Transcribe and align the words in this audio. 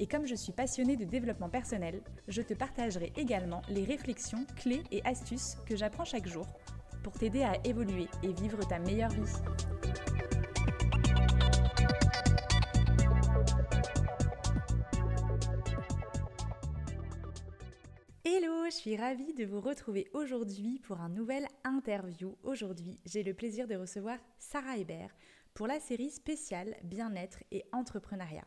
Et 0.00 0.06
comme 0.06 0.26
je 0.26 0.34
suis 0.34 0.52
passionnée 0.52 0.96
de 0.96 1.04
développement 1.04 1.50
personnel, 1.50 2.00
je 2.26 2.40
te 2.40 2.54
partagerai 2.54 3.12
également 3.16 3.60
les 3.68 3.84
réflexions, 3.84 4.46
clés 4.56 4.82
et 4.90 5.04
astuces 5.04 5.58
que 5.66 5.76
j'apprends 5.76 6.06
chaque 6.06 6.26
jour 6.26 6.46
pour 7.02 7.12
t'aider 7.12 7.42
à 7.42 7.52
évoluer 7.64 8.08
et 8.22 8.32
vivre 8.32 8.66
ta 8.66 8.78
meilleure 8.78 9.10
vie. 9.10 9.30
Hello, 18.24 18.64
je 18.64 18.74
suis 18.74 18.96
ravie 18.96 19.34
de 19.34 19.44
vous 19.44 19.60
retrouver 19.60 20.08
aujourd'hui 20.14 20.78
pour 20.78 20.98
un 21.02 21.10
nouvel 21.10 21.46
interview. 21.62 22.38
Aujourd'hui, 22.42 22.98
j'ai 23.04 23.22
le 23.22 23.34
plaisir 23.34 23.68
de 23.68 23.76
recevoir 23.76 24.16
Sarah 24.38 24.78
Hébert 24.78 25.14
pour 25.52 25.66
la 25.66 25.78
série 25.78 26.10
spéciale 26.10 26.74
Bien-être 26.84 27.44
et 27.50 27.64
entrepreneuriat. 27.72 28.46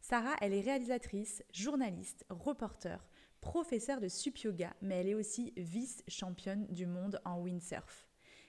Sarah, 0.00 0.36
elle 0.40 0.54
est 0.54 0.60
réalisatrice, 0.60 1.42
journaliste, 1.52 2.24
reporter, 2.30 3.06
professeure 3.40 4.00
de 4.00 4.08
sup 4.08 4.38
yoga, 4.38 4.74
mais 4.80 4.96
elle 4.96 5.08
est 5.08 5.14
aussi 5.14 5.52
vice-championne 5.56 6.66
du 6.68 6.86
monde 6.86 7.20
en 7.24 7.40
windsurf. 7.40 8.06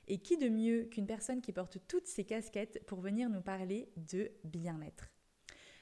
Et 0.07 0.19
qui 0.19 0.37
de 0.37 0.49
mieux 0.49 0.85
qu'une 0.85 1.05
personne 1.05 1.41
qui 1.41 1.51
porte 1.51 1.77
toutes 1.87 2.07
ces 2.07 2.23
casquettes 2.23 2.83
pour 2.85 2.99
venir 2.99 3.29
nous 3.29 3.41
parler 3.41 3.91
de 3.97 4.31
bien-être? 4.43 5.11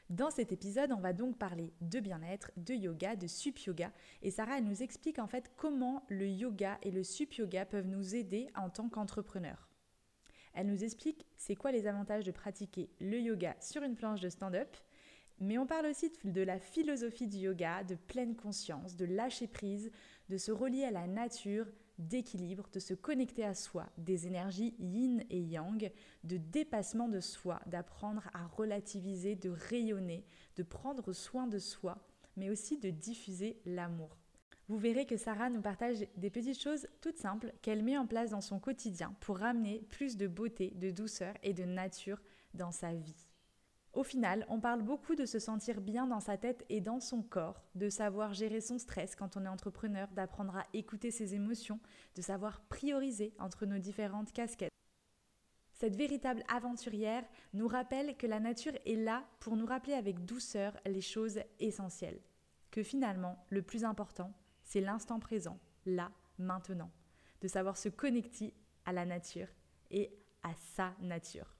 Dans 0.09 0.31
cet 0.31 0.53
épisode, 0.53 0.93
on 0.93 1.01
va 1.01 1.11
donc 1.11 1.37
parler 1.37 1.73
de 1.81 1.99
bien-être, 1.99 2.51
de 2.55 2.73
yoga, 2.73 3.17
de 3.17 3.27
sup 3.27 3.59
yoga. 3.59 3.91
Et 4.21 4.31
Sarah, 4.31 4.57
elle 4.57 4.63
nous 4.63 4.81
explique 4.81 5.19
en 5.19 5.27
fait 5.27 5.51
comment 5.57 6.05
le 6.07 6.27
yoga 6.29 6.77
et 6.81 6.91
le 6.91 7.03
sup 7.03 7.33
yoga 7.33 7.65
peuvent 7.65 7.87
nous 7.87 8.15
aider 8.15 8.47
en 8.55 8.69
tant 8.69 8.87
qu'entrepreneur. 8.87 9.69
Elle 10.53 10.67
nous 10.67 10.83
explique 10.83 11.27
c'est 11.35 11.55
quoi 11.55 11.71
les 11.71 11.87
avantages 11.87 12.23
de 12.23 12.31
pratiquer 12.31 12.89
le 12.99 13.19
yoga 13.19 13.55
sur 13.59 13.83
une 13.83 13.95
planche 13.95 14.21
de 14.21 14.29
stand-up 14.29 14.75
mais 15.39 15.57
on 15.57 15.67
parle 15.67 15.87
aussi 15.87 16.11
de 16.23 16.41
la 16.41 16.59
philosophie 16.59 17.27
du 17.27 17.37
yoga, 17.37 17.83
de 17.83 17.95
pleine 17.95 18.35
conscience, 18.35 18.95
de 18.95 19.05
lâcher 19.05 19.47
prise, 19.47 19.91
de 20.29 20.37
se 20.37 20.51
relier 20.51 20.83
à 20.83 20.91
la 20.91 21.07
nature, 21.07 21.67
d'équilibre, 21.97 22.67
de 22.71 22.79
se 22.79 22.93
connecter 22.93 23.43
à 23.43 23.53
soi, 23.53 23.87
des 23.97 24.27
énergies 24.27 24.75
yin 24.79 25.23
et 25.29 25.41
yang, 25.41 25.91
de 26.23 26.37
dépassement 26.37 27.07
de 27.07 27.19
soi, 27.19 27.59
d'apprendre 27.65 28.29
à 28.33 28.45
relativiser, 28.47 29.35
de 29.35 29.49
rayonner, 29.49 30.25
de 30.55 30.63
prendre 30.63 31.13
soin 31.13 31.47
de 31.47 31.59
soi, 31.59 31.97
mais 32.35 32.49
aussi 32.49 32.77
de 32.77 32.89
diffuser 32.89 33.59
l'amour. 33.65 34.17
Vous 34.67 34.77
verrez 34.77 35.05
que 35.05 35.17
Sarah 35.17 35.49
nous 35.49 35.61
partage 35.61 36.05
des 36.17 36.29
petites 36.29 36.61
choses 36.61 36.87
toutes 37.01 37.17
simples 37.17 37.53
qu'elle 37.61 37.83
met 37.83 37.97
en 37.97 38.05
place 38.05 38.31
dans 38.31 38.41
son 38.41 38.59
quotidien 38.59 39.15
pour 39.21 39.37
ramener 39.37 39.79
plus 39.89 40.17
de 40.17 40.27
beauté, 40.27 40.71
de 40.75 40.91
douceur 40.91 41.33
et 41.41 41.53
de 41.53 41.63
nature 41.63 42.21
dans 42.53 42.71
sa 42.71 42.93
vie. 42.93 43.26
Au 43.93 44.03
final, 44.03 44.45
on 44.49 44.59
parle 44.59 44.83
beaucoup 44.83 45.15
de 45.15 45.25
se 45.25 45.39
sentir 45.39 45.81
bien 45.81 46.07
dans 46.07 46.19
sa 46.19 46.37
tête 46.37 46.65
et 46.69 46.81
dans 46.81 46.99
son 46.99 47.23
corps, 47.23 47.63
de 47.75 47.89
savoir 47.89 48.33
gérer 48.33 48.61
son 48.61 48.77
stress 48.77 49.15
quand 49.15 49.37
on 49.37 49.45
est 49.45 49.49
entrepreneur, 49.49 50.07
d'apprendre 50.09 50.55
à 50.57 50.67
écouter 50.73 51.09
ses 51.09 51.33
émotions, 51.33 51.79
de 52.15 52.21
savoir 52.21 52.61
prioriser 52.61 53.33
entre 53.39 53.65
nos 53.65 53.79
différentes 53.79 54.31
casquettes. 54.31 54.71
Cette 55.73 55.95
véritable 55.95 56.43
aventurière 56.47 57.23
nous 57.53 57.67
rappelle 57.67 58.17
que 58.17 58.25
la 58.25 58.39
nature 58.39 58.73
est 58.85 58.95
là 58.95 59.23
pour 59.39 59.55
nous 59.55 59.65
rappeler 59.65 59.93
avec 59.93 60.25
douceur 60.25 60.75
les 60.85 61.01
choses 61.01 61.39
essentielles. 61.59 62.19
Que 62.71 62.83
finalement, 62.83 63.45
le 63.49 63.61
plus 63.61 63.83
important, 63.83 64.33
c'est 64.63 64.81
l'instant 64.81 65.19
présent, 65.19 65.59
là, 65.85 66.11
maintenant. 66.39 66.91
De 67.41 67.47
savoir 67.47 67.77
se 67.77 67.89
connecter 67.89 68.55
à 68.85 68.93
la 68.93 69.05
nature 69.05 69.47
et 69.91 70.11
à 70.43 70.53
sa 70.55 70.93
nature. 70.99 71.56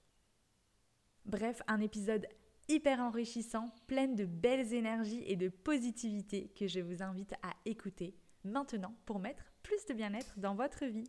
Bref, 1.28 1.60
un 1.66 1.82
épisode 1.82 2.26
hyper 2.68 3.00
enrichissant, 3.00 3.68
plein 3.86 4.06
de 4.06 4.24
belles 4.24 4.72
énergies 4.72 5.22
et 5.26 5.36
de 5.36 5.50
positivité 5.50 6.50
que 6.58 6.66
je 6.66 6.80
vous 6.80 7.02
invite 7.02 7.34
à 7.42 7.52
écouter 7.66 8.14
maintenant 8.44 8.94
pour 9.04 9.18
mettre 9.18 9.44
plus 9.62 9.84
de 9.84 9.92
bien-être 9.92 10.32
dans 10.38 10.54
votre 10.54 10.86
vie. 10.86 11.04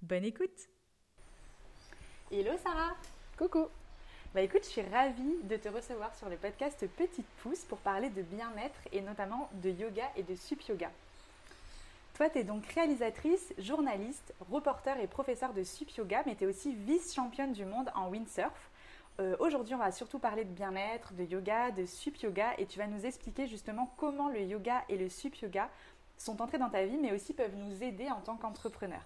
Bonne 0.00 0.24
écoute 0.24 0.70
Hello 2.32 2.52
Sarah 2.62 2.96
Coucou 3.36 3.66
Bah 4.34 4.40
écoute, 4.40 4.64
je 4.64 4.70
suis 4.70 4.80
ravie 4.80 5.42
de 5.42 5.56
te 5.58 5.68
recevoir 5.68 6.14
sur 6.14 6.30
le 6.30 6.36
podcast 6.36 6.82
Petite 6.96 7.28
Pouce 7.42 7.66
pour 7.66 7.80
parler 7.80 8.08
de 8.08 8.22
bien-être 8.22 8.80
et 8.92 9.02
notamment 9.02 9.50
de 9.62 9.68
yoga 9.68 10.10
et 10.16 10.22
de 10.22 10.36
sup 10.36 10.62
yoga. 10.62 10.90
Toi, 12.14 12.30
tu 12.30 12.38
es 12.38 12.44
donc 12.44 12.64
réalisatrice, 12.68 13.52
journaliste, 13.58 14.32
reporter 14.50 14.98
et 15.00 15.06
professeur 15.06 15.52
de 15.52 15.64
sup 15.64 15.90
yoga, 15.90 16.22
mais 16.24 16.34
tu 16.34 16.44
es 16.44 16.46
aussi 16.46 16.74
vice-championne 16.74 17.52
du 17.52 17.66
monde 17.66 17.90
en 17.94 18.08
windsurf. 18.08 18.70
Euh, 19.20 19.36
aujourd'hui, 19.38 19.74
on 19.74 19.78
va 19.78 19.92
surtout 19.92 20.18
parler 20.18 20.44
de 20.44 20.50
bien-être, 20.50 21.14
de 21.14 21.22
yoga, 21.22 21.70
de 21.70 21.86
sup 21.86 22.16
yoga, 22.16 22.52
et 22.58 22.66
tu 22.66 22.78
vas 22.78 22.88
nous 22.88 23.06
expliquer 23.06 23.46
justement 23.46 23.92
comment 23.96 24.28
le 24.28 24.40
yoga 24.40 24.82
et 24.88 24.96
le 24.96 25.08
sup 25.08 25.36
yoga 25.36 25.70
sont 26.16 26.42
entrés 26.42 26.58
dans 26.58 26.68
ta 26.68 26.84
vie, 26.84 26.96
mais 26.96 27.12
aussi 27.12 27.32
peuvent 27.32 27.54
nous 27.54 27.82
aider 27.82 28.10
en 28.10 28.20
tant 28.20 28.36
qu'entrepreneur. 28.36 29.02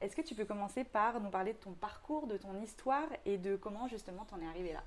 Est-ce 0.00 0.16
que 0.16 0.22
tu 0.22 0.34
peux 0.34 0.46
commencer 0.46 0.84
par 0.84 1.20
nous 1.20 1.30
parler 1.30 1.52
de 1.52 1.58
ton 1.58 1.72
parcours, 1.72 2.26
de 2.26 2.38
ton 2.38 2.58
histoire 2.62 3.06
et 3.26 3.36
de 3.36 3.56
comment 3.56 3.86
justement 3.86 4.24
t'en 4.24 4.40
es 4.40 4.46
arrivé 4.46 4.72
là? 4.72 4.82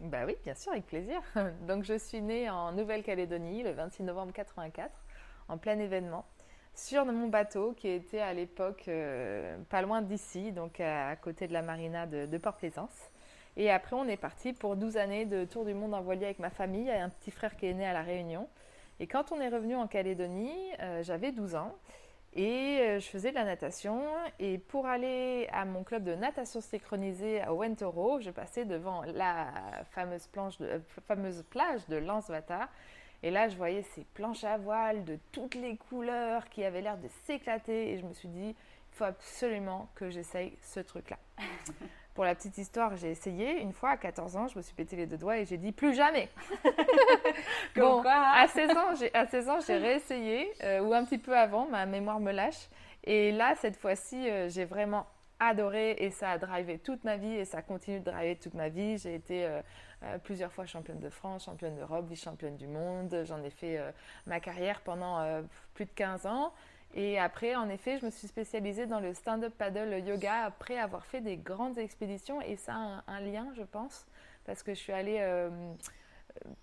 Bah 0.00 0.24
oui, 0.26 0.36
bien 0.44 0.54
sûr, 0.54 0.72
avec 0.72 0.86
plaisir. 0.86 1.20
Donc 1.66 1.84
je 1.84 1.96
suis 1.96 2.20
née 2.20 2.50
en 2.50 2.72
Nouvelle-Calédonie 2.72 3.62
le 3.62 3.70
26 3.70 4.02
novembre 4.02 4.32
84, 4.32 5.04
en 5.48 5.58
plein 5.58 5.78
événement, 5.78 6.26
sur 6.74 7.04
mon 7.06 7.28
bateau 7.28 7.72
qui 7.72 7.88
était 7.88 8.20
à 8.20 8.34
l'époque 8.34 8.88
euh, 8.88 9.58
pas 9.70 9.80
loin 9.80 10.02
d'ici, 10.02 10.50
donc 10.50 10.80
à, 10.80 11.14
côté 11.16 11.46
de 11.46 11.52
la 11.52 11.62
marina 11.62 12.06
de 12.06 12.38
Port-Plaisance. 12.38 13.10
Et 13.56 13.70
après, 13.70 13.96
on 13.96 14.06
est 14.06 14.18
parti 14.18 14.52
pour 14.52 14.76
12 14.76 14.98
années 14.98 15.24
de 15.24 15.44
tour 15.44 15.64
du 15.64 15.72
monde 15.72 15.94
en 15.94 16.02
voilier 16.02 16.26
avec 16.26 16.38
ma 16.38 16.50
famille. 16.50 16.90
A 16.90 17.02
un 17.02 17.08
petit 17.08 17.30
frère 17.30 17.56
qui 17.56 17.66
est 17.66 17.74
né 17.74 17.86
à 17.86 17.92
La 17.92 18.02
Réunion. 18.02 18.48
Et 19.00 19.06
quand 19.06 19.32
on 19.32 19.40
est 19.40 19.48
revenu 19.48 19.74
en 19.76 19.86
Calédonie, 19.86 20.54
euh, 20.80 21.02
j'avais 21.02 21.32
12 21.32 21.54
ans. 21.54 21.74
Et 22.34 22.80
euh, 22.80 23.00
je 23.00 23.06
faisais 23.06 23.30
de 23.30 23.34
la 23.34 23.44
natation. 23.44 24.02
Et 24.38 24.58
pour 24.58 24.86
aller 24.86 25.48
à 25.52 25.64
mon 25.64 25.84
club 25.84 26.04
de 26.04 26.14
natation 26.14 26.60
synchronisée 26.60 27.40
à 27.40 27.54
Wentoro, 27.54 28.20
je 28.20 28.30
passais 28.30 28.66
devant 28.66 29.02
la 29.04 29.46
fameuse, 29.90 30.28
euh, 30.60 30.78
fameuse 31.06 31.42
plage 31.48 31.86
de 31.88 31.96
Lansvata. 31.96 32.68
Et 33.22 33.30
là, 33.30 33.48
je 33.48 33.56
voyais 33.56 33.82
ces 33.94 34.04
planches 34.12 34.44
à 34.44 34.58
voile 34.58 35.04
de 35.04 35.18
toutes 35.32 35.54
les 35.54 35.78
couleurs 35.78 36.48
qui 36.50 36.62
avaient 36.62 36.82
l'air 36.82 36.98
de 36.98 37.08
s'éclater. 37.24 37.92
Et 37.92 37.98
je 37.98 38.04
me 38.04 38.12
suis 38.12 38.28
dit, 38.28 38.50
il 38.50 38.96
faut 38.96 39.04
absolument 39.04 39.88
que 39.94 40.10
j'essaye 40.10 40.52
ce 40.60 40.80
truc-là. 40.80 41.16
Pour 42.16 42.24
la 42.24 42.34
petite 42.34 42.56
histoire, 42.56 42.96
j'ai 42.96 43.10
essayé 43.10 43.60
une 43.60 43.74
fois 43.74 43.90
à 43.90 43.96
14 43.98 44.36
ans, 44.36 44.48
je 44.48 44.56
me 44.56 44.62
suis 44.62 44.74
pété 44.74 44.96
les 44.96 45.04
deux 45.04 45.18
doigts 45.18 45.36
et 45.36 45.44
j'ai 45.44 45.58
dit 45.58 45.70
plus 45.70 45.94
jamais. 45.94 46.30
bon, 47.76 48.02
à 48.06 48.48
16 48.48 48.70
ans, 48.70 48.94
j'ai 48.98 49.14
à 49.14 49.26
16 49.26 49.48
ans, 49.50 49.58
j'ai 49.60 49.76
réessayé 49.76 50.50
euh, 50.64 50.80
ou 50.80 50.94
un 50.94 51.04
petit 51.04 51.18
peu 51.18 51.36
avant, 51.36 51.66
ma 51.66 51.84
mémoire 51.84 52.18
me 52.18 52.32
lâche. 52.32 52.70
Et 53.04 53.32
là, 53.32 53.54
cette 53.56 53.76
fois-ci, 53.76 54.30
euh, 54.30 54.48
j'ai 54.48 54.64
vraiment 54.64 55.04
adoré 55.40 55.96
et 55.98 56.10
ça 56.10 56.30
a 56.30 56.38
drivé 56.38 56.78
toute 56.78 57.04
ma 57.04 57.18
vie 57.18 57.34
et 57.34 57.44
ça 57.44 57.60
continue 57.60 58.00
de 58.00 58.04
driver 58.10 58.38
toute 58.38 58.54
ma 58.54 58.70
vie. 58.70 58.96
J'ai 58.96 59.14
été 59.14 59.44
euh, 59.44 60.16
plusieurs 60.24 60.50
fois 60.50 60.64
championne 60.64 61.00
de 61.00 61.10
France, 61.10 61.44
championne 61.44 61.76
d'Europe, 61.76 62.06
vice-championne 62.08 62.56
du 62.56 62.66
monde. 62.66 63.24
J'en 63.26 63.42
ai 63.42 63.50
fait 63.50 63.78
ma 64.26 64.40
carrière 64.40 64.80
pendant 64.80 65.42
plus 65.74 65.84
de 65.84 65.90
15 65.90 66.24
ans. 66.24 66.54
Et 66.98 67.18
après, 67.18 67.54
en 67.54 67.68
effet, 67.68 67.98
je 67.98 68.06
me 68.06 68.10
suis 68.10 68.26
spécialisée 68.26 68.86
dans 68.86 69.00
le 69.00 69.12
stand-up 69.12 69.52
paddle 69.56 70.02
yoga 70.02 70.44
après 70.44 70.78
avoir 70.78 71.04
fait 71.04 71.20
des 71.20 71.36
grandes 71.36 71.76
expéditions. 71.76 72.40
Et 72.40 72.56
ça 72.56 72.72
a 72.74 73.12
un, 73.12 73.20
lien, 73.20 73.48
je 73.54 73.62
pense, 73.62 74.06
parce 74.46 74.62
que 74.62 74.72
je 74.72 74.78
suis 74.78 74.94
allée 74.94 75.18
euh, 75.20 75.50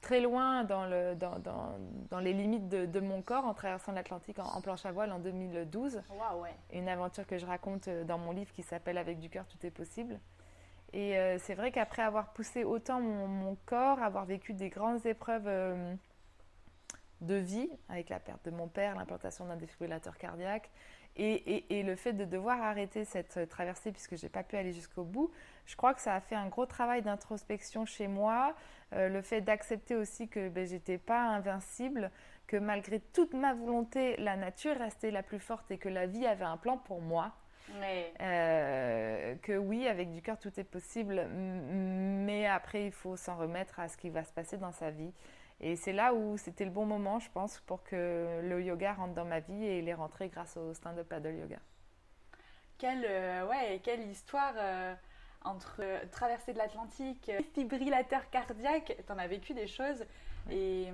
très 0.02 0.22
loin 0.22 0.64
dans, 0.64 0.88
le, 0.88 1.14
dans, 1.14 1.38
dans, 1.38 1.78
dans 2.10 2.20
les 2.20 2.34
limites 2.34 2.68
de, 2.68 2.88
de, 2.88 3.00
mon 3.00 3.22
corps 3.22 3.46
en 3.46 3.54
traversant 3.54 3.92
l'Atlantique 3.92 4.40
en, 4.40 4.60
planche 4.60 4.88
à 4.88 4.92
voile 4.92 5.12
en 5.12 5.20
2012. 5.20 6.02
ouais. 6.42 6.50
Une 6.74 6.90
aventure 6.90 7.28
que 7.28 7.38
je 7.38 7.46
raconte 7.46 7.88
euh, 7.88 8.04
dans 8.04 8.18
mon 8.18 8.32
livre 8.32 8.52
qui 8.54 8.64
s'appelle 8.64 8.98
Avec 8.98 9.20
du 9.20 9.30
cœur, 9.30 9.46
tout 9.46 9.64
est 9.64 9.72
possible. 9.72 10.20
Et 10.94 11.16
euh, 11.20 11.38
c'est 11.38 11.54
vrai 11.54 11.72
qu'après 11.72 12.02
avoir 12.02 12.34
poussé 12.34 12.64
autant 12.64 13.00
mon, 13.00 13.28
mon, 13.28 13.56
corps, 13.68 14.02
avoir 14.02 14.26
vécu 14.26 14.54
des 14.54 14.70
grandes 14.70 15.06
épreuves 15.06 15.48
de 17.22 17.36
vie, 17.36 17.70
avec 17.90 18.10
la 18.10 18.20
perte 18.20 18.46
de 18.46 18.52
mon 18.52 18.68
père, 18.68 18.96
l'implantation 18.96 19.46
d'un 19.46 19.56
défibrillateur 19.56 20.18
cardiaque, 20.18 20.70
et, 21.16 21.84
le 21.84 21.96
fait 21.96 22.14
de 22.14 22.26
devoir 22.26 22.62
arrêter 22.62 23.06
cette 23.06 23.48
traversée 23.50 23.92
puisque 23.92 24.16
je 24.16 24.24
n'ai 24.24 24.30
pas 24.30 24.42
pu 24.44 24.56
aller 24.56 24.74
jusqu'au 24.74 25.04
bout, 25.04 25.32
je 25.66 25.76
crois 25.76 25.94
que 25.94 26.02
ça 26.02 26.16
a 26.16 26.20
fait 26.20 26.36
un 26.36 26.48
gros 26.48 26.66
travail 26.66 27.04
d'introspection 27.04 27.86
chez 27.86 28.08
moi, 28.08 28.56
euh, 28.94 29.10
le 29.10 29.22
fait 29.22 29.42
d'accepter 29.42 29.96
aussi 29.96 30.28
que 30.28 30.50
ben, 30.50 30.66
j'étais 30.66 30.98
pas 30.98 31.22
invincible, 31.22 32.10
que 32.48 32.58
malgré 32.58 33.00
toute 33.00 33.34
ma 33.34 33.54
volonté, 33.54 34.18
la 34.18 34.36
nature 34.36 34.76
restait 34.76 35.12
la 35.12 35.24
plus 35.24 35.40
forte 35.40 35.70
et 35.72 35.78
que 35.78 35.90
la 35.90 36.08
vie 36.08 36.26
avait 36.26 36.46
un 36.46 36.58
plan 36.58 36.78
pour 36.78 37.02
moi. 37.02 37.32
Euh, 38.22 39.36
que 39.42 39.58
oui, 39.58 39.88
avec 39.88 40.12
du 40.12 40.22
cœur, 40.22 40.38
tout 40.38 40.52
est 40.60 40.64
possible, 40.64 41.26
mais 41.32 42.46
après, 42.46 42.86
il 42.86 42.92
faut 42.92 43.16
s'en 43.16 43.38
remettre 43.38 43.80
à 43.80 43.88
ce 43.88 43.98
qui 43.98 44.10
va 44.10 44.24
se 44.24 44.32
passer 44.32 44.58
dans 44.58 44.72
sa 44.72 44.92
vie. 44.92 45.12
Et 45.64 45.76
c'est 45.76 45.94
là 45.94 46.14
où 46.14 46.38
c'était 46.38 46.66
le 46.66 46.72
bon 46.72 46.86
moment, 46.86 47.20
je 47.20 47.30
pense, 47.32 47.60
pour 47.62 47.84
que 47.84 48.42
le 48.44 48.62
yoga 48.62 48.94
rentre 48.94 49.14
dans 49.14 49.26
ma 49.26 49.40
vie 49.40 49.66
et 49.66 49.80
il 49.80 49.88
est 49.88 49.94
rentré 49.94 50.28
grâce 50.28 50.58
au 50.58 50.74
stand-up 50.74 51.08
paddle 51.08 51.36
yoga. 51.36 51.58
Quelle, 52.78 53.06
euh, 53.08 53.48
ouais, 53.48 53.80
quelle 53.82 54.02
histoire 54.02 54.54
euh, 54.58 54.94
entre 55.44 55.82
traverser 56.12 56.52
de 56.52 56.58
l'Atlantique, 56.58 57.32
fibrillateur 57.54 58.30
cardiaque, 58.30 58.98
tu 59.06 59.12
en 59.12 59.18
as 59.18 59.28
vécu 59.28 59.54
des 59.54 59.68
choses. 59.68 60.06
Et, 60.52 60.90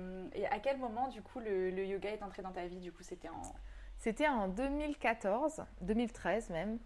à 0.50 0.60
quel 0.60 0.78
moment, 0.78 1.08
du 1.08 1.20
coup, 1.20 1.40
le, 1.40 1.70
le 1.70 1.84
yoga 1.84 2.10
est 2.10 2.22
entré 2.22 2.42
dans 2.42 2.52
ta 2.52 2.66
vie? 2.66 2.78
Du 2.78 2.92
coup, 2.92 3.02
c'était 3.02 3.28
en 3.28 3.42
c'était 4.00 4.28
en 4.28 4.48
2014, 4.48 5.62
2013 5.82 6.48
même. 6.48 6.78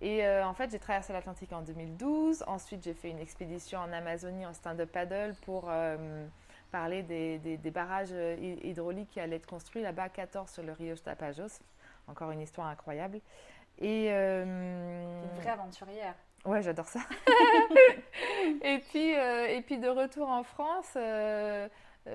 Et 0.00 0.24
euh, 0.24 0.46
en 0.46 0.54
fait, 0.54 0.70
j'ai 0.70 0.78
traversé 0.78 1.12
l'Atlantique 1.12 1.52
en 1.52 1.60
2012. 1.60 2.42
Ensuite, 2.46 2.82
j'ai 2.82 2.94
fait 2.94 3.10
une 3.10 3.18
expédition 3.18 3.80
en 3.80 3.92
Amazonie 3.92 4.46
en 4.46 4.54
stand-up 4.54 4.90
paddle 4.90 5.34
pour 5.44 5.66
euh, 5.68 6.26
parler 6.74 7.04
des, 7.04 7.70
barrages 7.70 8.08
euh, 8.10 8.56
hydrauliques 8.64 9.10
qui 9.10 9.20
allaient 9.20 9.36
être 9.36 9.46
construits 9.46 9.80
là-bas 9.80 10.02
à 10.04 10.08
14 10.08 10.50
sur 10.50 10.64
le 10.64 10.72
Rio 10.72 10.96
Tapajos. 10.96 11.60
Encore 12.08 12.32
une 12.32 12.40
histoire 12.40 12.66
incroyable. 12.66 13.20
Et 13.78 14.10
une 14.10 15.38
vraie 15.40 15.50
aventurière. 15.50 16.16
Ouais, 16.44 16.62
j'adore 16.62 16.88
ça. 16.88 16.98
et 18.62 18.78
puis, 18.90 19.10
et 19.10 19.62
puis 19.62 19.78
de 19.78 19.88
retour 19.88 20.28
en 20.28 20.42
France, 20.42 20.90
je 20.94 21.68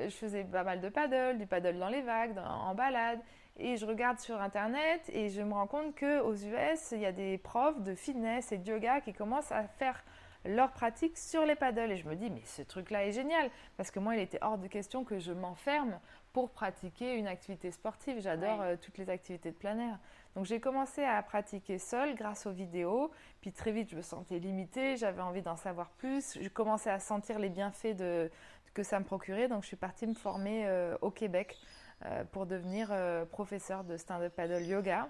faisais 0.09 0.43
pas 0.43 0.63
mal 0.63 0.81
de 0.81 0.89
paddle, 0.89 1.37
du 1.37 1.47
paddle 1.47 1.79
dans 1.79 1.89
les 1.89 2.01
vagues, 2.01 2.37
en 2.37 2.75
balade. 2.75 3.19
Et 3.57 3.77
je 3.77 3.85
regarde 3.85 4.19
sur 4.19 4.41
Internet 4.41 5.01
et 5.09 5.29
je 5.29 5.41
me 5.41 5.53
rends 5.53 5.67
compte 5.67 5.97
qu'aux 5.97 6.33
US, 6.33 6.91
il 6.91 6.99
y 6.99 7.05
a 7.05 7.11
des 7.11 7.37
profs 7.37 7.81
de 7.81 7.95
fitness 7.95 8.51
et 8.51 8.57
de 8.57 8.69
yoga 8.69 9.01
qui 9.01 9.13
commencent 9.13 9.51
à 9.51 9.63
faire 9.63 10.03
leur 10.45 10.71
pratique 10.71 11.17
sur 11.17 11.45
les 11.45 11.55
paddles. 11.55 11.91
Et 11.91 11.97
je 11.97 12.07
me 12.07 12.15
dis, 12.15 12.29
mais 12.29 12.41
ce 12.45 12.61
truc-là 12.61 13.05
est 13.05 13.11
génial. 13.11 13.49
Parce 13.77 13.91
que 13.91 13.99
moi, 13.99 14.15
il 14.15 14.21
était 14.21 14.39
hors 14.41 14.57
de 14.57 14.67
question 14.67 15.03
que 15.03 15.19
je 15.19 15.31
m'enferme 15.31 15.99
pour 16.33 16.51
pratiquer 16.51 17.15
une 17.15 17.27
activité 17.27 17.71
sportive. 17.71 18.21
J'adore 18.21 18.61
euh, 18.61 18.75
toutes 18.79 18.97
les 18.97 19.09
activités 19.09 19.51
de 19.51 19.55
plein 19.55 19.77
air. 19.79 19.99
Donc 20.35 20.45
j'ai 20.45 20.59
commencé 20.59 21.03
à 21.03 21.21
pratiquer 21.23 21.79
seule 21.79 22.15
grâce 22.15 22.45
aux 22.45 22.51
vidéos. 22.51 23.11
Puis 23.41 23.51
très 23.51 23.71
vite, 23.71 23.89
je 23.89 23.95
me 23.95 24.01
sentais 24.01 24.39
limitée. 24.39 24.95
J'avais 24.95 25.21
envie 25.21 25.41
d'en 25.41 25.55
savoir 25.55 25.89
plus. 25.91 26.37
Je 26.39 26.49
commençais 26.49 26.91
à 26.91 26.99
sentir 26.99 27.39
les 27.39 27.49
bienfaits 27.49 27.95
de, 27.95 28.29
que 28.73 28.83
ça 28.83 28.99
me 28.99 29.05
procurait. 29.05 29.47
Donc 29.47 29.63
je 29.63 29.67
suis 29.67 29.77
partie 29.77 30.05
me 30.05 30.13
former 30.13 30.67
euh, 30.67 30.95
au 31.01 31.09
Québec 31.09 31.57
euh, 32.05 32.23
pour 32.25 32.45
devenir 32.45 32.93
professeur 33.31 33.83
de 33.83 33.97
stand-up 33.97 34.33
paddle 34.35 34.63
yoga. 34.65 35.09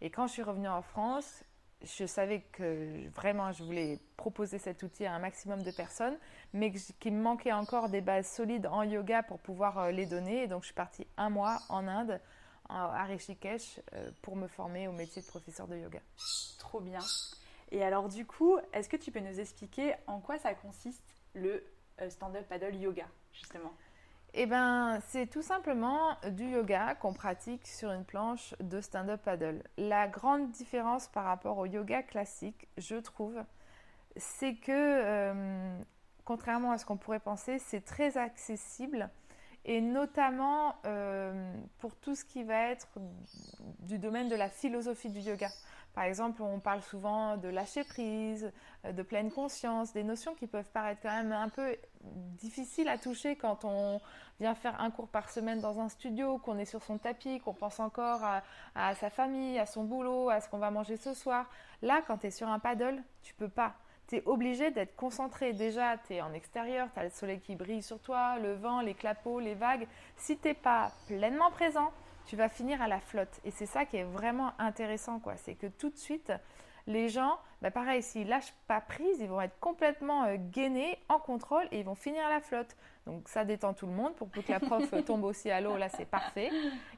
Et 0.00 0.08
quand 0.08 0.26
je 0.28 0.32
suis 0.32 0.42
revenue 0.42 0.68
en 0.68 0.82
France, 0.82 1.44
je 1.82 2.04
savais 2.04 2.40
que 2.52 3.08
vraiment 3.10 3.52
je 3.52 3.62
voulais 3.64 3.98
proposer 4.16 4.58
cet 4.58 4.82
outil 4.82 5.06
à 5.06 5.14
un 5.14 5.18
maximum 5.18 5.62
de 5.62 5.70
personnes, 5.70 6.16
mais 6.52 6.72
qu'il 6.72 7.14
me 7.14 7.22
manquait 7.22 7.52
encore 7.52 7.88
des 7.88 8.00
bases 8.00 8.28
solides 8.28 8.66
en 8.66 8.82
yoga 8.82 9.22
pour 9.22 9.38
pouvoir 9.38 9.78
euh, 9.78 9.90
les 9.90 10.06
donner. 10.06 10.42
Et 10.42 10.46
donc 10.46 10.62
je 10.62 10.66
suis 10.66 10.74
partie 10.74 11.06
un 11.16 11.30
mois 11.30 11.58
en 11.68 11.86
Inde, 11.88 12.20
à 12.68 13.04
Rishikesh, 13.04 13.80
pour 14.22 14.36
me 14.36 14.46
former 14.46 14.86
au 14.86 14.92
métier 14.92 15.20
de 15.22 15.26
professeur 15.26 15.66
de 15.66 15.76
yoga. 15.76 15.98
Trop 16.60 16.78
bien. 16.80 17.00
Et 17.72 17.82
alors 17.82 18.08
du 18.08 18.24
coup, 18.24 18.58
est-ce 18.72 18.88
que 18.88 18.96
tu 18.96 19.10
peux 19.10 19.18
nous 19.18 19.40
expliquer 19.40 19.94
en 20.06 20.20
quoi 20.20 20.38
ça 20.38 20.54
consiste 20.54 21.02
le 21.34 21.64
stand-up 22.08 22.46
paddle 22.48 22.76
yoga, 22.76 23.06
justement? 23.32 23.72
Eh 24.32 24.46
ben, 24.46 25.00
c'est 25.08 25.26
tout 25.26 25.42
simplement 25.42 26.16
du 26.30 26.50
yoga 26.50 26.94
qu'on 26.94 27.12
pratique 27.12 27.66
sur 27.66 27.90
une 27.90 28.04
planche 28.04 28.54
de 28.60 28.80
stand-up 28.80 29.20
paddle. 29.22 29.62
La 29.76 30.06
grande 30.06 30.50
différence 30.50 31.08
par 31.08 31.24
rapport 31.24 31.58
au 31.58 31.66
yoga 31.66 32.02
classique, 32.02 32.68
je 32.78 32.96
trouve, 32.96 33.42
c'est 34.16 34.54
que, 34.54 34.70
euh, 34.70 35.78
contrairement 36.24 36.70
à 36.70 36.78
ce 36.78 36.84
qu'on 36.84 36.96
pourrait 36.96 37.20
penser, 37.20 37.58
c'est 37.58 37.84
très 37.84 38.16
accessible 38.18 39.10
et 39.64 39.80
notamment 39.80 40.76
euh, 40.86 41.52
pour 41.78 41.96
tout 41.96 42.14
ce 42.14 42.24
qui 42.24 42.44
va 42.44 42.70
être 42.70 42.88
du 43.80 43.98
domaine 43.98 44.28
de 44.28 44.36
la 44.36 44.48
philosophie 44.48 45.10
du 45.10 45.20
yoga. 45.20 45.48
Par 45.94 46.04
exemple, 46.04 46.42
on 46.42 46.60
parle 46.60 46.82
souvent 46.82 47.36
de 47.36 47.48
lâcher 47.48 47.84
prise, 47.84 48.52
euh, 48.84 48.92
de 48.92 49.02
pleine 49.02 49.30
conscience, 49.30 49.92
des 49.92 50.04
notions 50.04 50.34
qui 50.34 50.46
peuvent 50.46 50.70
paraître 50.72 51.00
quand 51.02 51.10
même 51.10 51.32
un 51.32 51.48
peu 51.48 51.76
difficiles 52.02 52.88
à 52.88 52.96
toucher 52.96 53.36
quand 53.36 53.64
on 53.64 54.00
vient 54.38 54.54
faire 54.54 54.80
un 54.80 54.90
cours 54.90 55.08
par 55.08 55.28
semaine 55.28 55.60
dans 55.60 55.80
un 55.80 55.88
studio, 55.88 56.38
qu'on 56.38 56.58
est 56.58 56.64
sur 56.64 56.82
son 56.82 56.96
tapis, 56.96 57.40
qu'on 57.40 57.54
pense 57.54 57.80
encore 57.80 58.22
à, 58.74 58.94
sa 58.94 59.10
famille, 59.10 59.58
à 59.58 59.66
son 59.66 59.84
boulot, 59.84 60.30
à 60.30 60.40
ce 60.40 60.48
qu'on 60.48 60.58
va 60.58 60.70
manger 60.70 60.96
ce 60.96 61.12
soir. 61.12 61.50
Là, 61.82 62.00
quand 62.06 62.18
tu 62.18 62.28
es 62.28 62.30
sur 62.30 62.48
un 62.48 62.58
paddle, 62.58 63.02
tu 63.22 63.34
peux 63.34 63.48
pas. 63.48 63.74
Tu 64.08 64.16
es 64.16 64.22
obligé 64.26 64.70
d'être 64.70 64.96
concentré. 64.96 65.52
Déjà, 65.52 65.98
tu 65.98 66.14
es 66.14 66.20
en 66.22 66.32
extérieur, 66.32 66.88
tu 66.94 67.00
as 67.00 67.04
le 67.04 67.10
soleil 67.10 67.40
qui 67.40 67.54
brille 67.54 67.82
sur 67.82 68.00
toi, 68.00 68.38
le 68.38 68.54
vent, 68.54 68.80
les 68.80 68.94
clapots, 68.94 69.40
les 69.40 69.54
vagues. 69.54 69.86
Si 70.16 70.38
tu 70.38 70.48
n'es 70.48 70.54
pas 70.54 70.92
pleinement 71.06 71.50
présent, 71.50 71.92
tu 72.30 72.36
vas 72.36 72.48
finir 72.48 72.80
à 72.80 72.86
la 72.86 73.00
flotte. 73.00 73.40
Et 73.44 73.50
c'est 73.50 73.66
ça 73.66 73.84
qui 73.84 73.96
est 73.96 74.04
vraiment 74.04 74.52
intéressant, 74.60 75.18
quoi. 75.18 75.36
C'est 75.36 75.56
que 75.56 75.66
tout 75.66 75.90
de 75.90 75.96
suite, 75.96 76.32
les 76.86 77.08
gens, 77.08 77.36
bah 77.60 77.72
pareil, 77.72 78.04
s'ils 78.04 78.28
lâchent 78.28 78.54
pas 78.68 78.80
prise, 78.80 79.18
ils 79.18 79.28
vont 79.28 79.40
être 79.40 79.58
complètement 79.58 80.22
euh, 80.26 80.36
gainés, 80.38 80.96
en 81.08 81.18
contrôle 81.18 81.66
et 81.72 81.80
ils 81.80 81.84
vont 81.84 81.96
finir 81.96 82.24
à 82.24 82.30
la 82.30 82.40
flotte. 82.40 82.76
Donc 83.04 83.28
ça 83.28 83.44
détend 83.44 83.74
tout 83.74 83.86
le 83.86 83.92
monde 83.92 84.14
pour 84.14 84.30
que 84.30 84.38
la 84.48 84.60
prof 84.60 84.94
tombe 85.06 85.24
aussi 85.24 85.50
à 85.50 85.60
l'eau, 85.60 85.76
là 85.76 85.88
c'est 85.88 86.04
parfait. 86.04 86.50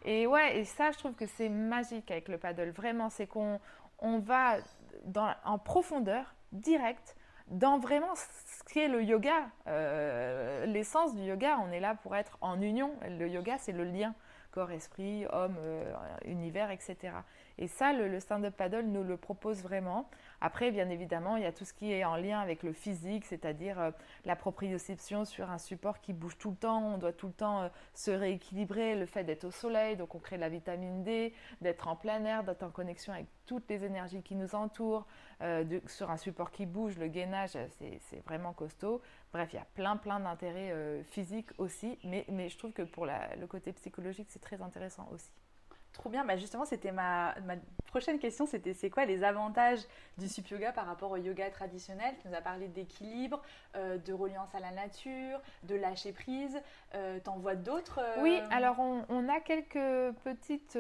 Et 0.05 0.27
ouais, 0.27 0.59
et 0.59 0.65
ça 0.67 0.91
je 0.91 0.99
trouve 0.99 1.15
que 1.15 1.25
c'est 1.25 1.49
magique 1.49 2.11
avec 2.11 2.29
le 2.29 2.37
paddle. 2.37 2.69
Vraiment, 2.69 3.09
c'est 3.09 3.27
qu'on 3.27 3.59
on 4.01 4.19
va 4.19 4.57
dans, 5.07 5.35
en 5.47 5.57
profondeur, 5.57 6.35
direct, 6.53 7.17
dans 7.49 7.79
vraiment 7.79 8.15
ce 8.15 8.71
qui 8.71 8.81
est 8.81 8.89
le 8.89 9.03
yoga. 9.03 9.49
Euh, 9.67 10.67
l'essence 10.67 11.15
du 11.15 11.23
yoga, 11.23 11.59
on 11.67 11.73
est 11.73 11.81
là 11.81 11.95
pour 11.95 12.15
être 12.17 12.37
en 12.43 12.61
union. 12.61 12.93
Le 13.09 13.29
yoga, 13.29 13.57
c'est 13.57 13.73
le 13.73 13.85
lien 13.85 14.15
corps-esprit, 14.53 15.27
homme, 15.31 15.57
euh, 15.59 15.93
univers, 16.25 16.71
etc. 16.71 16.97
Et 17.59 17.67
ça, 17.67 17.93
le, 17.93 18.21
stand-up 18.21 18.57
paddle 18.57 18.87
nous 18.87 19.03
le 19.03 19.17
propose 19.17 19.63
vraiment. 19.63 20.09
Après, 20.45 20.73
bien 20.73 20.91
évidemment, 20.91 21.37
il 21.37 21.45
y 21.45 21.47
a 21.47 21.53
tout 21.53 21.65
ce 21.65 21.73
qui 21.73 21.93
est 21.93 22.05
en 22.05 22.17
lien 22.17 22.41
avec 22.41 22.65
le 22.65 22.73
physique, 22.73 23.25
c'est-à-dire 23.27 23.79
euh, 23.79 23.91
la 24.25 24.35
proprioception 24.35 25.25
sur 25.25 25.49
un 25.49 25.59
support 25.59 26.01
qui 26.01 26.13
bouge 26.13 26.37
tout 26.37 26.51
le 26.51 26.57
temps. 26.57 26.95
On 26.95 26.99
doit 26.99 27.13
tout 27.13 27.29
le 27.29 27.33
temps 27.33 27.63
euh, 27.63 27.69
se 27.95 28.11
rééquilibrer, 28.11 28.97
le 28.97 29.07
fait 29.07 29.23
d'être 29.23 29.45
au 29.45 29.53
soleil, 29.53 29.97
donc 29.97 30.17
on 30.17 30.19
crée 30.19 30.35
de 30.35 30.41
la 30.41 30.49
vitamine 30.49 31.05
D, 31.05 31.33
d'être 31.61 31.87
en 31.87 31.95
plein 31.95 32.25
air, 32.25 32.43
d'être 32.43 32.65
en 32.65 32.71
connexion 32.71 33.13
avec 33.13 33.27
toutes 33.47 33.71
les 33.71 33.85
énergies 33.85 34.23
qui 34.23 34.35
nous 34.35 34.57
entourent. 34.57 35.07
sur 35.87 36.11
un 36.11 36.17
support 36.17 36.51
qui 36.51 36.67
bouge, 36.67 36.99
le 36.99 37.07
gainage, 37.07 37.51
c'est 37.51 38.25
vraiment 38.25 38.53
costaud. 38.53 39.01
Bref, 39.33 39.51
il 39.53 39.57
y 39.57 39.59
a 39.61 39.67
plein, 39.75 39.97
plein 39.97 40.19
d'intérêts 40.19 40.73
euh, 40.73 41.05
physiques 41.05 41.51
aussi, 41.59 41.99
mais, 42.05 42.49
je 42.49 42.59
trouve 42.59 42.73
que 42.73 42.83
pour 42.83 43.07
le 43.07 43.47
côté 43.47 43.73
psychologique, 43.73 44.27
c'est 44.29 44.43
très 44.43 44.61
intéressant 44.61 45.09
aussi. 45.13 45.31
Trop 45.93 46.09
bien, 46.09 46.25
bah 46.25 46.37
justement, 46.37 46.65
c'était 46.65 46.93
ma, 46.93 47.35
ma, 47.45 47.55
prochaine 47.87 48.19
question, 48.19 48.47
c'était 48.47 48.73
c'est 48.73 48.89
quoi 48.89 49.05
les 49.05 49.23
avantages 49.23 49.81
du 50.17 50.27
sup 50.27 50.49
yoga 50.49 50.73
par 50.73 50.87
rapport 50.87 51.11
au 51.11 51.19
yoga 51.19 51.51
traditionnel? 51.51 52.15
Tu 52.23 52.29
nous 52.29 52.35
as 52.35 52.41
parlé 52.41 52.69
d'équilibre, 52.69 53.43
euh, 53.77 53.99
de 53.99 54.15
reliance 54.15 54.55
à 54.55 54.61
la 54.61 54.71
nature, 54.71 55.39
de 55.65 55.75
lâcher 55.75 56.13
prise. 56.13 56.59
Euh, 56.95 57.19
T'en 57.21 57.37
vois 57.37 57.55
d'autres 57.55 58.01
euh? 58.01 58.23
Oui, 58.23 58.41
alors 58.51 58.81
on, 58.81 59.05
on, 59.11 59.29
a 59.29 59.41
quelques 59.41 60.17
petites. 60.25 60.79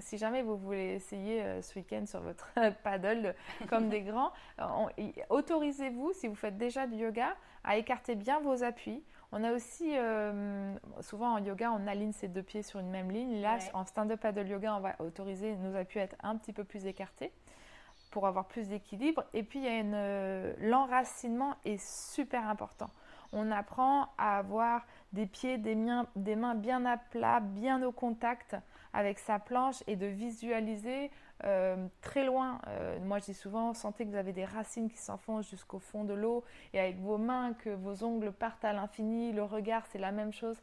si 0.00 0.16
jamais 0.16 0.42
vous 0.42 0.56
voulez 0.56 0.94
essayer 0.94 1.60
ce 1.60 1.78
week-end 1.78 2.06
sur 2.06 2.20
votre 2.20 2.48
paddle 2.82 3.34
comme 3.68 3.90
des 3.90 4.00
grands, 4.00 4.32
autorisez-vous, 5.28 6.14
si 6.14 6.26
vous 6.26 6.34
faites 6.34 6.56
déjà 6.56 6.86
du 6.86 6.96
yoga, 6.96 7.36
à 7.64 7.76
écarter 7.76 8.14
bien 8.14 8.40
vos 8.40 8.62
appuis. 8.62 9.02
On 9.32 9.42
a 9.42 9.52
aussi, 9.52 9.96
euh, 9.96 10.74
souvent 11.00 11.34
en 11.34 11.38
yoga, 11.38 11.72
on 11.72 11.86
aligne 11.86 12.12
ses 12.12 12.28
deux 12.28 12.42
pieds 12.42 12.62
sur 12.62 12.80
une 12.80 12.90
même 12.90 13.10
ligne. 13.10 13.40
Là, 13.40 13.58
en 13.74 13.84
stand-up 13.84 14.20
paddle 14.20 14.48
yoga, 14.48 14.74
on 14.76 14.80
va 14.80 14.94
autoriser 15.00 15.56
nos 15.56 15.76
appuis 15.76 16.00
à 16.00 16.04
être 16.04 16.16
un 16.22 16.36
petit 16.36 16.52
peu 16.52 16.64
plus 16.64 16.86
écartés 16.86 17.32
pour 18.10 18.26
avoir 18.26 18.46
plus 18.46 18.68
d'équilibre. 18.68 19.24
Et 19.34 19.42
puis, 19.42 19.58
il 19.58 19.64
y 19.64 19.68
a 19.68 19.78
une, 19.78 19.94
euh, 19.94 20.54
l'enracinement 20.60 21.56
est 21.64 21.84
super 21.84 22.48
important. 22.48 22.90
On 23.32 23.50
apprend 23.50 24.08
à 24.16 24.38
avoir 24.38 24.86
des 25.12 25.26
pieds, 25.26 25.58
des 25.58 25.76
des 26.14 26.36
mains 26.36 26.54
bien 26.54 26.84
à 26.86 26.96
plat, 26.96 27.40
bien 27.40 27.82
au 27.82 27.90
contact 27.90 28.56
avec 28.92 29.18
sa 29.18 29.38
planche 29.38 29.82
et 29.86 29.96
de 29.96 30.06
visualiser 30.06 31.10
euh, 31.44 31.86
très 32.00 32.24
loin. 32.24 32.60
Euh, 32.68 32.98
moi, 33.00 33.18
je 33.18 33.26
dis 33.26 33.34
souvent, 33.34 33.74
sentez 33.74 34.04
que 34.04 34.10
vous 34.10 34.16
avez 34.16 34.32
des 34.32 34.44
racines 34.44 34.90
qui 34.90 34.98
s'enfoncent 34.98 35.48
jusqu'au 35.48 35.78
fond 35.78 36.04
de 36.04 36.14
l'eau 36.14 36.44
et 36.72 36.80
avec 36.80 36.98
vos 36.98 37.18
mains, 37.18 37.52
que 37.54 37.70
vos 37.70 38.04
ongles 38.04 38.32
partent 38.32 38.64
à 38.64 38.72
l'infini. 38.72 39.32
Le 39.32 39.42
regard, 39.42 39.86
c'est 39.86 39.98
la 39.98 40.12
même 40.12 40.32
chose. 40.32 40.60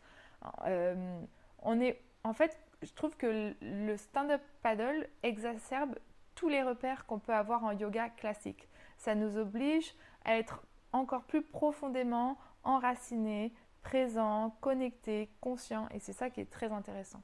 Euh, 0.65 1.21
on 1.61 1.79
est, 1.79 2.01
en 2.23 2.33
fait, 2.33 2.57
je 2.81 2.91
trouve 2.93 3.15
que 3.15 3.53
le 3.61 3.97
stand-up 3.97 4.41
paddle 4.61 5.07
exacerbe 5.21 5.95
tous 6.35 6.49
les 6.49 6.63
repères 6.63 7.05
qu'on 7.05 7.19
peut 7.19 7.33
avoir 7.33 7.63
en 7.63 7.71
yoga 7.71 8.09
classique. 8.09 8.67
Ça 8.97 9.15
nous 9.15 9.37
oblige 9.37 9.93
à 10.25 10.37
être 10.37 10.63
encore 10.91 11.23
plus 11.23 11.41
profondément 11.41 12.37
enracinés, 12.63 13.53
présent, 13.83 14.55
connecté, 14.61 15.29
conscient. 15.39 15.87
Et 15.91 15.99
c'est 15.99 16.13
ça 16.13 16.29
qui 16.29 16.41
est 16.41 16.49
très 16.49 16.71
intéressant. 16.71 17.21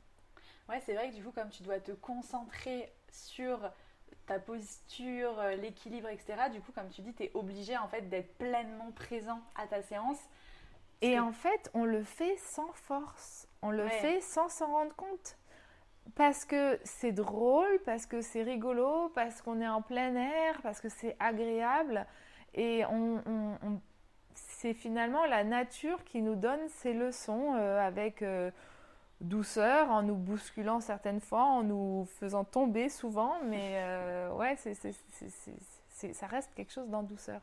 Ouais, 0.68 0.79
c'est 0.82 0.94
vrai 0.94 1.10
que 1.10 1.15
du 1.15 1.24
coup, 1.24 1.32
comme 1.32 1.50
tu 1.50 1.63
dois 1.63 1.79
te 1.79 1.91
concentrer 1.91 2.91
sur 3.12 3.60
ta 4.25 4.39
posture, 4.39 5.39
euh, 5.39 5.56
l'équilibre, 5.56 6.08
etc., 6.10 6.50
du 6.51 6.62
coup, 6.62 6.72
comme 6.72 6.89
tu 6.89 7.01
dis, 7.01 7.13
tu 7.13 7.24
es 7.24 7.32
obligé 7.34 7.78
en 7.78 7.88
fait 7.88 8.10
d'être 8.10 8.38
pleinement 8.38 8.92
présent 8.92 9.42
à 9.56 9.68
ta 9.68 9.82
séance. 9.82 10.20
Et 11.01 11.20
en 11.20 11.32
fait, 11.32 11.72
on 11.74 11.86
le 11.86 12.04
fait 12.04 12.38
sans 12.38 12.72
force. 12.74 13.48
On 13.62 13.72
le 13.72 13.88
fait 13.88 14.22
sans 14.22 14.50
s'en 14.50 14.68
rendre 14.68 14.96
compte. 14.96 15.38
Parce 16.16 16.44
que 16.46 16.80
c'est 16.84 17.12
drôle, 17.12 17.80
parce 17.86 18.06
que 18.06 18.22
c'est 18.22 18.44
rigolo, 18.44 19.10
parce 19.16 19.42
qu'on 19.42 19.62
est 19.62 19.68
en 19.68 19.82
plein 19.82 20.16
air, 20.16 20.62
parce 20.62 20.82
que 20.82 20.89
c'est 20.89 21.16
agréable. 21.20 22.06
Et 22.54 22.84
on, 22.86 23.22
c'est 24.34 24.74
finalement 24.74 25.25
la 25.25 25.44
nature 25.44 26.04
qui 26.04 26.22
nous 26.22 26.36
donne 26.36 26.68
ces 26.68 26.94
leçons 26.94 27.54
euh, 27.56 27.80
avec 27.80 28.22
euh, 28.22 28.51
douceur, 29.21 29.89
en 29.89 30.01
nous 30.01 30.15
bousculant 30.15 30.79
certaines 30.79 31.19
fois, 31.19 31.43
en 31.43 31.63
nous 31.63 32.07
faisant 32.19 32.43
tomber 32.43 32.89
souvent. 32.89 33.39
Mais 33.43 33.73
euh, 33.75 34.31
ouais, 34.33 34.55
c'est, 34.57 36.13
ça 36.13 36.27
reste 36.27 36.53
quelque 36.55 36.71
chose 36.71 36.89
d'en 36.89 37.03
douceur. 37.03 37.41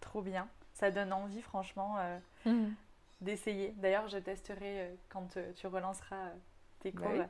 Trop 0.00 0.22
bien. 0.22 0.48
Ça 0.74 0.90
donne 0.90 1.12
envie, 1.12 1.42
franchement, 1.42 1.96
mhm. 2.44 2.74
d'essayer. 3.20 3.72
D'ailleurs, 3.76 4.08
je 4.08 4.18
testerai 4.18 4.96
quand 5.08 5.36
tu 5.54 5.66
relanceras 5.66 6.30
tes 6.80 6.90
bah 6.90 7.02
cours. 7.02 7.24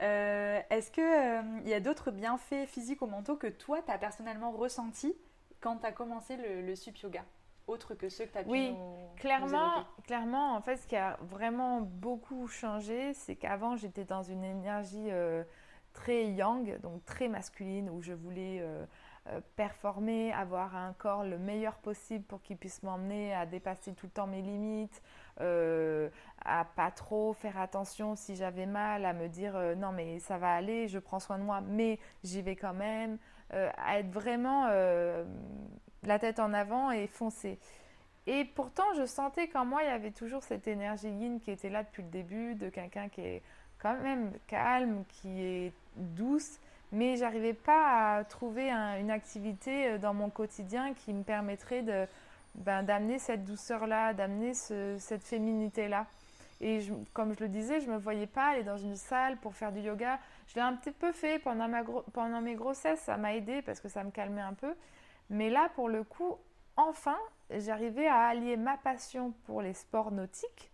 est-ce 0.00 0.90
qu'il 0.90 1.62
il 1.64 1.68
y 1.68 1.74
a 1.74 1.80
d'autres 1.80 2.10
bienfaits 2.10 2.66
physiques 2.66 3.02
ou 3.02 3.06
mentaux 3.06 3.36
que 3.36 3.48
toi, 3.48 3.82
tu 3.82 3.92
as 3.92 3.98
personnellement 3.98 4.52
ressenti 4.52 5.14
quand 5.60 5.78
tu 5.78 5.86
as 5.86 5.92
commencé 5.92 6.36
le, 6.36 6.62
le 6.62 6.74
sup 6.74 6.96
yoga? 6.98 7.24
Autre 7.66 7.94
que 7.94 8.08
ceux 8.08 8.26
que 8.26 8.32
tu 8.32 8.38
as 8.38 8.44
pu 8.44 8.50
Oui, 8.50 8.74
clairement, 9.16 9.84
clairement, 10.04 10.54
en 10.54 10.60
fait, 10.60 10.76
ce 10.76 10.86
qui 10.86 10.96
a 10.96 11.18
vraiment 11.22 11.80
beaucoup 11.80 12.46
changé, 12.48 13.14
c'est 13.14 13.36
qu'avant, 13.36 13.76
j'étais 13.76 14.04
dans 14.04 14.22
une 14.22 14.44
énergie 14.44 15.10
euh, 15.10 15.44
très 15.92 16.26
yang, 16.26 16.80
donc 16.80 17.04
très 17.04 17.28
masculine, 17.28 17.88
où 17.90 18.02
je 18.02 18.12
voulais 18.12 18.58
euh, 18.60 18.84
euh, 19.28 19.40
performer, 19.56 20.32
avoir 20.32 20.76
un 20.76 20.92
corps 20.94 21.24
le 21.24 21.38
meilleur 21.38 21.76
possible 21.76 22.24
pour 22.24 22.42
qu'il 22.42 22.56
puisse 22.56 22.82
m'emmener 22.82 23.34
à 23.34 23.46
dépasser 23.46 23.92
tout 23.92 24.06
le 24.06 24.12
temps 24.12 24.26
mes 24.26 24.42
limites, 24.42 25.02
à 26.44 26.64
pas 26.76 26.90
trop 26.90 27.32
faire 27.32 27.58
attention 27.58 28.14
si 28.16 28.36
j'avais 28.36 28.66
mal, 28.66 29.04
à 29.04 29.12
me 29.12 29.28
dire 29.28 29.54
non 29.76 29.90
mais 29.90 30.20
ça 30.20 30.38
va 30.38 30.52
aller, 30.52 30.86
je 30.86 30.98
prends 31.00 31.18
soin 31.18 31.38
de 31.38 31.42
moi, 31.42 31.60
mais 31.60 31.98
j'y 32.22 32.42
vais 32.42 32.54
quand 32.54 32.74
même, 32.74 33.18
à 33.50 33.98
être 33.98 34.10
vraiment 34.10 34.68
la 36.04 36.18
tête 36.18 36.40
en 36.40 36.52
avant 36.52 36.90
et 36.90 37.06
foncer. 37.06 37.58
Et 38.26 38.44
pourtant, 38.44 38.84
je 38.96 39.04
sentais 39.04 39.48
qu'en 39.48 39.64
moi, 39.64 39.82
il 39.82 39.86
y 39.88 39.92
avait 39.92 40.12
toujours 40.12 40.42
cette 40.42 40.68
énergie 40.68 41.08
yin 41.08 41.40
qui 41.40 41.50
était 41.50 41.70
là 41.70 41.82
depuis 41.82 42.02
le 42.02 42.08
début, 42.08 42.54
de 42.54 42.68
quelqu'un 42.68 43.08
qui 43.08 43.20
est 43.20 43.42
quand 43.78 43.98
même 44.00 44.32
calme, 44.46 45.04
qui 45.08 45.42
est 45.42 45.72
douce, 45.96 46.58
mais 46.92 47.16
j'arrivais 47.16 47.54
pas 47.54 48.16
à 48.16 48.24
trouver 48.24 48.70
une 48.70 49.10
activité 49.10 49.88
euh, 49.88 49.98
dans 49.98 50.14
mon 50.14 50.30
quotidien 50.30 50.94
qui 50.94 51.12
me 51.12 51.22
permettrait 51.22 51.82
de, 51.82 52.06
ben, 52.54 52.82
d'amener 52.82 53.18
cette 53.18 53.44
douceur-là, 53.44 54.12
d'amener 54.12 54.54
cette 54.54 55.24
féminité-là. 55.24 56.06
Et 56.60 56.80
comme 57.12 57.34
je 57.34 57.40
le 57.40 57.48
disais, 57.48 57.80
je 57.80 57.88
ne 57.88 57.94
me 57.94 57.98
voyais 57.98 58.28
pas 58.28 58.50
aller 58.50 58.62
dans 58.62 58.76
une 58.76 58.94
salle 58.94 59.36
pour 59.38 59.54
faire 59.54 59.72
du 59.72 59.80
yoga. 59.80 60.20
Je 60.46 60.54
l'ai 60.54 60.60
un 60.60 60.74
petit 60.74 60.92
peu 60.92 61.10
fait 61.10 61.40
pendant, 61.40 61.66
ma 61.66 61.82
pendant 62.12 62.40
mes 62.40 62.54
grossesses, 62.54 63.00
ça 63.00 63.16
m'a 63.16 63.34
aidé 63.34 63.62
parce 63.62 63.80
que 63.80 63.88
ça 63.88 64.04
me 64.04 64.12
calmait 64.12 64.42
un 64.42 64.54
peu. 64.54 64.72
Mais 65.32 65.48
là, 65.48 65.70
pour 65.74 65.88
le 65.88 66.04
coup, 66.04 66.36
enfin, 66.76 67.16
j'arrivais 67.50 68.06
à 68.06 68.26
allier 68.26 68.58
ma 68.58 68.76
passion 68.76 69.32
pour 69.46 69.62
les 69.62 69.72
sports 69.72 70.12
nautiques 70.12 70.70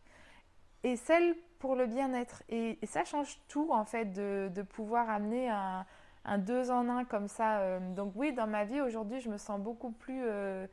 et 0.83 0.97
celle 0.97 1.37
pour 1.61 1.77
le 1.77 1.87
bien-être. 1.87 2.43
Et, 2.49 2.77
ça 2.85 3.05
change 3.05 3.39
tout, 3.47 3.71
en 3.71 3.85
fait, 3.85 4.07
de, 4.07 4.63
pouvoir 4.63 5.09
amener 5.09 5.49
un, 5.49 6.39
deux 6.39 6.73
en 6.73 6.89
un 6.89 7.05
comme 7.05 7.29
ça. 7.29 7.61
Euh. 7.61 7.95
donc 7.95 8.13
oui, 8.17 8.33
dans 8.33 8.49
ma 8.49 8.65
vie, 8.65 8.81
aujourd'hui, 8.81 9.21
je 9.21 9.31
me 9.31 9.39
sens 9.39 9.61
beaucoup 9.61 9.93
plus 9.93 10.23
euh, 10.25 10.67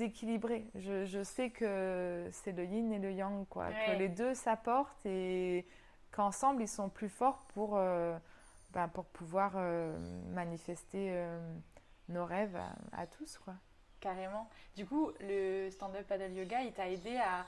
équilibrée. 0.00 0.66
Je, 0.74 1.22
sais 1.22 1.48
que 1.48 2.28
c'est 2.30 2.52
le 2.52 2.66
yin 2.66 2.92
et 2.92 2.98
le 2.98 3.10
yang, 3.10 3.48
quoi. 3.48 3.68
Que 3.86 3.98
les 3.98 4.10
deux 4.10 4.34
s'apportent 4.34 5.06
et 5.06 5.66
qu'ensemble, 6.10 6.60
ils 6.60 6.68
sont 6.68 6.90
plus 6.90 7.08
forts 7.08 7.46
pour, 7.54 7.78
euh, 7.78 8.18
ben, 8.74 8.86
pour 8.88 9.06
pouvoir 9.06 9.56
manifester 10.34 11.26
nos 12.08 12.24
rêves 12.24 12.58
à, 12.92 13.06
tous, 13.06 13.38
quoi. 13.38 13.54
Carrément. 14.00 14.48
Du 14.76 14.86
coup, 14.86 15.10
le 15.20 15.70
stand-up 15.70 16.06
paddle 16.06 16.32
yoga, 16.32 16.62
il 16.62 16.72
t'a 16.72 16.88
aidé 16.88 17.16
à 17.16 17.46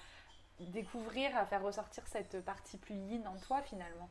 découvrir, 0.58 1.36
à 1.36 1.46
faire 1.46 1.62
ressortir 1.62 2.06
cette 2.06 2.44
partie 2.44 2.76
plus 2.76 2.94
yin 2.94 3.26
en 3.26 3.36
toi, 3.38 3.62
finalement? 3.62 4.10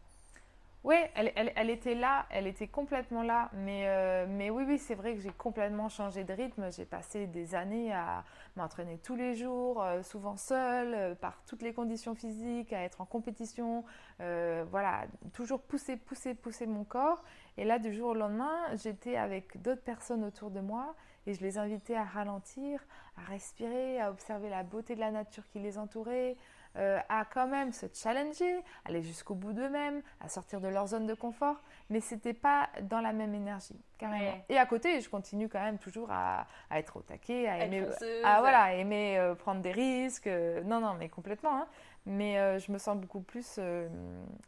Oui, 0.85 0.95
elle, 1.13 1.69
était 1.69 1.93
là, 1.93 2.25
elle 2.29 2.47
était 2.47 2.67
complètement 2.67 3.21
là. 3.21 3.49
Mais, 3.53 3.83
euh, 3.87 4.25
mais 4.29 4.49
oui, 4.49 4.63
oui, 4.65 4.77
c'est 4.77 4.95
vrai 4.95 5.13
que 5.13 5.19
j'ai 5.19 5.31
complètement 5.31 5.89
changé 5.89 6.23
de 6.23 6.31
rythme. 6.31 6.71
J'ai 6.71 6.85
passé 6.85 7.27
des 7.27 7.53
années 7.53 7.91
à 7.91 8.23
m'entraîner 8.55 8.97
tous 8.97 9.15
les 9.15 9.35
jours, 9.35 9.83
euh, 9.83 10.01
souvent 10.03 10.37
seule, 10.37 10.93
euh, 10.93 11.15
par 11.15 11.43
toutes 11.45 11.63
les 11.63 11.73
conditions 11.73 12.15
physiques, 12.15 12.71
à 12.71 12.81
être 12.83 13.01
en 13.01 13.05
compétition. 13.05 13.83
voilà, 14.19 15.05
toujours 15.33 15.61
pousser, 15.61 15.97
pousser, 15.97 16.33
pousser 16.33 16.65
mon 16.65 16.85
corps. 16.85 17.23
Et 17.57 17.65
là, 17.65 17.77
du 17.77 17.93
jour 17.93 18.11
au 18.11 18.13
lendemain, 18.13 18.73
j'étais 18.75 19.17
avec 19.17 19.61
d'autres 19.61 19.83
personnes 19.83 20.23
autour 20.23 20.49
de 20.49 20.61
moi 20.61 20.95
et 21.27 21.33
je 21.33 21.41
les 21.41 21.57
invitais 21.57 21.95
à 21.95 22.03
ralentir, 22.03 22.81
à 23.17 23.21
respirer, 23.29 23.99
à 23.99 24.09
observer 24.09 24.49
la 24.49 24.63
beauté 24.63 24.95
de 24.95 24.99
la 24.99 25.11
nature 25.11 25.45
qui 25.47 25.59
les 25.59 25.77
entourait, 25.77 26.37
euh, 26.75 26.99
à 27.09 27.25
quand 27.25 27.47
même 27.47 27.73
se 27.73 27.87
challenger, 27.91 28.63
aller 28.85 29.01
jusqu'au 29.01 29.33
bout 29.33 29.53
d'eux-mêmes, 29.53 30.03
à 30.21 30.29
sortir 30.29 30.61
de 30.61 30.67
leur 30.67 30.87
zone 30.87 31.07
de 31.07 31.15
confort, 31.15 31.59
mais 31.89 31.99
c'était 31.99 32.33
pas 32.33 32.69
dans 32.83 33.01
la 33.01 33.11
même 33.11 33.33
énergie, 33.33 33.81
carrément. 33.97 34.43
Et 34.49 34.57
à 34.57 34.65
côté, 34.67 35.01
je 35.01 35.09
continue 35.09 35.49
quand 35.49 35.61
même 35.61 35.79
toujours 35.79 36.11
à, 36.11 36.45
être 36.71 36.97
au 36.97 37.01
taquet, 37.01 37.47
à 37.47 37.65
aimer, 37.65 37.87
à, 38.23 38.39
voilà, 38.39 38.75
aimer 38.75 39.17
euh, 39.17 39.33
prendre 39.33 39.61
des 39.61 39.71
risques. 39.71 40.27
Euh, 40.27 40.61
non, 40.63 40.79
non, 40.79 40.93
mais 40.93 41.09
complètement. 41.09 41.61
Hein. 41.61 41.67
mais 42.05 42.59
je 42.59 42.71
me 42.71 42.77
sens 42.77 42.97
beaucoup 42.97 43.21
plus 43.21 43.59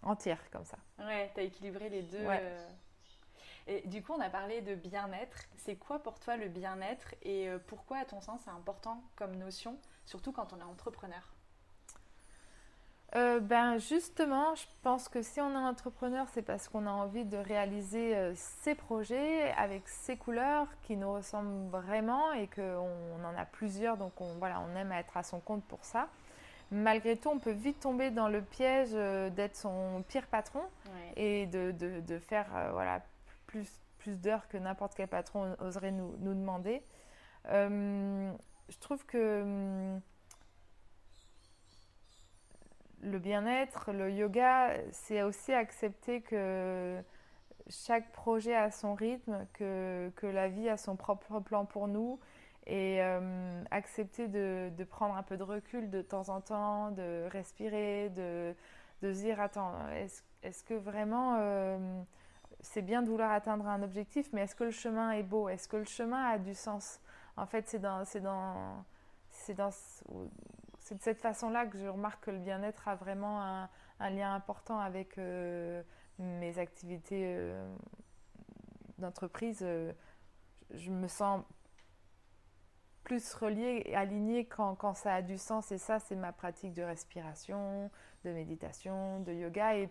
entière 0.03 0.39
comme 0.51 0.65
ça. 0.65 0.77
Ouais, 0.99 1.31
tu 1.33 1.39
as 1.39 1.43
équilibré 1.43 1.89
les 1.89 2.03
deux. 2.03 2.25
Et 3.67 3.87
du 3.87 4.03
coup, 4.03 4.13
on 4.13 4.21
a 4.21 4.29
parlé 4.29 4.61
de 4.61 4.75
bien-être. 4.75 5.45
C'est 5.57 5.75
quoi 5.75 5.99
pour 5.99 6.19
toi 6.19 6.37
le 6.37 6.49
bien-être 6.49 7.15
et 7.23 7.49
pourquoi, 7.67 7.97
à 7.97 8.05
ton 8.05 8.21
sens, 8.21 8.41
c'est 8.45 8.51
important 8.51 9.01
comme 9.15 9.35
notion, 9.35 9.77
surtout 10.05 10.31
quand 10.31 10.53
on 10.53 10.59
est 10.59 10.63
entrepreneur? 10.63 11.30
Euh, 13.13 13.41
ben 13.41 13.77
justement, 13.77 14.55
je 14.55 14.63
pense 14.83 15.09
que 15.09 15.21
si 15.21 15.41
on 15.41 15.51
est 15.51 15.57
entrepreneur, 15.57 16.27
c'est 16.33 16.41
parce 16.41 16.69
qu'on 16.69 16.87
a 16.87 16.91
envie 16.91 17.25
de 17.25 17.35
réaliser 17.35 18.15
euh, 18.15 18.33
ses 18.35 18.73
projets 18.73 19.51
avec 19.57 19.85
ses 19.89 20.15
couleurs 20.15 20.67
qui 20.83 20.95
nous 20.95 21.11
ressemblent 21.11 21.69
vraiment 21.69 22.31
et 22.31 22.47
qu'on 22.47 23.25
en 23.25 23.37
a 23.37 23.45
plusieurs, 23.51 23.97
donc 23.97 24.13
on, 24.21 24.35
voilà, 24.37 24.61
on 24.61 24.77
aime 24.77 24.93
être 24.93 25.17
à 25.17 25.23
son 25.23 25.41
compte 25.41 25.63
pour 25.65 25.83
ça. 25.83 26.07
Malgré 26.71 27.17
tout, 27.17 27.27
on 27.27 27.39
peut 27.39 27.51
vite 27.51 27.81
tomber 27.81 28.11
dans 28.11 28.29
le 28.29 28.41
piège 28.41 28.91
euh, 28.93 29.29
d'être 29.29 29.57
son 29.57 30.05
pire 30.07 30.27
patron 30.27 30.61
et 31.17 31.47
de, 31.47 31.71
de, 31.71 31.99
de 31.99 32.17
faire 32.17 32.47
voilà, 32.71 33.01
plus, 33.45 33.69
plus 33.97 34.21
d'heures 34.21 34.47
que 34.47 34.57
n'importe 34.57 34.93
quel 34.95 35.09
patron 35.09 35.57
oserait 35.59 35.91
nous, 35.91 36.15
nous 36.19 36.33
demander. 36.33 36.81
je 37.45 38.79
trouve 38.79 39.05
que 39.05 39.41
hum, 39.41 40.01
le 43.01 43.19
bien-être, 43.19 43.91
le 43.91 44.11
yoga, 44.11 44.73
c'est 44.91 45.23
aussi 45.23 45.53
accepter 45.53 46.21
que 46.21 47.01
chaque 47.69 48.11
projet 48.11 48.55
a 48.55 48.71
son 48.71 48.93
rythme, 48.93 49.45
que, 49.53 50.11
la 50.23 50.47
vie 50.47 50.69
a 50.69 50.77
son 50.77 50.95
propre 50.95 51.39
plan 51.39 51.65
pour 51.65 51.87
nous 51.87 52.19
et 52.67 53.01
euh, 53.01 53.63
accepter 53.71 54.27
de, 54.27 54.83
prendre 54.89 55.15
un 55.15 55.23
peu 55.23 55.37
de 55.37 55.43
recul 55.43 55.89
de 55.89 56.01
temps 56.01 56.29
en 56.29 56.41
temps, 56.41 56.91
de 56.91 57.27
respirer, 57.31 58.09
de, 58.09 58.53
de 59.01 59.13
se 59.13 59.21
dire 59.21 59.39
attends, 59.41 59.73
est-ce 60.43 60.63
que 60.63 60.73
vraiment 60.73 61.37
euh, 61.39 62.01
c'est 62.61 62.81
bien 62.81 63.01
de 63.01 63.09
vouloir 63.09 63.31
atteindre 63.31 63.67
un 63.67 63.81
objectif, 63.83 64.29
mais 64.33 64.41
est-ce 64.41 64.55
que 64.55 64.63
le 64.63 64.71
chemin 64.71 65.11
est 65.11 65.23
beau? 65.23 65.49
Est-ce 65.49 65.67
que 65.67 65.77
le 65.77 65.85
chemin 65.85 66.23
a 66.29 66.37
du 66.37 66.53
sens? 66.53 66.99
En 67.37 67.45
fait, 67.45 67.67
c'est 67.67 67.79
dans, 67.79 68.03
dans 68.21 68.85
c'est 70.91 70.97
de 70.97 71.03
cette 71.03 71.21
façon-là 71.21 71.67
que 71.67 71.77
je 71.77 71.87
remarque 71.87 72.25
que 72.25 72.31
le 72.31 72.39
bien-être 72.39 72.89
a 72.89 72.95
vraiment 72.95 73.41
un, 73.41 74.09
lien 74.09 74.33
important 74.33 74.77
avec 74.77 75.17
euh, 75.17 75.81
mes 76.19 76.59
activités 76.59 77.23
euh, 77.27 77.73
d'entreprise. 78.97 79.59
Euh, 79.61 79.93
je 80.71 80.91
me 80.91 81.07
sens 81.07 81.45
plus 83.05 83.33
reliée 83.35 83.83
et 83.85 83.95
alignée 83.95 84.43
quand, 84.43 84.75
quand, 84.75 84.93
ça 84.93 85.15
a 85.15 85.21
du 85.21 85.37
sens. 85.37 85.71
Et 85.71 85.77
ça, 85.77 85.99
c'est 85.99 86.17
ma 86.17 86.33
pratique 86.33 86.73
de 86.73 86.83
respiration, 86.83 87.89
de 88.25 88.31
méditation, 88.31 89.21
de 89.21 89.31
yoga 89.31 89.77
et 89.77 89.89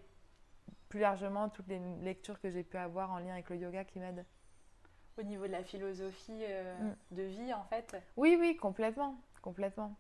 plus 0.91 1.01
largement 1.01 1.49
toutes 1.49 1.69
les 1.69 1.81
lectures 2.03 2.39
que 2.43 2.51
j'ai 2.51 2.63
pu 2.63 2.77
avoir 2.77 3.11
en 3.11 3.21
lien 3.21 3.33
avec 3.33 3.49
le 3.49 3.57
yoga 3.57 3.85
qui 3.85 4.01
m'aident. 4.01 4.27
Au 5.17 5.23
niveau 5.23 5.47
de 5.47 5.53
la 5.53 5.65
philosophie 5.65 6.45
mm. 6.45 7.15
de 7.17 7.23
vie, 7.23 7.55
en 7.55 7.65
fait 7.65 7.97
Oui, 8.19 8.37
oui, 8.39 8.55
complètement. 8.57 9.17
Complètement. 9.41 9.97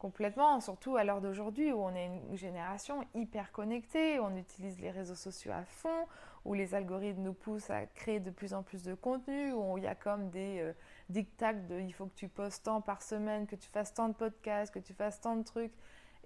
Complètement, 0.00 0.62
surtout 0.62 0.96
à 0.96 1.04
l'heure 1.04 1.20
d'aujourd'hui 1.20 1.74
où 1.74 1.82
on 1.82 1.94
est 1.94 2.06
une 2.06 2.34
génération 2.34 3.04
hyper 3.14 3.52
connectée, 3.52 4.18
on 4.18 4.34
utilise 4.34 4.80
les 4.80 4.90
réseaux 4.90 5.14
sociaux 5.14 5.52
à 5.52 5.62
fond, 5.66 6.06
où 6.46 6.54
les 6.54 6.74
algorithmes 6.74 7.20
nous 7.20 7.34
poussent 7.34 7.68
à 7.68 7.84
créer 7.84 8.18
de 8.18 8.30
plus 8.30 8.54
en 8.54 8.62
plus 8.62 8.82
de 8.82 8.94
contenu, 8.94 9.52
où 9.52 9.76
il 9.76 9.84
y 9.84 9.86
a 9.86 9.94
comme 9.94 10.30
des 10.30 10.60
euh, 10.60 10.72
dictats 11.10 11.52
de 11.52 11.80
il 11.80 11.92
faut 11.92 12.06
que 12.06 12.14
tu 12.14 12.28
postes 12.28 12.64
tant 12.64 12.80
par 12.80 13.02
semaine, 13.02 13.46
que 13.46 13.56
tu 13.56 13.68
fasses 13.68 13.92
tant 13.92 14.08
de 14.08 14.14
podcasts, 14.14 14.72
que 14.72 14.78
tu 14.78 14.94
fasses 14.94 15.20
tant 15.20 15.36
de 15.36 15.44
trucs, 15.44 15.74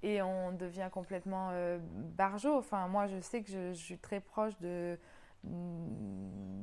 et 0.04 0.22
on 0.22 0.52
devient 0.52 0.88
complètement 0.92 1.48
euh. 1.50 1.80
Enfin, 2.46 2.86
moi, 2.86 3.08
je 3.08 3.18
sais 3.18 3.42
que 3.42 3.50
je, 3.50 3.72
suis 3.72 3.98
très 3.98 4.20
proche 4.20 4.54
mm, 4.60 4.94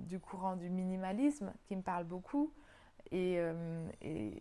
du 0.06 0.18
courant 0.18 0.56
du 0.56 0.70
minimalisme 0.70 1.52
qui 1.66 1.76
me 1.76 1.82
parle 1.82 2.06
beaucoup. 2.06 2.54
Euh, 3.14 3.88
et, 4.02 4.32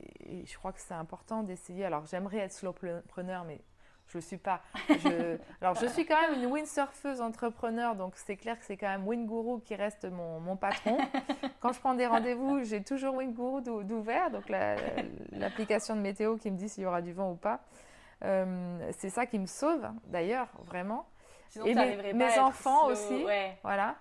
je 0.47 0.57
crois 0.57 0.73
que 0.73 0.81
c'est 0.81 0.95
important 0.95 1.43
d'essayer. 1.43 1.85
Alors, 1.85 2.07
j'aimerais 2.07 2.39
être 2.39 2.53
slowpreneur, 2.53 3.45
mais 3.45 3.61
je 4.07 4.17
ne 4.17 4.21
le 4.23 4.27
suis 4.27 4.37
pas. 4.37 4.63
alors, 5.61 5.75
je 5.75 5.87
suis 5.87 6.07
quand 6.07 6.21
même 6.21 6.43
une 6.43 6.51
windsurfeuse 6.51 7.21
entrepreneur, 7.21 7.95
donc 7.95 8.15
c'est 8.17 8.37
clair 8.37 8.59
que 8.59 8.65
c'est 8.65 8.77
quand 8.77 8.89
même 8.89 9.07
Winguru 9.07 9.61
qui 9.63 9.75
reste 9.75 10.05
mon, 10.05 10.41
mon 10.41 10.57
patron. 10.57 10.99
Quand 11.61 11.73
je 11.73 11.81
prends 11.81 11.95
des 11.95 12.07
rendez-vous, 12.07 12.65
j'ai 12.65 12.83
toujours 12.83 13.17
Winguru 13.17 13.63
d'ouvert, 13.85 14.31
donc 14.31 14.49
l'application 15.33 15.97
de 15.97 16.01
météo 16.01 16.37
qui 16.37 16.51
me 16.51 16.57
dit 16.57 16.69
s'il 16.69 16.85
y 16.85 16.87
aura 16.87 17.03
du 17.03 17.13
vent 17.13 17.33
ou 17.33 17.37
pas. 17.37 17.61
Euh, 18.25 18.91
c'est 18.99 19.11
ça 19.11 19.27
qui 19.27 19.39
me 19.39 19.47
sauve, 19.47 19.89
d'ailleurs, 20.07 20.49
vraiment. 20.65 21.07
et 21.65 21.75
mes, 22.15 22.39
enfants 22.39 22.87
aussi. 22.87 23.25
Voilà. 23.63 23.97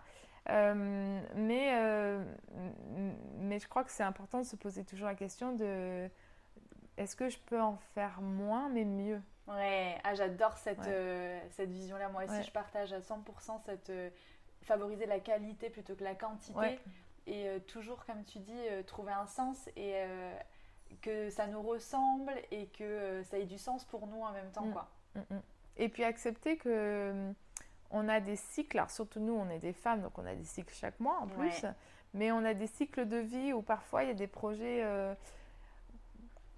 Euh, 0.49 1.21
mais, 1.35 1.73
euh, 1.75 2.23
mais 3.37 3.59
je 3.59 3.67
crois 3.67 3.83
que 3.83 3.91
c'est 3.91 4.03
important 4.03 4.39
de 4.39 4.45
se 4.45 4.55
poser 4.55 4.83
toujours 4.83 5.07
la 5.07 5.15
question 5.15 5.53
de 5.53 6.09
est-ce 6.97 7.15
que 7.15 7.29
je 7.29 7.37
peux 7.39 7.61
en 7.61 7.77
faire 7.93 8.21
moins 8.21 8.69
mais 8.69 8.85
mieux? 8.85 9.21
Ouais, 9.47 9.97
ah, 10.03 10.13
j'adore 10.13 10.57
cette, 10.57 10.87
euh, 10.87 11.39
cette 11.51 11.71
vision-là. 11.71 12.09
Moi 12.09 12.25
aussi, 12.25 12.43
je 12.43 12.51
partage 12.51 12.93
à 12.93 12.99
100% 12.99 13.61
cette 13.65 13.91
favoriser 14.61 15.05
la 15.05 15.19
qualité 15.19 15.69
plutôt 15.69 15.95
que 15.95 16.03
la 16.03 16.15
quantité. 16.15 16.79
Et 17.27 17.47
toujours, 17.67 18.05
comme 18.05 18.23
tu 18.23 18.39
dis, 18.39 18.59
trouver 18.85 19.13
un 19.13 19.27
sens 19.27 19.69
et 19.75 20.03
que 21.01 21.29
ça 21.29 21.47
nous 21.47 21.61
ressemble 21.61 22.33
et 22.51 22.67
que 22.67 23.21
ça 23.23 23.37
ait 23.37 23.45
du 23.45 23.57
sens 23.57 23.85
pour 23.85 24.07
nous 24.07 24.21
en 24.21 24.31
même 24.31 24.51
temps. 24.51 24.65
Mm. 24.65 24.73
Quoi. 24.73 24.89
Mm, 25.15 25.19
mm. 25.19 25.41
Et 25.77 25.89
puis 25.89 26.03
accepter 26.03 26.57
que 26.57 27.33
on 27.91 28.07
a 28.07 28.19
des 28.19 28.35
cycles, 28.35 28.77
alors 28.77 28.91
surtout 28.91 29.19
nous, 29.19 29.33
on 29.33 29.49
est 29.49 29.59
des 29.59 29.73
femmes, 29.73 30.01
donc 30.01 30.17
on 30.17 30.25
a 30.25 30.35
des 30.35 30.43
cycles 30.43 30.73
chaque 30.73 30.99
mois 30.99 31.17
en 31.21 31.27
plus, 31.27 31.65
mais 32.13 32.31
on 32.31 32.43
a 32.45 32.53
des 32.53 32.67
cycles 32.67 33.07
de 33.07 33.17
vie 33.17 33.53
où 33.53 33.61
parfois 33.61 34.03
il 34.03 34.07
y 34.07 34.11
a 34.11 34.15
des 34.15 34.27
projets 34.27 34.83
euh, 34.83 35.13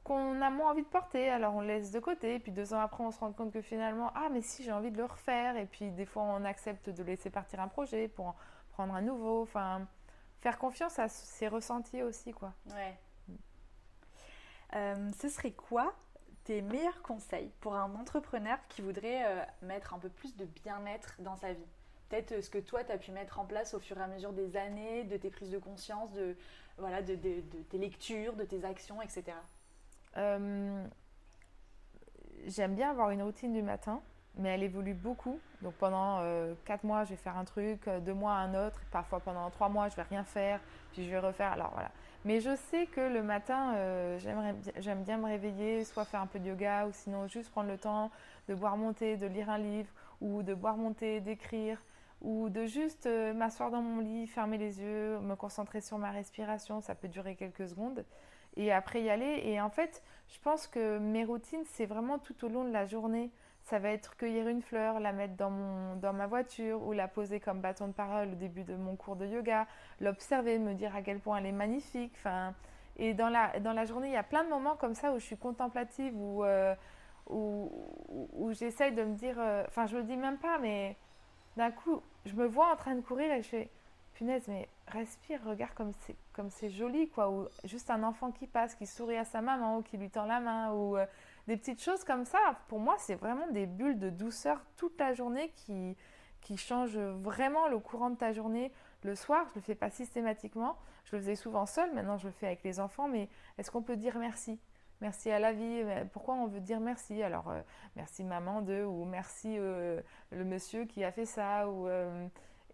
qu'on 0.03 0.41
a 0.41 0.49
moins 0.49 0.71
envie 0.71 0.83
de 0.83 0.87
porter, 0.87 1.29
alors 1.29 1.53
on 1.55 1.61
laisse 1.61 1.91
de 1.91 1.99
côté, 1.99 2.35
et 2.35 2.39
puis 2.39 2.51
deux 2.51 2.73
ans 2.73 2.81
après 2.81 3.03
on 3.03 3.11
se 3.11 3.19
rend 3.19 3.31
compte 3.31 3.51
que 3.51 3.61
finalement, 3.61 4.11
ah 4.15 4.29
mais 4.31 4.41
si 4.41 4.63
j'ai 4.63 4.71
envie 4.71 4.91
de 4.91 4.97
le 4.97 5.05
refaire, 5.05 5.55
et 5.57 5.65
puis 5.65 5.91
des 5.91 6.05
fois 6.05 6.23
on 6.23 6.43
accepte 6.43 6.89
de 6.89 7.03
laisser 7.03 7.29
partir 7.29 7.59
un 7.59 7.67
projet 7.67 8.07
pour 8.07 8.27
en 8.27 8.35
prendre 8.71 8.93
un 8.93 9.01
nouveau, 9.01 9.43
enfin 9.43 9.87
faire 10.41 10.57
confiance 10.57 10.99
à 10.99 11.07
ses 11.07 11.47
ressentis 11.47 12.01
aussi 12.01 12.33
quoi. 12.33 12.53
Ouais. 12.67 12.97
Euh, 14.73 15.11
ce 15.19 15.29
serait 15.29 15.51
quoi 15.51 15.93
tes 16.51 16.61
meilleurs 16.61 17.01
conseils 17.01 17.49
pour 17.61 17.75
un 17.75 17.95
entrepreneur 17.95 18.57
qui 18.67 18.81
voudrait 18.81 19.25
euh, 19.25 19.41
mettre 19.61 19.93
un 19.93 19.99
peu 19.99 20.09
plus 20.09 20.35
de 20.35 20.43
bien-être 20.43 21.15
dans 21.19 21.37
sa 21.37 21.53
vie? 21.53 21.65
Peut-être 22.09 22.33
euh, 22.33 22.41
ce 22.41 22.49
que 22.49 22.57
toi, 22.57 22.83
tu 22.83 22.91
as 22.91 22.97
pu 22.97 23.11
mettre 23.11 23.39
en 23.39 23.45
place 23.45 23.73
au 23.73 23.79
fur 23.79 23.97
et 23.97 24.01
à 24.01 24.07
mesure 24.07 24.33
des 24.33 24.57
années, 24.57 25.05
de 25.05 25.15
tes 25.15 25.29
prises 25.29 25.49
de 25.49 25.59
conscience, 25.59 26.11
de, 26.11 26.35
voilà, 26.77 27.01
de, 27.01 27.15
tes 27.15 27.77
lectures, 27.77 28.33
de 28.33 28.43
tes 28.43 28.65
actions, 28.65 29.01
etc. 29.01 29.23
Euh, 30.17 30.85
j'aime 32.47 32.75
bien 32.75 32.89
avoir 32.89 33.11
une 33.11 33.23
routine 33.23 33.53
du 33.53 33.61
matin, 33.61 34.01
mais 34.35 34.49
elle 34.49 34.63
évolue 34.63 34.93
beaucoup. 34.93 35.39
Donc 35.61 35.75
pendant 35.75 36.21
quatre 36.65 36.83
mois, 36.83 37.05
je 37.05 37.11
vais 37.11 37.15
faire 37.15 37.37
un 37.37 37.45
truc, 37.45 37.87
deux 37.87 38.13
mois 38.13 38.33
un 38.33 38.67
autre, 38.67 38.81
parfois 38.91 39.21
pendant 39.21 39.49
trois 39.51 39.69
mois, 39.69 39.87
je 39.87 39.95
vais 39.95 40.01
rien 40.01 40.25
faire, 40.25 40.59
puis 40.91 41.05
je 41.05 41.09
vais 41.11 41.19
refaire. 41.19 41.53
Alors 41.53 41.71
voilà, 41.71 41.91
mais 42.23 42.39
je 42.39 42.55
sais 42.55 42.85
que 42.85 43.01
le 43.01 43.23
matin, 43.23 43.73
euh, 43.75 44.19
j'aime 44.77 45.03
bien 45.03 45.17
me 45.17 45.25
réveiller, 45.25 45.83
soit 45.83 46.05
faire 46.05 46.21
un 46.21 46.27
peu 46.27 46.39
de 46.39 46.47
yoga, 46.47 46.85
ou 46.87 46.91
sinon 46.91 47.27
juste 47.27 47.49
prendre 47.49 47.69
le 47.69 47.77
temps 47.77 48.11
de 48.47 48.53
boire 48.53 48.77
mon 48.77 48.93
thé, 48.93 49.17
de 49.17 49.25
lire 49.27 49.49
un 49.49 49.57
livre, 49.57 49.89
ou 50.21 50.43
de 50.43 50.53
boire 50.53 50.77
mon 50.77 50.93
thé, 50.93 51.19
d'écrire, 51.19 51.81
ou 52.21 52.49
de 52.49 52.65
juste 52.65 53.07
euh, 53.07 53.33
m'asseoir 53.33 53.71
dans 53.71 53.81
mon 53.81 54.01
lit, 54.01 54.27
fermer 54.27 54.57
les 54.57 54.79
yeux, 54.79 55.19
me 55.19 55.35
concentrer 55.35 55.81
sur 55.81 55.97
ma 55.97 56.11
respiration. 56.11 56.79
Ça 56.81 56.93
peut 56.93 57.07
durer 57.07 57.35
quelques 57.35 57.67
secondes. 57.67 58.05
Et 58.55 58.71
après 58.71 59.01
y 59.01 59.09
aller. 59.09 59.41
Et 59.45 59.59
en 59.59 59.69
fait, 59.69 60.03
je 60.29 60.39
pense 60.39 60.67
que 60.67 60.99
mes 60.99 61.25
routines, 61.25 61.63
c'est 61.65 61.85
vraiment 61.85 62.19
tout 62.19 62.45
au 62.45 62.49
long 62.49 62.63
de 62.63 62.71
la 62.71 62.85
journée. 62.85 63.31
Ça 63.71 63.79
va 63.79 63.91
être 63.91 64.17
cueillir 64.17 64.49
une 64.49 64.61
fleur, 64.61 64.99
la 64.99 65.13
mettre 65.13 65.37
dans, 65.37 65.49
mon, 65.49 65.95
dans 65.95 66.11
ma 66.11 66.27
voiture 66.27 66.85
ou 66.85 66.91
la 66.91 67.07
poser 67.07 67.39
comme 67.39 67.61
bâton 67.61 67.87
de 67.87 67.93
parole 67.93 68.27
au 68.27 68.35
début 68.35 68.63
de 68.63 68.75
mon 68.75 68.97
cours 68.97 69.15
de 69.15 69.25
yoga, 69.25 69.65
l'observer, 70.01 70.59
me 70.59 70.73
dire 70.73 70.93
à 70.93 71.01
quel 71.01 71.19
point 71.19 71.37
elle 71.37 71.45
est 71.45 71.53
magnifique. 71.53 72.11
Et 72.97 73.13
dans 73.13 73.29
la, 73.29 73.61
dans 73.61 73.71
la 73.71 73.85
journée, 73.85 74.09
il 74.09 74.13
y 74.13 74.17
a 74.17 74.23
plein 74.23 74.43
de 74.43 74.49
moments 74.49 74.75
comme 74.75 74.93
ça 74.93 75.13
où 75.13 75.19
je 75.19 75.23
suis 75.23 75.37
contemplative, 75.37 76.13
où, 76.13 76.43
euh, 76.43 76.75
j'essaye 78.49 78.91
de 78.91 79.05
me 79.05 79.15
dire, 79.15 79.37
euh, 79.39 79.63
enfin 79.69 79.85
je 79.85 79.95
me 79.95 80.03
dis 80.03 80.17
même 80.17 80.37
pas, 80.37 80.57
mais 80.59 80.97
d'un 81.55 81.71
coup, 81.71 82.01
je 82.25 82.33
me 82.33 82.47
vois 82.47 82.73
en 82.73 82.75
train 82.75 82.95
de 82.95 83.01
courir 83.01 83.31
et 83.31 83.41
je 83.41 83.47
fais, 83.47 83.69
punaise, 84.15 84.49
mais 84.49 84.67
respire, 84.87 85.39
regarde 85.45 85.73
comme 85.75 85.93
c'est, 86.01 86.17
comme 86.33 86.49
c'est 86.49 86.69
joli, 86.69 87.07
quoi. 87.07 87.31
Ou 87.31 87.47
juste 87.63 87.89
un 87.89 88.03
enfant 88.03 88.31
qui 88.31 88.47
passe, 88.47 88.75
qui 88.75 88.85
sourit 88.85 89.15
à 89.15 89.23
sa 89.23 89.39
maman, 89.39 89.77
ou 89.77 89.81
qui 89.81 89.95
lui 89.95 90.09
tend 90.09 90.25
la 90.25 90.41
main, 90.41 90.73
ou... 90.73 90.97
Euh, 90.97 91.05
des 91.47 91.57
petites 91.57 91.81
choses 91.81 92.03
comme 92.03 92.25
ça, 92.25 92.39
pour 92.67 92.79
moi, 92.79 92.95
c'est 92.99 93.15
vraiment 93.15 93.47
des 93.47 93.65
bulles 93.65 93.99
de 93.99 94.09
douceur 94.09 94.61
toute 94.77 94.99
la 94.99 95.13
journée 95.13 95.51
qui, 95.55 95.97
qui 96.41 96.57
changent 96.57 96.97
vraiment 96.97 97.67
le 97.67 97.79
courant 97.79 98.09
de 98.09 98.15
ta 98.15 98.31
journée. 98.33 98.71
Le 99.03 99.15
soir, 99.15 99.45
je 99.47 99.51
ne 99.51 99.55
le 99.55 99.61
fais 99.61 99.75
pas 99.75 99.89
systématiquement. 99.89 100.77
Je 101.05 101.15
le 101.15 101.21
faisais 101.21 101.35
souvent 101.35 101.65
seul, 101.65 101.93
maintenant 101.93 102.17
je 102.17 102.27
le 102.27 102.31
fais 102.31 102.47
avec 102.47 102.63
les 102.63 102.79
enfants. 102.79 103.07
Mais 103.07 103.29
est-ce 103.57 103.71
qu'on 103.71 103.81
peut 103.81 103.97
dire 103.97 104.17
merci? 104.17 104.59
Merci 105.01 105.31
à 105.31 105.39
la 105.39 105.51
vie. 105.51 105.83
Pourquoi 106.13 106.35
on 106.35 106.45
veut 106.45 106.59
dire 106.59 106.79
merci? 106.79 107.23
Alors, 107.23 107.49
euh, 107.49 107.61
merci 107.95 108.23
maman 108.23 108.61
de, 108.61 108.83
ou 108.83 109.03
merci 109.05 109.55
euh, 109.57 109.99
le 110.29 110.45
monsieur 110.45 110.85
qui 110.85 111.03
a 111.03 111.11
fait 111.11 111.25
ça. 111.25 111.67
Ou, 111.67 111.87
euh, 111.87 112.27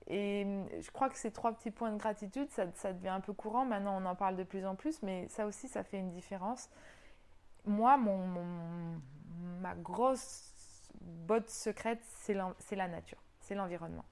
et 0.08 0.46
je 0.80 0.92
crois 0.92 1.10
que 1.10 1.18
ces 1.18 1.32
trois 1.32 1.54
petits 1.54 1.72
points 1.72 1.92
de 1.92 1.98
gratitude, 1.98 2.50
ça 2.50 2.94
devient 2.94 3.10
un 3.10 3.22
peu 3.22 3.32
courant. 3.32 3.64
Maintenant, 3.64 3.98
on 4.02 4.06
en 4.06 4.16
parle 4.16 4.36
de 4.36 4.44
plus 4.44 4.66
en 4.66 4.76
plus, 4.76 5.02
mais 5.04 5.28
ça 5.30 5.46
aussi, 5.46 5.70
ça 5.70 5.84
fait 5.84 6.00
une 6.00 6.12
différence 6.12 6.70
moi, 7.68 7.98
mon, 7.98 8.26
ma 9.62 9.76
grosse 9.76 10.90
botte 11.02 11.50
secrète, 11.50 12.02
c'est 12.04 12.34
la 12.34 12.88
nature, 12.88 13.22
c'est 13.40 13.56
l'environnement. 13.56 14.06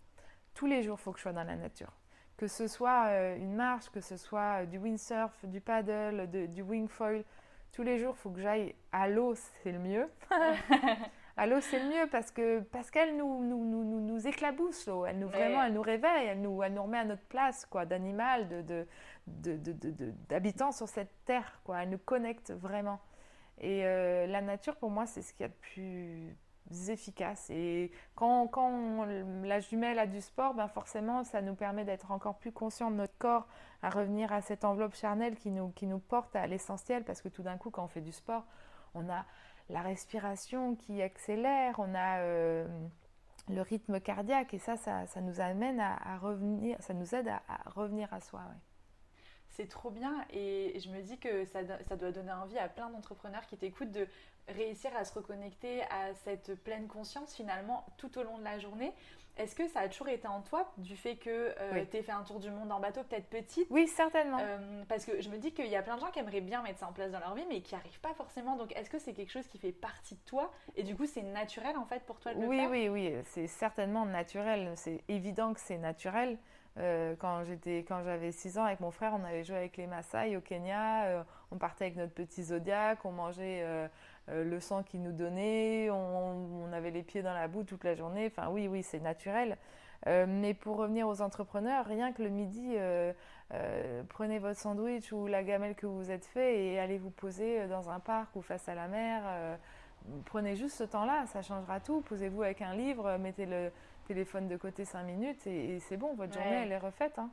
Tous 0.53 0.65
les 0.65 0.83
jours, 0.83 0.97
il 0.99 1.03
faut 1.03 1.11
que 1.11 1.17
je 1.17 1.23
sois 1.23 1.33
dans 1.33 1.43
la 1.43 1.55
nature. 1.55 1.91
Que 2.37 2.47
ce 2.47 2.67
soit 2.67 3.07
euh, 3.07 3.37
une 3.37 3.55
marche, 3.55 3.89
que 3.89 4.01
ce 4.01 4.17
soit 4.17 4.61
euh, 4.61 4.65
du 4.65 4.77
windsurf, 4.77 5.45
du 5.45 5.61
paddle, 5.61 6.29
du 6.51 6.61
wingfoil, 6.61 7.23
tous 7.75 7.83
les 7.83 7.99
jours, 7.99 8.15
il 8.17 8.21
faut 8.21 8.29
que 8.29 8.39
j'aille 8.39 8.73
à 8.93 9.09
l'eau, 9.09 9.35
c'est 9.35 9.73
le 9.73 9.79
mieux. 9.79 10.09
à 11.37 11.45
l'eau, 11.45 11.59
c'est 11.59 11.77
le 11.77 11.89
mieux 11.89 12.07
parce 12.09 12.31
que 12.31 12.61
parce 12.71 12.89
qu'elle 12.89 13.17
nous, 13.17 13.43
nous, 13.43 13.65
nous, 13.65 13.99
nous, 13.99 14.27
éclabousse, 14.27 14.87
l'eau. 14.87 15.05
Elle 15.05 15.19
nous, 15.19 15.27
vraiment, 15.27 15.61
elle 15.61 15.73
nous 15.73 15.81
réveille, 15.81 16.27
elle 16.27 16.41
nous, 16.41 16.63
elle 16.63 16.73
nous 16.73 16.83
remet 16.83 16.99
à 16.99 17.03
notre 17.03 17.25
place, 17.25 17.65
quoi, 17.65 17.85
d'animal, 17.85 18.47
de, 18.47 18.87
d'habitants 20.29 20.67
de, 20.67 20.71
de, 20.71 20.77
sur 20.77 20.87
cette 20.87 21.11
terre, 21.25 21.59
quoi. 21.65 21.83
Elle 21.83 21.89
nous 21.89 21.97
connecte 21.97 22.51
vraiment. 22.51 23.01
Et 23.59 23.85
euh, 23.85 24.27
la 24.27 24.41
nature, 24.41 24.75
pour 24.75 24.89
moi, 24.89 25.05
c'est 25.05 25.21
ce 25.21 25.33
qu'il 25.33 25.43
y 25.43 25.45
a 25.45 25.49
de 25.49 25.53
plus 25.53 26.37
efficace. 26.89 27.49
Et 27.49 27.91
quand, 28.15 29.05
la 29.43 29.59
jumelle 29.59 29.99
a 29.99 30.07
du 30.07 30.21
sport, 30.21 30.53
ben 30.53 30.67
forcément, 30.67 31.23
ça 31.23 31.41
nous 31.41 31.55
permet 31.55 31.85
d'être 31.85 32.11
encore 32.11 32.37
plus 32.37 32.51
conscient 32.51 32.91
de 32.91 32.95
notre 32.95 33.17
corps, 33.17 33.47
à 33.81 33.89
revenir 33.89 34.33
à 34.33 34.41
cette 34.41 34.65
enveloppe 34.65 34.95
charnelle 34.95 35.35
qui 35.35 35.51
nous, 35.51 35.99
porte 35.99 36.35
à 36.35 36.47
l'essentiel, 36.47 37.03
parce 37.03 37.21
que 37.21 37.29
tout 37.29 37.43
d'un 37.43 37.57
coup, 37.57 37.69
quand 37.69 37.83
on 37.83 37.87
fait 37.87 38.01
du 38.01 38.11
sport, 38.11 38.45
on 38.93 39.09
a 39.09 39.25
la 39.69 39.81
respiration 39.81 40.75
qui 40.75 41.01
accélère, 41.01 41.75
on 41.79 41.93
a 41.95 42.19
euh, 42.19 42.67
le 43.49 43.61
rythme 43.61 43.99
cardiaque, 43.99 44.53
et 44.53 44.59
ça, 44.59 44.75
ça 44.77 45.21
nous 45.21 45.39
amène 45.39 45.79
à, 45.79 46.17
revenir, 46.17 46.77
ça 46.81 46.93
nous 46.93 47.15
aide 47.15 47.27
à, 47.27 47.69
revenir 47.69 48.11
à 48.13 48.21
soi. 48.21 48.41
C'est 49.55 49.69
trop 49.69 49.89
bien 49.89 50.25
et 50.33 50.77
je 50.79 50.89
me 50.89 51.01
dis 51.01 51.17
que 51.17 51.45
ça, 51.45 51.59
ça 51.87 51.95
doit 51.95 52.11
donner 52.11 52.33
envie 52.33 52.57
à 52.57 52.67
plein 52.67 52.89
d'entrepreneurs 52.89 53.45
qui 53.47 53.55
t'écoutent 53.55 53.91
de 53.91 54.05
réussir 54.49 54.91
à 54.97 55.05
se 55.05 55.13
reconnecter 55.13 55.81
à 55.83 56.13
cette 56.25 56.55
pleine 56.63 56.87
conscience 56.87 57.33
finalement 57.33 57.85
tout 57.97 58.17
au 58.17 58.23
long 58.23 58.37
de 58.37 58.43
la 58.43 58.59
journée. 58.59 58.93
Est-ce 59.37 59.55
que 59.55 59.67
ça 59.67 59.81
a 59.81 59.89
toujours 59.89 60.09
été 60.09 60.27
en 60.27 60.41
toi 60.41 60.71
du 60.77 60.95
fait 60.95 61.15
que 61.15 61.53
euh, 61.59 61.85
tu 61.89 61.97
aies 61.97 62.03
fait 62.03 62.11
un 62.11 62.23
tour 62.23 62.39
du 62.39 62.49
monde 62.49 62.71
en 62.71 62.79
bateau 62.79 63.03
peut-être 63.03 63.27
petite? 63.27 63.67
Oui, 63.69 63.87
certainement. 63.87 64.39
Euh, 64.39 64.83
parce 64.87 65.05
que 65.05 65.21
je 65.21 65.29
me 65.29 65.37
dis 65.37 65.51
qu'il 65.51 65.67
y 65.67 65.75
a 65.75 65.81
plein 65.81 65.95
de 65.95 66.01
gens 66.01 66.11
qui 66.11 66.19
aimeraient 66.19 66.41
bien 66.41 66.61
mettre 66.61 66.79
ça 66.79 66.87
en 66.87 66.93
place 66.93 67.11
dans 67.11 67.19
leur 67.19 67.33
vie 67.33 67.45
mais 67.49 67.61
qui 67.61 67.75
n'y 67.75 67.79
arrivent 67.79 67.99
pas 67.99 68.13
forcément. 68.13 68.57
Donc 68.57 68.75
est-ce 68.77 68.89
que 68.89 68.99
c'est 68.99 69.13
quelque 69.13 69.31
chose 69.31 69.47
qui 69.47 69.57
fait 69.57 69.73
partie 69.73 70.15
de 70.15 70.21
toi? 70.25 70.51
Et 70.75 70.83
du 70.83 70.95
coup 70.95 71.05
c'est 71.05 71.23
naturel 71.23 71.77
en 71.77 71.85
fait 71.85 72.03
pour 72.03 72.19
toi 72.19 72.33
de 72.33 72.41
le 72.41 72.47
oui, 72.47 72.57
faire? 72.57 72.69
Oui, 72.69 72.89
oui, 72.89 73.11
oui, 73.13 73.21
c'est 73.25 73.47
certainement 73.47 74.05
naturel. 74.05 74.73
C'est 74.75 75.01
évident 75.07 75.53
que 75.53 75.59
c'est 75.59 75.77
naturel. 75.77 76.37
Euh, 76.77 77.15
quand 77.17 77.43
j'avais 78.03 78.31
6 78.31 78.57
ans 78.57 78.65
avec 78.65 78.79
mon 78.81 78.91
frère, 78.91 79.13
on 79.13 79.23
avait 79.23 79.43
joué 79.43 79.55
avec 79.55 79.77
les 79.77 79.87
Maasai 79.87 80.35
au 80.35 80.41
Kenya. 80.41 81.05
Euh, 81.05 81.23
on 81.51 81.57
partait 81.57 81.85
avec 81.85 81.97
notre 81.97 82.13
petit 82.13 82.43
zodiaque, 82.43 83.05
on 83.05 83.11
mangeait 83.11 83.61
euh, 83.63 83.87
le 84.27 84.59
sang 84.59 84.83
qu'il 84.83 85.01
nous 85.01 85.13
donnait, 85.13 85.89
on, 85.89 86.71
avait 86.73 86.91
les 86.91 87.03
pieds 87.03 87.21
dans 87.21 87.33
la 87.33 87.47
boue 87.47 87.63
toute 87.63 87.83
la 87.83 87.95
journée. 87.95 88.25
Enfin, 88.27 88.49
oui, 88.49 88.67
oui, 88.67 88.83
c'est 88.83 88.99
naturel. 88.99 89.57
mais 90.05 90.53
pour 90.53 90.77
revenir 90.77 91.07
aux 91.07 91.21
entrepreneurs, 91.21 91.85
rien 91.85 92.11
que 92.11 92.21
le 92.21 92.29
midi, 92.29 92.75
prenez 94.09 94.39
votre 94.39 94.59
sandwich 94.59 95.11
ou 95.13 95.27
la 95.27 95.43
gamelle 95.43 95.75
que 95.75 95.85
vous 95.85 95.97
vous 95.97 96.11
êtes 96.11 96.25
fait 96.25 96.65
et 96.65 96.79
allez 96.79 96.97
vous 96.97 97.11
poser 97.11 97.67
dans 97.67 97.89
un 97.89 97.99
parc 97.99 98.35
ou 98.35 98.41
face 98.41 98.67
à 98.67 98.75
la 98.75 98.87
mer. 98.87 99.21
prenez 100.25 100.55
juste 100.55 100.75
ce 100.75 100.83
temps-là, 100.83 101.25
ça 101.27 101.41
changera 101.41 101.79
tout. 101.79 102.01
Posez-vous 102.01 102.43
avec 102.43 102.61
un 102.61 102.73
livre, 102.73 103.17
mettez 103.17 103.45
le 103.45 103.71
téléphone 104.05 104.47
de 104.47 104.57
côté 104.57 104.85
5 104.85 105.03
minutes 105.03 105.45
et, 105.47 105.79
c'est 105.79 105.97
bon, 105.97 106.13
votre 106.15 106.33
journée, 106.33 106.63
elle 106.63 106.71
est 106.71 106.77
refaite. 106.77 107.19
Hein. 107.19 107.31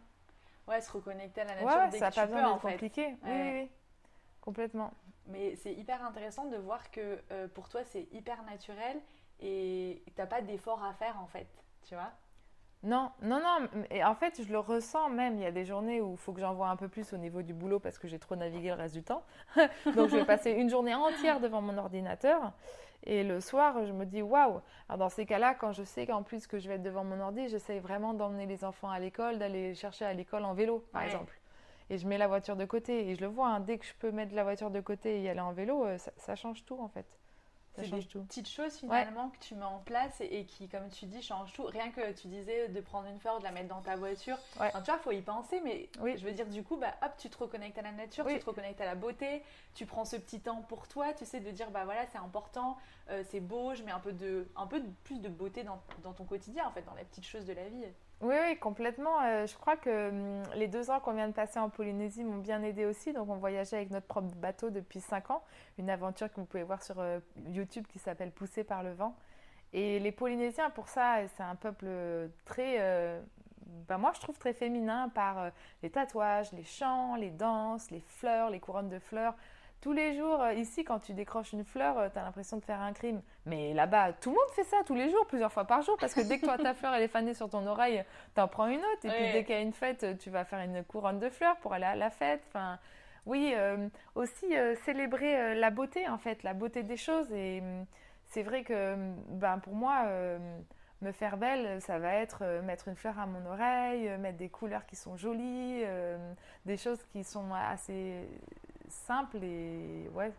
Ouais, 0.66 0.80
se 0.80 0.90
reconnecter 0.92 1.40
à 1.40 1.44
la 1.44 1.54
nature 1.54 1.80
ouais, 1.80 1.88
dès 1.90 1.98
ça 1.98 2.06
n'a 2.06 2.10
pas 2.12 2.26
besoin 2.26 2.52
d'être 2.52 2.60
compliqué. 2.60 3.06
Oui, 3.24 3.30
oui, 3.30 3.50
oui, 3.52 3.70
complètement. 4.40 4.92
Mais 5.26 5.56
c'est 5.56 5.72
hyper 5.72 6.04
intéressant 6.04 6.46
de 6.46 6.56
voir 6.56 6.90
que 6.90 7.20
euh, 7.30 7.48
pour 7.48 7.68
toi, 7.68 7.84
c'est 7.84 8.08
hyper 8.12 8.42
naturel 8.44 9.00
et 9.40 10.02
tu 10.06 10.12
n'as 10.18 10.26
pas 10.26 10.40
d'effort 10.40 10.84
à 10.84 10.92
faire 10.94 11.20
en 11.20 11.26
fait, 11.26 11.48
tu 11.86 11.94
vois 11.94 12.12
non, 12.82 13.12
non, 13.22 13.40
non. 13.40 13.68
Et 13.90 14.02
en 14.02 14.14
fait, 14.14 14.42
je 14.42 14.50
le 14.50 14.58
ressens 14.58 15.08
même. 15.08 15.36
Il 15.36 15.42
y 15.42 15.46
a 15.46 15.52
des 15.52 15.64
journées 15.64 16.00
où 16.00 16.12
il 16.12 16.18
faut 16.18 16.32
que 16.32 16.40
j'envoie 16.40 16.68
un 16.68 16.76
peu 16.76 16.88
plus 16.88 17.12
au 17.12 17.16
niveau 17.16 17.42
du 17.42 17.54
boulot 17.54 17.78
parce 17.78 17.98
que 17.98 18.08
j'ai 18.08 18.18
trop 18.18 18.34
navigué 18.34 18.68
le 18.68 18.74
reste 18.74 18.94
du 18.94 19.04
temps. 19.04 19.22
Donc, 19.94 20.08
je 20.08 20.16
vais 20.16 20.24
passer 20.24 20.50
une 20.50 20.68
journée 20.68 20.94
entière 20.94 21.38
devant 21.38 21.60
mon 21.62 21.78
ordinateur. 21.78 22.52
Et 23.04 23.24
le 23.24 23.40
soir, 23.40 23.84
je 23.84 23.92
me 23.92 24.04
dis 24.04 24.22
waouh. 24.22 24.60
Alors 24.88 24.98
dans 24.98 25.08
ces 25.08 25.26
cas-là, 25.26 25.54
quand 25.54 25.72
je 25.72 25.82
sais 25.82 26.06
qu'en 26.06 26.22
plus 26.22 26.46
que 26.46 26.58
je 26.58 26.68
vais 26.68 26.74
être 26.74 26.82
devant 26.82 27.04
mon 27.04 27.20
ordi, 27.20 27.48
j'essaie 27.48 27.80
vraiment 27.80 28.14
d'emmener 28.14 28.46
les 28.46 28.64
enfants 28.64 28.90
à 28.90 28.98
l'école, 29.00 29.38
d'aller 29.38 29.74
chercher 29.74 30.04
à 30.04 30.14
l'école 30.14 30.44
en 30.44 30.54
vélo, 30.54 30.86
par 30.92 31.02
exemple. 31.02 31.40
Et 31.90 31.98
je 31.98 32.06
mets 32.06 32.18
la 32.18 32.28
voiture 32.28 32.56
de 32.56 32.64
côté. 32.64 33.08
Et 33.08 33.16
je 33.16 33.20
le 33.20 33.26
vois, 33.26 33.48
hein, 33.48 33.60
dès 33.60 33.78
que 33.78 33.84
je 33.84 33.94
peux 33.94 34.12
mettre 34.12 34.34
la 34.34 34.44
voiture 34.44 34.70
de 34.70 34.80
côté 34.80 35.16
et 35.16 35.22
y 35.22 35.28
aller 35.28 35.40
en 35.40 35.52
vélo, 35.52 35.84
euh, 35.84 35.98
ça 35.98 36.36
change 36.36 36.64
tout 36.64 36.78
en 36.78 36.88
fait. 36.88 37.06
C'est 37.74 37.88
des 37.88 38.02
petites 38.02 38.48
choses 38.48 38.76
finalement 38.76 39.30
que 39.30 39.38
tu 39.38 39.54
mets 39.54 39.64
en 39.64 39.78
place 39.78 40.20
et, 40.20 40.44
qui, 40.44 40.68
comme 40.68 40.88
tu 40.90 41.06
dis, 41.06 41.22
changent 41.22 41.52
tout. 41.54 41.64
Rien 41.64 41.90
que 41.90 42.12
tu 42.12 42.28
disais 42.28 42.68
de 42.68 42.80
prendre 42.80 43.08
une 43.08 43.18
fleur, 43.18 43.38
de 43.38 43.44
la 43.44 43.50
mettre 43.50 43.68
dans 43.68 43.80
ta 43.80 43.96
voiture. 43.96 44.36
tu 44.54 44.58
vois, 44.58 44.80
il 44.98 45.02
faut 45.02 45.12
y 45.12 45.22
penser, 45.22 45.60
mais 45.64 45.88
oui. 46.00 46.16
je 46.18 46.24
veux 46.24 46.32
dire, 46.32 46.46
du 46.46 46.62
coup, 46.62 46.76
bah, 46.76 46.94
hop, 47.02 47.12
tu 47.16 47.30
te 47.30 47.38
reconnectes 47.38 47.78
à 47.78 47.82
la 47.82 47.92
nature, 47.92 48.26
tu 48.26 48.38
te 48.38 48.44
reconnectes 48.44 48.80
à 48.80 48.84
la 48.84 48.94
beauté, 48.94 49.42
tu 49.74 49.86
prends 49.86 50.04
ce 50.04 50.16
petit 50.16 50.40
temps 50.40 50.62
pour 50.62 50.86
toi, 50.86 51.12
tu 51.14 51.24
sais, 51.24 51.40
de 51.40 51.50
dire, 51.50 51.70
bah 51.70 51.84
voilà, 51.84 52.06
c'est 52.12 52.18
important, 52.18 52.76
euh, 53.10 53.22
c'est 53.30 53.40
beau, 53.40 53.74
je 53.74 53.82
mets 53.82 53.92
un 53.92 54.00
peu, 54.00 54.12
de, 54.12 54.48
un 54.56 54.66
peu 54.66 54.82
plus 55.04 55.20
de 55.20 55.28
beauté 55.28 55.64
dans, 55.64 55.80
dans 56.02 56.12
ton 56.12 56.24
quotidien, 56.24 56.66
en 56.66 56.72
fait, 56.72 56.82
dans 56.82 56.94
les 56.94 57.04
petites 57.04 57.26
choses 57.26 57.46
de 57.46 57.54
la 57.54 57.68
vie. 57.68 57.84
Oui, 58.22 58.36
oui, 58.40 58.56
complètement. 58.58 59.20
Euh, 59.24 59.46
je 59.46 59.56
crois 59.56 59.76
que 59.76 60.10
hum, 60.10 60.42
les 60.54 60.68
deux 60.68 60.90
ans 60.90 61.00
qu'on 61.00 61.12
vient 61.12 61.26
de 61.28 61.32
passer 61.32 61.58
en 61.58 61.68
Polynésie 61.68 62.22
m'ont 62.22 62.38
bien 62.38 62.62
aidé 62.62 62.86
aussi. 62.86 63.12
Donc, 63.12 63.28
on 63.28 63.34
voyageait 63.36 63.76
avec 63.76 63.90
notre 63.90 64.06
propre 64.06 64.32
bateau 64.36 64.70
depuis 64.70 65.00
cinq 65.00 65.30
ans. 65.30 65.42
Une 65.78 65.90
aventure 65.90 66.28
que 66.32 66.36
vous 66.36 66.46
pouvez 66.46 66.62
voir 66.62 66.82
sur 66.84 67.00
euh, 67.00 67.18
YouTube 67.48 67.84
qui 67.88 67.98
s'appelle 67.98 68.30
Poussé 68.30 68.62
par 68.62 68.84
le 68.84 68.92
vent. 68.92 69.16
Et 69.72 69.98
les 69.98 70.12
Polynésiens, 70.12 70.70
pour 70.70 70.88
ça, 70.88 71.16
c'est 71.36 71.42
un 71.42 71.56
peuple 71.56 71.86
très, 72.44 72.76
euh, 72.80 73.20
ben 73.88 73.98
moi 73.98 74.12
je 74.14 74.20
trouve 74.20 74.38
très 74.38 74.52
féminin 74.52 75.08
par 75.08 75.50
les 75.82 75.90
tatouages, 75.90 76.52
les 76.52 76.64
chants, 76.64 77.16
les 77.16 77.30
danses, 77.30 77.90
les 77.90 78.02
fleurs, 78.06 78.50
les 78.50 78.60
couronnes 78.60 78.90
de 78.90 78.98
fleurs. 78.98 79.34
Tous 79.82 79.92
les 79.92 80.16
jours, 80.16 80.40
euh, 80.40 80.52
ici, 80.52 80.84
quand 80.84 81.00
tu 81.00 81.12
décroches 81.12 81.52
une 81.52 81.64
fleur, 81.64 81.98
euh, 81.98 82.08
tu 82.08 82.16
as 82.16 82.22
l'impression 82.22 82.56
de 82.56 82.62
faire 82.62 82.80
un 82.80 82.92
crime. 82.92 83.20
Mais 83.46 83.74
là-bas, 83.74 84.12
tout 84.12 84.30
le 84.30 84.36
monde 84.36 84.50
fait 84.54 84.62
ça 84.62 84.76
tous 84.86 84.94
les 84.94 85.10
jours, 85.10 85.26
plusieurs 85.26 85.50
fois 85.52 85.64
par 85.64 85.82
jour, 85.82 85.96
parce 85.98 86.14
que 86.14 86.20
dès 86.20 86.38
que 86.38 86.46
toi, 86.46 86.56
ta 86.56 86.72
fleur, 86.72 86.94
elle 86.94 87.02
est 87.02 87.08
fanée 87.08 87.34
sur 87.34 87.50
ton 87.50 87.66
oreille, 87.66 88.04
tu 88.36 88.40
en 88.40 88.46
prends 88.46 88.68
une 88.68 88.78
autre. 88.78 89.04
Et 89.04 89.08
puis 89.08 89.32
dès 89.32 89.42
qu'il 89.42 89.56
y 89.56 89.58
a 89.58 89.60
une 89.60 89.72
fête, 89.72 90.06
tu 90.20 90.30
vas 90.30 90.44
faire 90.44 90.60
une 90.60 90.84
couronne 90.84 91.18
de 91.18 91.28
fleurs 91.28 91.56
pour 91.56 91.72
aller 91.72 91.84
à 91.84 91.96
la 91.96 92.10
fête. 92.10 92.42
Enfin, 92.46 92.78
oui, 93.26 93.54
euh, 93.56 93.88
aussi 94.14 94.54
célébrer 94.84 95.56
la 95.56 95.70
beauté, 95.70 96.08
en 96.08 96.18
fait, 96.18 96.44
la 96.44 96.54
beauté 96.54 96.84
des 96.84 96.96
choses. 96.96 97.32
Et 97.32 97.58
hum, 97.60 97.84
c'est 98.28 98.44
vrai 98.44 98.62
que 98.62 98.94
hum, 98.94 99.16
ben, 99.30 99.58
pour 99.58 99.74
moi, 99.74 100.06
me 101.00 101.10
faire 101.10 101.36
belle, 101.36 101.82
ça 101.82 101.98
va 101.98 102.14
être 102.14 102.44
mettre 102.62 102.86
une 102.86 102.94
fleur 102.94 103.18
à 103.18 103.26
mon 103.26 103.44
oreille, 103.46 104.16
mettre 104.18 104.38
des 104.38 104.48
couleurs 104.48 104.86
qui 104.86 104.94
sont 104.94 105.16
jolies, 105.16 105.82
des 106.66 106.76
choses 106.76 107.02
qui 107.10 107.24
sont 107.24 107.52
assez 107.52 108.28
simple 108.92 109.42
et 109.42 110.08
ouais, 110.14 110.32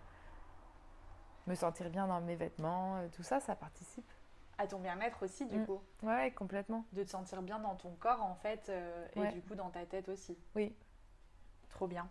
me 1.48 1.56
sentir 1.56 1.90
bien 1.90 2.08
dans 2.08 2.22
mes 2.22 2.36
vêtements, 2.36 2.98
euh, 2.98 3.08
tout 3.12 3.24
ça, 3.24 3.40
ça 3.40 3.56
participe. 3.56 4.10
À 4.58 4.68
ton 4.68 4.80
bien-être 4.80 5.24
aussi, 5.24 5.46
du 5.46 5.60
mm. 5.60 5.66
coup. 5.66 5.82
Ouais, 6.04 6.32
complètement. 6.32 6.86
De 6.94 7.04
te 7.04 7.10
sentir 7.10 7.42
bien 7.42 7.60
dans 7.60 7.76
ton 7.76 7.92
corps, 7.96 8.22
en 8.22 8.36
fait, 8.36 8.70
euh, 8.70 9.08
et 9.16 9.28
du 9.32 9.42
coup 9.42 9.56
dans 9.56 9.70
ta 9.70 9.86
tête 9.86 10.10
aussi. 10.10 10.38
Oui. 10.56 10.76
Trop 11.70 11.88
bien. 11.88 12.08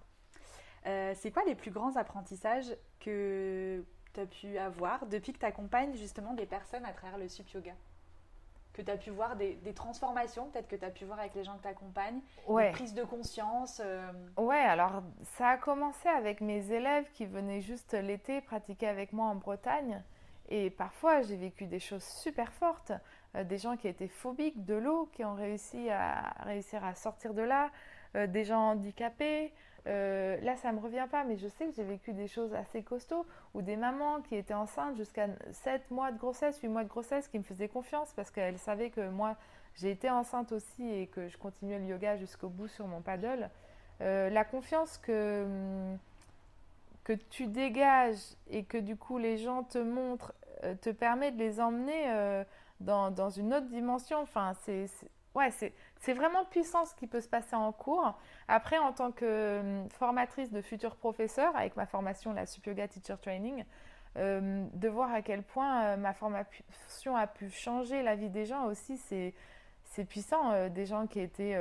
Euh, 0.86 1.12
c'est 1.16 1.30
quoi 1.30 1.44
les 1.44 1.54
plus 1.54 1.70
grands 1.70 1.96
apprentissages 1.96 2.76
que 2.98 3.84
tu 4.12 4.20
as 4.20 4.26
pu 4.26 4.58
avoir 4.58 5.06
depuis 5.06 5.32
que 5.32 5.38
tu 5.38 5.46
accompagnes 5.46 5.94
justement 5.94 6.34
des 6.34 6.46
personnes 6.46 6.84
à 6.84 6.92
travers 6.92 7.18
le 7.18 7.28
sup 7.28 7.48
yoga? 7.50 7.74
Que 8.72 8.82
tu 8.82 8.90
as 8.90 8.96
pu 8.96 9.10
voir 9.10 9.36
des, 9.36 9.56
transformations, 9.74 10.46
peut-être 10.46 10.68
que 10.68 10.76
tu 10.76 10.84
as 10.84 10.90
pu 10.90 11.04
voir 11.04 11.18
avec 11.18 11.34
les 11.34 11.44
gens 11.44 11.56
que 11.56 11.62
tu 11.62 11.68
accompagnes, 11.68 12.20
ouais. 12.46 12.66
des 12.66 12.72
prises 12.72 12.94
de 12.94 13.04
conscience 13.04 13.80
euh. 13.84 14.10
Ouais, 14.36 14.56
alors 14.56 15.02
ça 15.36 15.48
a 15.48 15.56
commencé 15.56 16.08
avec 16.08 16.40
mes 16.40 16.72
élèves 16.72 17.06
qui 17.12 17.26
venaient 17.26 17.60
juste 17.60 17.94
l'été 17.94 18.40
pratiquer 18.40 18.88
avec 18.88 19.12
moi 19.12 19.26
en 19.26 19.34
Bretagne. 19.34 20.02
Et 20.48 20.70
parfois, 20.70 21.22
j'ai 21.22 21.36
vécu 21.36 21.66
des 21.66 21.78
choses 21.78 22.04
super 22.04 22.52
fortes. 22.52 22.92
Euh, 23.36 23.44
des 23.44 23.56
gens 23.56 23.76
qui 23.76 23.88
étaient 23.88 24.08
phobiques 24.08 24.64
de 24.64 24.74
l'eau, 24.74 25.08
qui 25.12 25.24
ont 25.24 25.34
réussi 25.34 25.88
à, 25.88 26.34
réussir 26.40 26.84
à 26.84 26.94
sortir 26.94 27.34
de 27.34 27.42
là. 27.42 27.70
Euh, 28.16 28.26
des 28.26 28.44
gens 28.44 28.72
handicapés, 28.72 29.52
euh, 29.88 30.40
là, 30.42 30.56
ça 30.56 30.70
ne 30.70 30.76
me 30.76 30.82
revient 30.82 31.06
pas, 31.10 31.24
mais 31.24 31.36
je 31.36 31.48
sais 31.48 31.66
que 31.66 31.72
j'ai 31.72 31.82
vécu 31.82 32.12
des 32.12 32.28
choses 32.28 32.54
assez 32.54 32.82
costauds 32.82 33.26
ou 33.54 33.62
des 33.62 33.76
mamans 33.76 34.20
qui 34.20 34.36
étaient 34.36 34.54
enceintes 34.54 34.96
jusqu'à 34.96 35.28
7 35.50 35.90
mois 35.90 36.12
de 36.12 36.18
grossesse, 36.18 36.60
8 36.60 36.68
mois 36.68 36.84
de 36.84 36.88
grossesse, 36.88 37.26
qui 37.28 37.38
me 37.38 37.44
faisaient 37.44 37.68
confiance 37.68 38.12
parce 38.14 38.30
qu'elles 38.30 38.58
savaient 38.58 38.90
que 38.90 39.08
moi, 39.08 39.36
j'ai 39.74 39.90
été 39.90 40.08
enceinte 40.08 40.52
aussi 40.52 40.88
et 40.88 41.08
que 41.08 41.28
je 41.28 41.36
continuais 41.36 41.78
le 41.78 41.86
yoga 41.86 42.16
jusqu'au 42.16 42.48
bout 42.48 42.68
sur 42.68 42.86
mon 42.86 43.00
paddle. 43.00 43.50
Euh, 44.00 44.30
la 44.30 44.44
confiance 44.44 44.98
que, 44.98 45.44
hum, 45.44 45.98
que 47.04 47.12
tu 47.12 47.46
dégages 47.46 48.36
et 48.48 48.64
que 48.64 48.78
du 48.78 48.96
coup 48.96 49.18
les 49.18 49.36
gens 49.36 49.64
te 49.64 49.78
montrent 49.78 50.32
euh, 50.62 50.74
te 50.76 50.90
permet 50.90 51.32
de 51.32 51.38
les 51.38 51.60
emmener 51.60 52.44
dans, 52.80 53.10
dans, 53.10 53.30
une 53.30 53.52
autre 53.52 53.66
dimension. 53.66 54.18
Enfin, 54.20 54.54
c'est 54.62 54.86
ouais, 55.34 55.50
c'est 56.02 56.14
vraiment 56.14 56.44
puissant 56.44 56.84
ce 56.84 56.96
qui 56.96 57.06
peut 57.06 57.20
se 57.20 57.28
passer 57.28 57.54
en 57.54 57.70
cours. 57.70 58.18
Après, 58.48 58.76
en 58.76 58.92
tant 58.92 59.12
que 59.12 59.60
hum, 59.60 59.88
formatrice 59.88 60.50
de 60.50 60.60
futurs 60.60 60.96
professeurs, 60.96 61.56
avec 61.56 61.76
ma 61.76 61.86
formation, 61.86 62.32
la 62.32 62.44
Sup 62.44 62.66
Yoga 62.66 62.88
Teacher 62.88 63.14
Training, 63.22 63.64
euh, 64.18 64.66
de 64.74 64.88
voir 64.88 65.12
à 65.12 65.22
quel 65.22 65.44
point 65.44 65.84
euh, 65.84 65.96
ma 65.96 66.12
formation 66.12 67.14
a 67.16 67.26
pu 67.28 67.50
changer 67.50 68.02
la 68.02 68.16
vie 68.16 68.30
des 68.30 68.44
gens 68.46 68.64
aussi, 68.64 68.98
c'est 68.98 70.04
puissant. 70.04 70.50
Euh, 70.50 70.68
des 70.68 70.86
gens 70.86 71.06
qui 71.06 71.20
étaient 71.20 71.56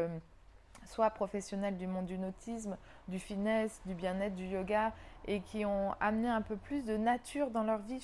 soit 0.85 1.11
professionnels 1.11 1.77
du 1.77 1.85
monde 1.85 2.07
du 2.07 2.17
nautisme, 2.17 2.77
du 3.07 3.19
fitness, 3.19 3.79
du 3.85 3.93
bien-être, 3.93 4.35
du 4.35 4.47
yoga, 4.47 4.91
et 5.27 5.41
qui 5.41 5.65
ont 5.65 5.93
amené 5.99 6.29
un 6.29 6.41
peu 6.41 6.55
plus 6.55 6.83
de 6.83 6.97
nature 6.97 7.51
dans 7.51 7.63
leur 7.63 7.77
vie. 7.77 8.03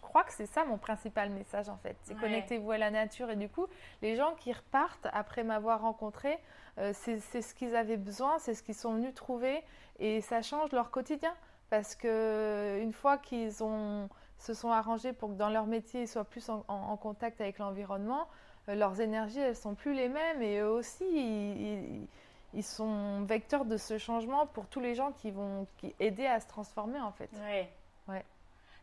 Crois 0.00 0.24
que 0.24 0.32
c'est 0.32 0.46
ça 0.46 0.64
mon 0.64 0.78
principal 0.78 1.30
message 1.30 1.68
en 1.68 1.76
fait. 1.78 1.96
C'est 2.02 2.16
connectez-vous 2.16 2.70
à 2.70 2.78
la 2.78 2.90
nature 2.90 3.30
et 3.30 3.36
du 3.36 3.48
coup, 3.48 3.66
les 4.00 4.16
gens 4.16 4.34
qui 4.34 4.52
repartent 4.52 5.08
après 5.12 5.44
m'avoir 5.44 5.80
rencontré, 5.80 6.38
euh, 6.78 6.92
c'est 6.94 7.20
ce 7.20 7.54
qu'ils 7.54 7.76
avaient 7.76 7.96
besoin, 7.96 8.38
c'est 8.38 8.54
ce 8.54 8.62
qu'ils 8.62 8.74
sont 8.74 8.94
venus 8.94 9.14
trouver 9.14 9.62
et 9.98 10.20
ça 10.20 10.42
change 10.42 10.72
leur 10.72 10.90
quotidien 10.90 11.34
parce 11.70 11.94
que 11.94 12.78
une 12.82 12.92
fois 12.92 13.18
qu'ils 13.18 13.62
ont 13.62 14.08
se 14.38 14.54
sont 14.54 14.70
arrangés 14.70 15.12
pour 15.12 15.30
que 15.30 15.34
dans 15.34 15.50
leur 15.50 15.66
métier 15.66 16.02
ils 16.02 16.08
soient 16.08 16.24
plus 16.24 16.48
en, 16.48 16.96
contact 16.96 17.40
avec 17.40 17.58
l'environnement, 17.58 18.28
euh, 18.68 18.74
leurs 18.74 19.00
énergies 19.00 19.38
elles 19.38 19.56
sont 19.56 19.74
plus 19.74 19.94
les 19.94 20.08
mêmes 20.08 20.42
et 20.42 20.58
eux 20.58 20.68
aussi 20.68 21.04
ils, 21.04 22.08
ils, 22.52 22.64
sont 22.64 23.22
vecteurs 23.22 23.64
de 23.64 23.76
ce 23.76 23.98
changement 23.98 24.46
pour 24.46 24.66
tous 24.66 24.80
les 24.80 24.94
gens 24.94 25.12
qui 25.12 25.30
vont 25.30 25.66
qui 25.76 25.94
aider 26.00 26.26
à 26.26 26.40
se 26.40 26.48
transformer 26.48 27.00
en 27.00 27.12
fait. 27.12 27.30
Ouais. 27.44 27.70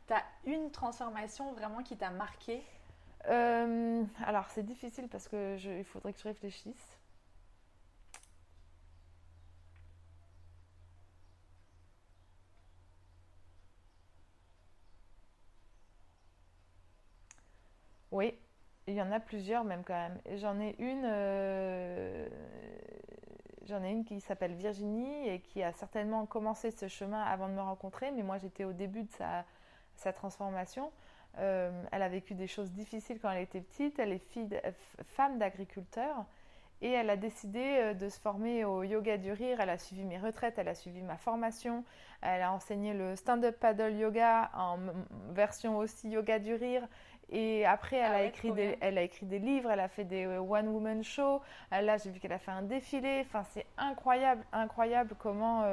Tu 0.10 0.16
as 0.16 0.24
une 0.46 0.72
transformation 0.72 1.54
vraiment 1.54 1.84
qui 1.84 1.96
t'a 1.96 2.10
marqué 2.10 2.64
euh, 3.30 4.04
Alors, 4.26 4.50
c'est 4.50 4.64
difficile 4.64 5.08
parce 5.08 5.28
que 5.28 5.56
il 5.80 5.84
faudrait 5.86 6.14
que 6.14 6.20
je 6.20 6.24
réfléchisse. 6.28 6.98
Oui, 18.12 18.34
il 18.88 18.96
y 18.96 19.02
en 19.02 19.12
a 19.12 19.20
plusieurs 19.20 19.64
même 19.64 19.84
quand 19.84 19.94
même. 19.94 20.20
J'en 20.38 20.60
ai 20.60 20.76
une, 20.80 21.04
euh, 21.06 22.28
j'en 23.66 23.84
ai 23.84 23.92
une 23.92 24.04
qui 24.06 24.20
s'appelle 24.22 24.54
Virginie 24.54 25.28
et 25.30 25.42
qui 25.42 25.62
a 25.64 25.72
certainement 25.74 26.26
commencé 26.26 26.72
ce 26.72 26.88
chemin 26.88 27.22
avant 27.22 27.48
de 27.50 27.54
me 27.54 27.62
rencontrer, 27.62 28.12
mais 28.12 28.24
moi 28.24 28.38
j'étais 28.40 28.64
au 28.66 28.74
début 28.74 29.04
de 29.04 29.12
sa, 29.12 29.46
sa 30.00 30.14
transformation. 30.14 30.92
Euh, 31.38 31.72
elle 31.92 32.02
a 32.02 32.10
vécu 32.10 32.34
des 32.34 32.48
choses 32.48 32.72
difficiles 32.72 33.20
quand 33.22 33.30
elle 33.32 33.44
était 33.44 33.62
petite. 33.62 34.00
Elle 34.00 34.14
est 34.14 34.32
fille 34.32 34.50
femme 35.04 35.38
d'agriculteur. 35.38 36.26
Et 36.82 36.92
elle 36.92 37.10
a 37.10 37.18
décidé 37.18 37.94
de 37.94 38.08
se 38.08 38.18
former 38.22 38.64
au 38.64 38.84
yoga 38.84 39.18
du 39.18 39.34
rire. 39.34 39.60
Elle 39.60 39.70
a 39.70 39.78
suivi 39.78 40.06
mes 40.06 40.18
retraites, 40.18 40.58
elle 40.58 40.70
a 40.70 40.76
suivi 40.76 41.02
ma 41.02 41.18
formation. 41.18 41.84
Elle 42.22 42.42
a 42.42 42.54
enseigné 42.54 42.94
le 42.94 43.18
stand-up 43.18 43.60
paddle 43.60 43.96
yoga 43.96 44.50
en 44.56 44.80
version 45.32 45.78
aussi 45.78 46.10
yoga 46.10 46.40
du 46.40 46.54
rire. 46.54 46.88
Et 47.32 47.66
après, 47.66 47.98
elle, 47.98 48.12
ah 48.12 48.16
a 48.16 48.22
écrit 48.24 48.52
des, 48.54 48.78
elle 48.80 48.98
a 48.98 49.02
écrit 49.02 49.26
des 49.26 49.40
livres, 49.40 49.70
elle 49.70 49.82
a 49.82 49.90
fait 49.90 50.06
des 50.06 50.26
one-woman 50.26 51.04
shows. 51.04 51.42
Là, 51.70 51.98
j'ai 51.98 52.12
vu 52.12 52.20
qu'elle 52.20 52.32
a 52.32 52.40
fait 52.40 52.52
un 52.52 52.64
défilé. 52.64 53.24
Enfin, 53.26 53.44
c'est 53.52 53.66
incroyable, 53.78 54.44
incroyable 54.54 55.16
comment 55.20 55.66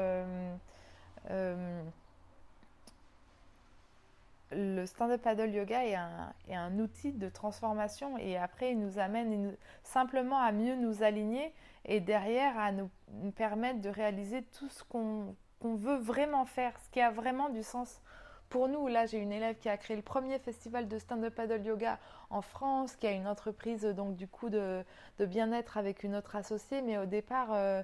le 4.53 4.87
stand-up 4.87 5.23
paddle 5.23 5.51
yoga 5.51 5.85
est 5.85 5.95
un, 5.95 6.33
est 6.49 6.55
un, 6.55 6.79
outil 6.79 7.13
de 7.13 7.29
transformation 7.29 8.17
et 8.19 8.37
après 8.37 8.73
il 8.73 8.79
nous 8.79 8.99
amène 8.99 9.57
simplement 9.83 10.39
à 10.39 10.53
mieux 10.53 10.77
nous 10.77 11.03
aligner 11.03 11.53
et 11.85 12.01
derrière 12.01 12.59
à 12.59 12.73
nous, 12.73 12.91
permettre 13.37 13.81
de 13.81 13.89
réaliser 13.89 14.43
tout 14.43 14.69
ce 14.69 14.85
qu'on 14.85 15.35
veut 15.63 15.97
vraiment 15.97 16.45
faire, 16.45 16.79
ce 16.81 16.91
qui 16.91 17.01
a 17.01 17.11
vraiment 17.11 17.49
du 17.49 17.63
sens 17.63 18.03
pour 18.49 18.69
nous. 18.69 18.89
Là, 18.89 19.07
j'ai 19.07 19.19
une 19.19 19.33
élève 19.33 19.57
qui 19.57 19.69
a 19.69 19.77
créé 19.77 19.97
le 19.97 20.03
premier 20.03 20.39
festival 20.39 20.89
de 20.89 20.99
stand-up 20.99 21.35
paddle 21.35 21.65
yoga 21.65 21.99
en 22.31 22.43
France, 22.43 22.97
qui 22.97 23.07
a 23.07 23.13
une 23.13 23.27
entreprise 23.27 23.85
donc 23.85 24.17
du 24.17 24.29
coup 24.29 24.51
de, 24.51 24.85
de 25.19 25.27
bien-être 25.27 25.77
avec 25.77 26.03
une 26.03 26.15
autre 26.15 26.37
associée, 26.37 26.83
mais 26.83 26.99
au 26.99 27.07
départ, 27.07 27.53
euh, 27.53 27.83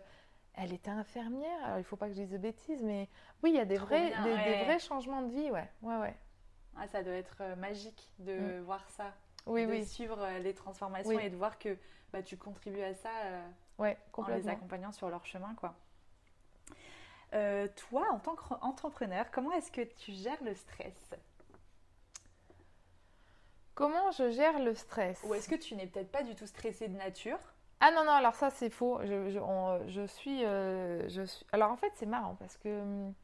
elle 0.54 0.72
était 0.72 0.90
infirmière. 0.90 1.64
Alors, 1.64 1.78
il 1.78 1.82
ne 1.82 1.86
faut 1.86 1.96
pas 1.96 2.06
que 2.06 2.14
je 2.14 2.20
dise 2.20 2.30
de 2.30 2.38
bêtises, 2.38 2.82
mais 2.82 3.08
oui, 3.42 3.50
il 3.50 3.56
y 3.56 3.60
a 3.60 3.64
des, 3.64 3.78
vrais, 3.78 4.12
des, 4.24 4.64
vrais 4.64 4.78
changements 4.78 5.22
de 5.22 5.32
vie, 5.32 5.50
ouais, 5.50 5.68
ouais, 5.82 5.96
ouais. 5.96 6.16
Ah, 6.76 6.86
ça 6.88 7.02
doit 7.02 7.14
être 7.14 7.36
euh, 7.40 7.56
magique 7.56 8.10
de 8.18 8.34
mm. 8.34 8.62
voir 8.62 8.88
ça. 8.90 9.12
Oui, 9.46 9.66
de 9.66 9.84
suivre 9.84 10.20
euh, 10.20 10.38
les 10.38 10.54
transformations 10.54 11.18
et 11.18 11.30
de 11.30 11.36
voir 11.36 11.58
que 11.58 11.76
bah, 12.12 12.22
tu 12.22 12.36
contribues 12.36 12.82
à 12.82 12.94
ça 12.94 13.10
euh, 13.24 13.48
ouais, 13.78 13.98
en 14.12 14.26
les 14.28 14.48
accompagnant 14.48 14.92
sur 14.92 15.08
leur 15.10 15.26
chemin. 15.26 15.54
Quoi. 15.54 15.74
toi, 17.76 18.06
en 18.12 18.18
tant 18.20 18.36
qu'entrepreneur, 18.36 19.30
comment 19.32 19.52
est-ce 19.52 19.72
que 19.72 19.82
tu 19.82 20.12
gères 20.12 20.42
le 20.44 20.54
stress? 20.54 21.14
Comment 23.74 24.10
je 24.12 24.30
gère 24.30 24.58
le 24.60 24.74
stress? 24.74 25.20
Ou 25.24 25.34
est-ce 25.34 25.48
que 25.48 25.56
tu 25.56 25.74
n'es 25.74 25.86
peut-être 25.86 26.12
pas 26.12 26.22
du 26.22 26.34
tout 26.34 26.46
stressée 26.46 26.88
de 26.88 26.96
nature? 26.96 27.38
Ah 27.80 27.90
non, 27.90 28.04
non, 28.04 28.12
alors 28.12 28.34
ça 28.34 28.50
c'est 28.50 28.70
faux. 28.70 29.00
Je, 29.02 29.30
je, 29.30 29.88
je 29.88 30.06
suis, 30.06 30.42
je 30.42 31.24
suis. 31.26 31.46
Alors 31.50 31.72
en 31.72 31.76
fait, 31.76 31.90
c'est 31.96 32.06
marrant 32.06 32.36
parce 32.36 32.56
que 32.58 32.80
hum, 32.80 33.14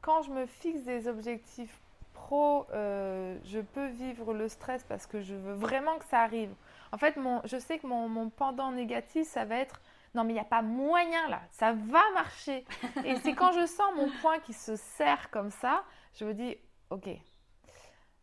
quand 0.00 0.22
je 0.22 0.30
me 0.30 0.46
fixe 0.46 0.82
des 0.82 1.08
objectifs 1.08 1.80
pro, 2.12 2.66
euh, 2.72 3.36
je 3.44 3.60
peux 3.60 3.86
vivre 3.88 4.32
le 4.34 4.48
stress 4.48 4.84
parce 4.84 5.06
que 5.06 5.20
je 5.20 5.34
veux 5.34 5.54
vraiment 5.54 5.98
que 5.98 6.04
ça 6.06 6.20
arrive. 6.20 6.52
En 6.92 6.98
fait, 6.98 7.16
mon, 7.16 7.40
je 7.44 7.56
sais 7.58 7.78
que 7.78 7.86
mon, 7.86 8.30
pendant 8.30 8.72
négatif, 8.72 9.26
ça 9.28 9.44
va 9.44 9.56
être 9.56 9.80
non, 10.14 10.24
mais 10.24 10.30
il 10.30 10.34
n'y 10.34 10.40
a 10.40 10.44
pas 10.44 10.62
moyen 10.62 11.28
là, 11.28 11.40
ça 11.50 11.72
va 11.72 12.02
marcher. 12.14 12.64
Et 13.04 13.14
c'est 13.16 13.34
quand 13.34 13.52
je 13.52 13.64
sens 13.64 13.94
mon 13.94 14.08
point 14.20 14.40
qui 14.40 14.52
se 14.52 14.74
serre 14.74 15.30
comme 15.30 15.50
ça, 15.50 15.84
je 16.14 16.24
me 16.24 16.34
dis 16.34 16.56
ok, 16.90 17.08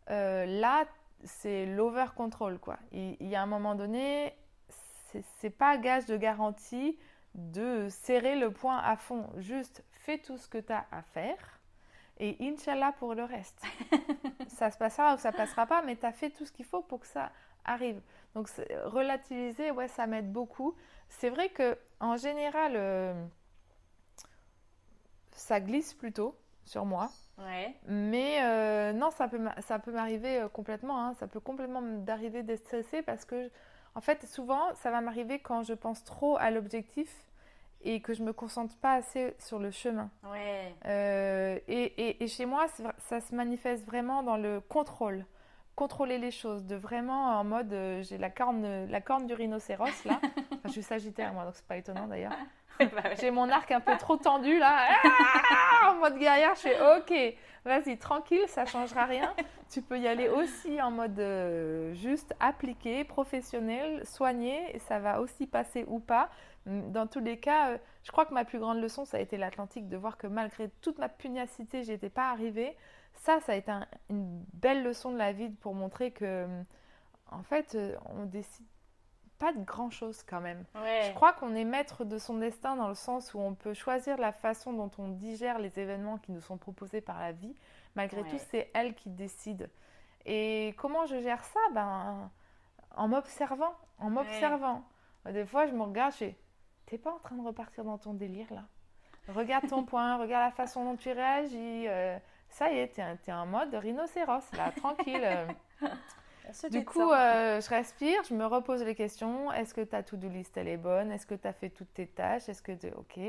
euh, 0.10 0.46
là, 0.46 0.86
c'est 1.24 1.66
l'over 1.66 2.08
control 2.16 2.60
quoi. 2.60 2.78
Il, 2.92 3.16
il, 3.22 3.28
y 3.28 3.36
a 3.36 3.42
un 3.42 3.46
moment 3.46 3.76
donné, 3.76 4.34
c'est 5.40 5.50
pas 5.50 5.78
gage 5.78 6.06
de 6.08 6.18
garantie 6.18 7.00
de 7.36 7.88
serrer 7.90 8.36
le 8.36 8.52
point 8.52 8.80
à 8.80 8.98
fond. 8.98 9.30
Juste 9.38 9.84
fais 9.92 10.18
tout 10.18 10.38
ce 10.38 10.50
que 10.50 10.58
tu 10.58 10.74
as 10.74 10.86
à 10.92 11.02
faire 11.02 11.57
et 12.20 12.38
Inch'Allah 12.40 12.94
pour 13.00 13.14
le 13.14 13.24
reste. 13.24 13.62
ça 14.48 14.72
se 14.72 14.78
passera 14.78 15.16
ou 15.16 15.18
ça 15.18 15.32
passera 15.32 15.66
pas, 15.66 15.82
mais 15.84 15.96
tu 15.96 16.06
as 16.06 16.12
fait 16.12 16.30
tout 16.30 16.46
ce 16.46 16.52
qu'il 16.52 16.66
faut 16.66 16.82
pour 16.82 17.00
que 17.00 17.08
ça 17.08 17.32
arrive. 17.66 18.02
Donc 18.36 18.50
relativiser, 18.86 19.72
ouais, 19.72 19.88
ça 19.88 20.08
m'aide 20.08 20.32
beaucoup. 20.32 20.76
C'est 21.10 21.30
vrai 21.30 21.50
que 21.50 21.78
en 22.00 22.18
général, 22.18 22.74
euh, 22.76 23.14
ça 25.32 25.60
glisse 25.60 25.94
plutôt 25.94 26.36
sur 26.66 26.86
moi. 26.86 27.10
Ouais. 27.38 27.76
Mais 27.88 28.40
euh, 28.44 28.94
non, 28.94 29.12
ça 29.12 29.28
peut, 29.28 29.40
ça 29.62 29.80
peut 29.80 29.92
m'arriver 29.92 30.42
euh, 30.42 30.50
complètement. 30.50 31.04
Hein. 31.04 31.14
Ça 31.20 31.28
peut 31.28 31.40
complètement 31.40 31.82
d'arriver 31.82 32.44
d'être 32.44 32.66
stressé 32.66 33.02
parce 33.02 33.26
que, 33.26 33.50
en 33.96 34.02
fait, 34.02 34.26
souvent, 34.26 34.74
ça 34.76 34.92
va 34.92 35.02
m'arriver 35.02 35.40
quand 35.40 35.64
je 35.64 35.74
pense 35.74 36.04
trop 36.04 36.38
à 36.38 36.52
l'objectif 36.52 37.27
et 37.88 38.02
que 38.02 38.14
je 38.14 38.22
me 38.22 38.34
concentre 38.34 38.76
pas 38.76 38.94
assez 38.94 39.34
sur 39.40 39.60
le 39.60 39.72
chemin. 39.72 40.10
Ouais. 40.30 40.76
Euh, 40.86 41.58
et, 41.68 42.24
et, 42.24 42.28
chez 42.28 42.46
moi, 42.46 42.66
ça 42.98 43.22
se 43.22 43.34
manifeste 43.34 43.86
vraiment 43.86 44.24
dans 44.24 44.36
le 44.36 44.60
contrôle. 44.60 45.26
Contrôler 45.76 46.18
les 46.18 46.32
choses, 46.32 46.66
de 46.66 46.76
vraiment 46.76 47.40
en 47.40 47.44
mode, 47.44 47.72
euh, 47.72 48.02
j'ai 48.04 48.18
la 48.18 48.30
corne, 48.30 48.88
la 48.88 49.00
corne 49.00 49.26
du 49.26 49.34
rhinocéros 49.34 50.06
là. 50.06 50.20
je 50.66 50.72
suis 50.72 50.84
sagittaire 50.84 51.34
moi, 51.34 51.46
donc 51.46 51.54
c'est 51.56 51.68
pas 51.68 51.78
étonnant 51.78 52.08
d'ailleurs. 52.08 52.34
Bah 52.80 53.16
j'ai 53.20 53.32
mon 53.32 53.50
arc 53.50 53.72
un 53.72 53.80
peu 53.80 53.98
trop 53.98 54.18
tendu 54.18 54.60
là, 54.60 54.90
ah, 55.04 55.90
en 55.90 55.96
mode 55.96 56.20
guerrière. 56.20 56.54
Je 56.54 56.60
fais 56.60 56.78
ok, 56.80 57.36
vas-y 57.66 57.98
tranquille, 57.98 58.44
ça 58.46 58.66
changera 58.66 59.06
rien. 59.06 59.34
Tu 59.72 59.82
peux 59.82 59.98
y 59.98 60.08
aller 60.08 60.30
aussi 60.30 60.80
en 60.80 60.92
mode 60.92 61.18
euh, 61.18 61.96
juste 61.96 62.36
appliqué, 62.40 63.04
professionnel, 63.04 64.06
soigné, 64.06 64.76
et 64.76 64.80
ça 64.80 65.00
va 65.00 65.22
aussi 65.22 65.48
passer 65.48 65.86
ou 65.88 66.00
pas. 66.00 66.30
Dans 66.68 67.08
tous 67.08 67.22
les 67.22 67.40
cas, 67.40 67.72
euh, 67.72 67.78
je 68.04 68.12
crois 68.12 68.26
que 68.26 68.34
ma 68.34 68.44
plus 68.44 68.60
grande 68.60 68.82
leçon, 68.82 69.06
ça 69.06 69.18
a 69.18 69.20
été 69.22 69.38
l'Atlantique, 69.38 69.88
de 69.88 69.96
voir 69.96 70.18
que 70.18 70.28
malgré 70.28 70.70
toute 70.82 70.98
ma 70.98 71.08
pugnacité, 71.08 71.84
je 71.84 71.94
n'étais 71.94 72.10
pas 72.10 72.30
arrivée. 72.30 72.76
Ça, 73.14 73.40
ça 73.40 73.54
a 73.54 73.56
été 73.56 73.72
une 74.10 74.44
belle 74.54 74.84
leçon 74.84 75.12
de 75.12 75.18
la 75.18 75.32
vie 75.32 75.50
pour 75.50 75.74
montrer 75.74 76.12
que, 76.12 76.26
euh, 76.26 76.64
en 77.32 77.42
fait, 77.44 77.76
euh, 77.76 77.96
on 78.06 78.26
décide 78.26 78.66
pas 79.40 79.54
de 79.54 79.64
grand 79.64 79.90
chose 79.92 80.24
quand 80.24 80.42
même. 80.42 80.66
Je 81.10 81.14
crois 81.14 81.32
qu'on 81.32 81.56
est 81.56 81.64
maître 81.64 82.04
de 82.04 82.18
son 82.18 82.38
destin 82.38 82.76
dans 82.76 82.88
le 82.88 82.96
sens 82.96 83.34
où 83.34 83.40
on 83.40 83.54
peut 83.54 83.74
choisir 83.74 84.18
la 84.18 84.32
façon 84.32 84.74
dont 84.74 84.92
on 84.98 85.10
digère 85.10 85.60
les 85.60 85.80
événements 85.80 86.18
qui 86.18 86.32
nous 86.32 86.42
sont 86.42 86.58
proposés 86.58 87.02
par 87.02 87.20
la 87.20 87.32
vie. 87.32 87.56
Malgré 87.96 88.24
tout, 88.24 88.38
c'est 88.50 88.70
elle 88.74 88.94
qui 88.96 89.10
décide. 89.10 89.70
Et 90.26 90.74
comment 90.78 91.06
je 91.06 91.22
gère 91.22 91.44
ça? 91.46 91.60
Ben, 91.74 92.30
En 92.96 93.08
m'observant. 93.08 93.74
En 94.00 94.10
m'observant. 94.10 94.84
Des 95.26 95.46
fois, 95.46 95.68
je 95.68 95.74
me 95.74 95.84
regarde, 95.84 96.14
je 96.14 96.18
fais 96.18 96.36
T'es 96.88 96.98
pas 96.98 97.12
en 97.12 97.20
train 97.20 97.36
de 97.36 97.46
repartir 97.46 97.84
dans 97.84 97.98
ton 97.98 98.14
délire 98.14 98.48
là 98.52 98.64
Regarde 99.28 99.68
ton 99.68 99.84
point, 99.86 100.18
regarde 100.18 100.46
la 100.46 100.52
façon 100.52 100.84
dont 100.84 100.96
tu 100.96 101.12
réagis. 101.12 101.88
Euh, 101.88 102.18
ça 102.50 102.72
y 102.72 102.78
est, 102.78 102.88
t'es, 102.88 103.04
es 103.28 103.32
en 103.34 103.46
mode 103.46 103.76
rhinocéros 103.76 104.52
là, 104.54 104.72
tranquille. 104.72 105.28
du 106.72 106.86
coup, 106.86 107.12
euh, 107.12 107.60
je 107.60 107.70
respire, 107.70 108.24
je 108.24 108.34
me 108.34 108.46
repose 108.46 108.84
les 108.84 108.96
questions. 108.96 109.52
Est-ce 109.52 109.74
que 109.74 109.82
ta 109.82 110.02
to-do 110.02 110.30
list 110.30 110.56
elle 110.56 110.70
est 110.70 110.78
bonne? 110.78 111.12
Est-ce 111.12 111.28
que 111.28 111.36
tu 111.36 111.48
as 111.48 111.54
fait 111.54 111.70
toutes 111.70 111.94
tes 111.94 112.08
tâches? 112.08 112.48
Est-ce 112.48 112.62
que 112.62 112.72
tu 112.72 112.88
ok, 112.88 113.20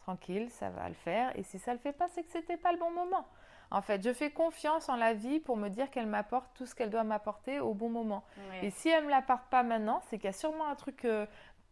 tranquille, 0.00 0.48
ça 0.50 0.70
va 0.70 0.88
le 0.88 0.94
faire. 0.94 1.36
Et 1.36 1.42
si 1.42 1.58
ça 1.58 1.72
le 1.72 1.78
fait 1.78 1.92
pas, 1.92 2.08
c'est 2.08 2.22
que 2.22 2.30
c'était 2.30 2.56
pas 2.56 2.72
le 2.72 2.78
bon 2.78 2.90
moment. 2.90 3.26
En 3.72 3.82
fait, 3.82 4.02
je 4.02 4.12
fais 4.12 4.30
confiance 4.30 4.88
en 4.88 4.96
la 4.96 5.14
vie 5.14 5.38
pour 5.38 5.56
me 5.56 5.68
dire 5.68 5.90
qu'elle 5.90 6.06
m'apporte 6.06 6.50
tout 6.54 6.66
ce 6.66 6.74
qu'elle 6.74 6.90
doit 6.90 7.04
m'apporter 7.04 7.60
au 7.60 7.72
bon 7.72 7.88
moment. 7.88 8.24
Et 8.62 8.70
si 8.70 8.88
elle 8.88 9.04
me 9.04 9.10
l'apporte 9.10 9.44
pas 9.48 9.62
maintenant, 9.62 10.00
c'est 10.08 10.18
qu'il 10.18 10.26
y 10.26 10.28
a 10.28 10.32
sûrement 10.32 10.66
un 10.66 10.74
truc 10.74 11.04
euh, 11.04 11.24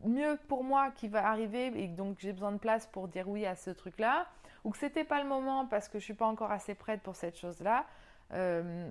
mieux 0.05 0.39
pour 0.49 0.65
moi 0.65 0.91
qui 0.91 1.09
va 1.09 1.29
arriver 1.29 1.67
et 1.67 1.89
donc 1.89 2.19
j'ai 2.19 2.33
besoin 2.33 2.53
de 2.53 2.59
place 2.59 2.87
pour 2.87 3.09
dire 3.09 3.29
oui 3.29 3.47
à 3.47 3.57
ce 3.57 3.71
truc-là, 3.71 4.27
ou 4.65 4.71
que 4.71 4.79
c'était 4.79 5.05
pas 5.05 5.23
le 5.23 5.29
moment 5.29 5.67
parce 5.67 5.89
que 5.89 5.99
je 5.99 6.05
suis 6.05 6.15
pas 6.15 6.27
encore 6.27 6.53
assez 6.53 6.75
prête 6.75 7.03
pour 7.03 7.17
cette 7.17 7.37
chose-là. 7.37 7.87
Euh, 8.33 8.91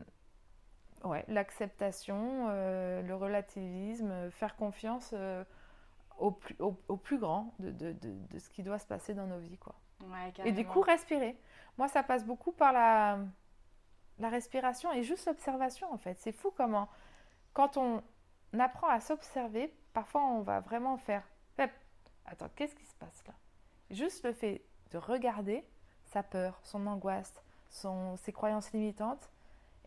ouais, 1.04 1.24
l'acceptation, 1.28 2.48
euh, 2.50 3.02
le 3.02 3.16
relativisme, 3.16 4.30
faire 4.32 4.56
confiance 4.56 5.12
euh, 5.14 5.44
au, 6.18 6.32
plus, 6.32 6.56
au, 6.60 6.98
plus 6.98 7.20
grand 7.20 7.54
de, 7.60 7.72
de, 7.72 7.94
de, 7.94 8.40
ce 8.40 8.50
qui 8.50 8.64
doit 8.64 8.80
se 8.80 8.88
passer 8.88 9.14
dans 9.14 9.28
nos 9.28 9.40
vies, 9.40 9.58
quoi. 9.58 9.76
et 10.44 10.52
du 10.52 10.66
coup, 10.66 10.82
respirer. 10.82 11.38
Moi, 11.78 11.88
ça 11.88 12.02
passe 12.02 12.26
beaucoup 12.26 12.52
par 12.52 12.74
la, 12.74 13.20
la 14.20 14.30
respiration 14.30 14.92
et 14.92 15.04
juste 15.04 15.28
l'observation, 15.28 15.92
en 15.94 15.98
fait. 15.98 16.16
C'est 16.20 16.32
fou 16.32 16.52
comment, 16.56 16.90
quand 17.54 17.78
on 17.78 18.02
apprend 18.58 18.88
à 18.88 19.00
s'observer, 19.00 19.74
Parfois, 19.98 20.22
on 20.26 20.42
va 20.42 20.60
vraiment 20.60 20.96
faire 20.98 21.24
Attends, 22.28 22.50
qu'est-ce 22.56 22.76
qui 22.76 22.86
se 22.86 22.94
passe 23.00 23.24
là? 23.26 23.34
Juste 23.90 24.24
le 24.26 24.32
fait 24.32 24.62
de 24.92 25.00
regarder 25.00 25.64
sa 26.06 26.22
peur, 26.22 26.60
son 26.62 26.86
angoisse, 26.86 27.34
son, 27.72 28.16
ses 28.18 28.32
croyances 28.32 28.72
limitantes, 28.74 29.32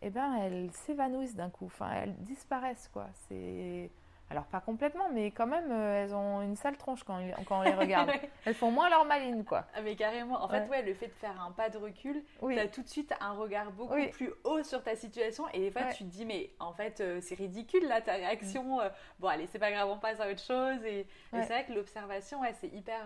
eh 0.02 0.10
ben, 0.10 0.34
elles 0.34 0.72
s'évanouissent 0.72 1.36
d'un 1.36 1.48
coup. 1.48 1.66
Enfin, 1.66 1.92
elles 1.92 2.16
disparaissent, 2.24 2.90
quoi. 2.92 3.06
C'est 3.28 3.88
alors 4.30 4.44
pas 4.44 4.60
complètement, 4.60 5.10
mais 5.12 5.32
quand 5.32 5.48
même, 5.48 5.72
euh, 5.72 6.04
elles 6.04 6.14
ont 6.14 6.40
une 6.40 6.54
sale 6.54 6.76
tronche 6.76 7.02
quand, 7.02 7.20
quand 7.46 7.58
on 7.58 7.62
les 7.62 7.74
regarde. 7.74 8.12
elles 8.44 8.54
font 8.54 8.70
moins 8.70 8.88
leur 8.88 9.04
maline, 9.04 9.44
quoi. 9.44 9.66
Ah, 9.74 9.82
mais 9.82 9.96
carrément. 9.96 10.40
En 10.40 10.48
fait, 10.48 10.68
ouais, 10.68 10.82
le 10.82 10.94
fait 10.94 11.08
de 11.08 11.14
faire 11.14 11.42
un 11.42 11.50
pas 11.50 11.68
de 11.68 11.76
recul, 11.76 12.22
tu 12.40 12.58
as 12.58 12.68
tout 12.68 12.82
de 12.82 12.88
suite 12.88 13.12
un 13.20 13.32
regard 13.32 13.72
beaucoup 13.72 13.96
plus 14.12 14.30
haut 14.44 14.62
sur 14.62 14.84
ta 14.84 14.94
situation. 14.94 15.48
Et 15.52 15.58
des 15.58 15.70
fois, 15.72 15.86
tu 15.86 16.04
te 16.04 16.10
dis, 16.10 16.24
mais 16.24 16.50
en 16.60 16.72
fait, 16.72 17.00
euh, 17.00 17.20
c'est 17.20 17.34
ridicule, 17.34 17.88
là, 17.88 18.00
ta 18.00 18.12
réaction. 18.12 18.76
Mm. 18.76 18.80
Euh, 18.82 18.88
bon, 19.18 19.26
allez, 19.26 19.48
c'est 19.48 19.58
pas 19.58 19.72
grave, 19.72 19.88
on 19.90 19.98
passe 19.98 20.20
à 20.20 20.30
autre 20.30 20.42
chose. 20.42 20.84
Et, 20.84 21.08
c'est 21.32 21.46
vrai 21.46 21.64
que 21.66 21.72
l'observation, 21.72 22.40
ouais, 22.40 22.54
c'est 22.60 22.68
hyper, 22.68 23.02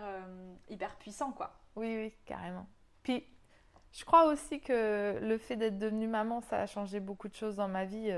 hyper 0.69 0.95
puissant, 0.97 1.31
quoi. 1.31 1.53
Oui, 1.75 1.95
oui, 1.97 2.13
carrément. 2.25 2.67
Puis, 3.01 3.25
je 3.91 4.05
crois 4.05 4.25
aussi 4.25 4.61
que 4.61 5.17
le 5.19 5.37
fait 5.39 5.55
d'être 5.55 5.79
devenue 5.79 6.07
maman, 6.07 6.41
ça 6.41 6.59
a 6.59 6.67
changé 6.67 6.99
beaucoup 6.99 7.29
de 7.29 7.35
choses 7.35 7.55
dans 7.55 7.67
ma 7.67 7.85
vie. 7.85 8.11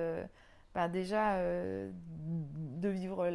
Bah, 0.77 0.87
déjà, 0.87 1.39
de 1.39 2.87
vivre 2.87 3.27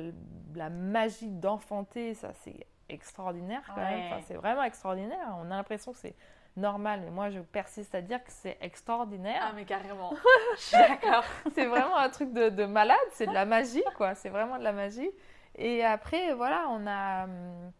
la 0.54 0.70
magie 0.70 1.28
d'enfanter, 1.28 2.14
ça 2.14 2.32
c'est 2.44 2.68
extraordinaire 2.88 3.62
quand 3.66 3.80
même. 3.80 4.20
c'est 4.22 4.36
vraiment 4.36 4.62
extraordinaire. 4.62 5.36
On 5.38 5.50
a 5.50 5.56
l'impression 5.56 5.90
que 5.90 5.98
c'est 5.98 6.14
normal, 6.56 7.00
mais 7.02 7.10
moi 7.10 7.30
je 7.30 7.40
persiste 7.40 7.96
à 7.96 8.00
dire 8.00 8.22
que 8.22 8.30
c'est 8.30 8.58
extraordinaire. 8.60 9.42
Ah 9.44 9.52
mais 9.56 9.64
carrément, 9.64 10.14
je 10.56 10.60
suis 10.60 10.76
d'accord. 10.76 11.24
c'est 11.52 11.66
vraiment 11.66 11.96
un 11.96 12.10
truc 12.10 12.32
de, 12.32 12.48
de 12.48 12.64
malade, 12.64 12.96
c'est 13.10 13.26
de 13.26 13.34
la 13.34 13.44
magie 13.44 13.82
quoi, 13.96 14.14
c'est 14.14 14.28
vraiment 14.28 14.56
de 14.56 14.62
la 14.62 14.72
magie. 14.72 15.10
Et 15.56 15.84
après 15.84 16.34
voilà, 16.34 16.66
on 16.68 16.86
a 16.86 17.24
hum, 17.24 17.72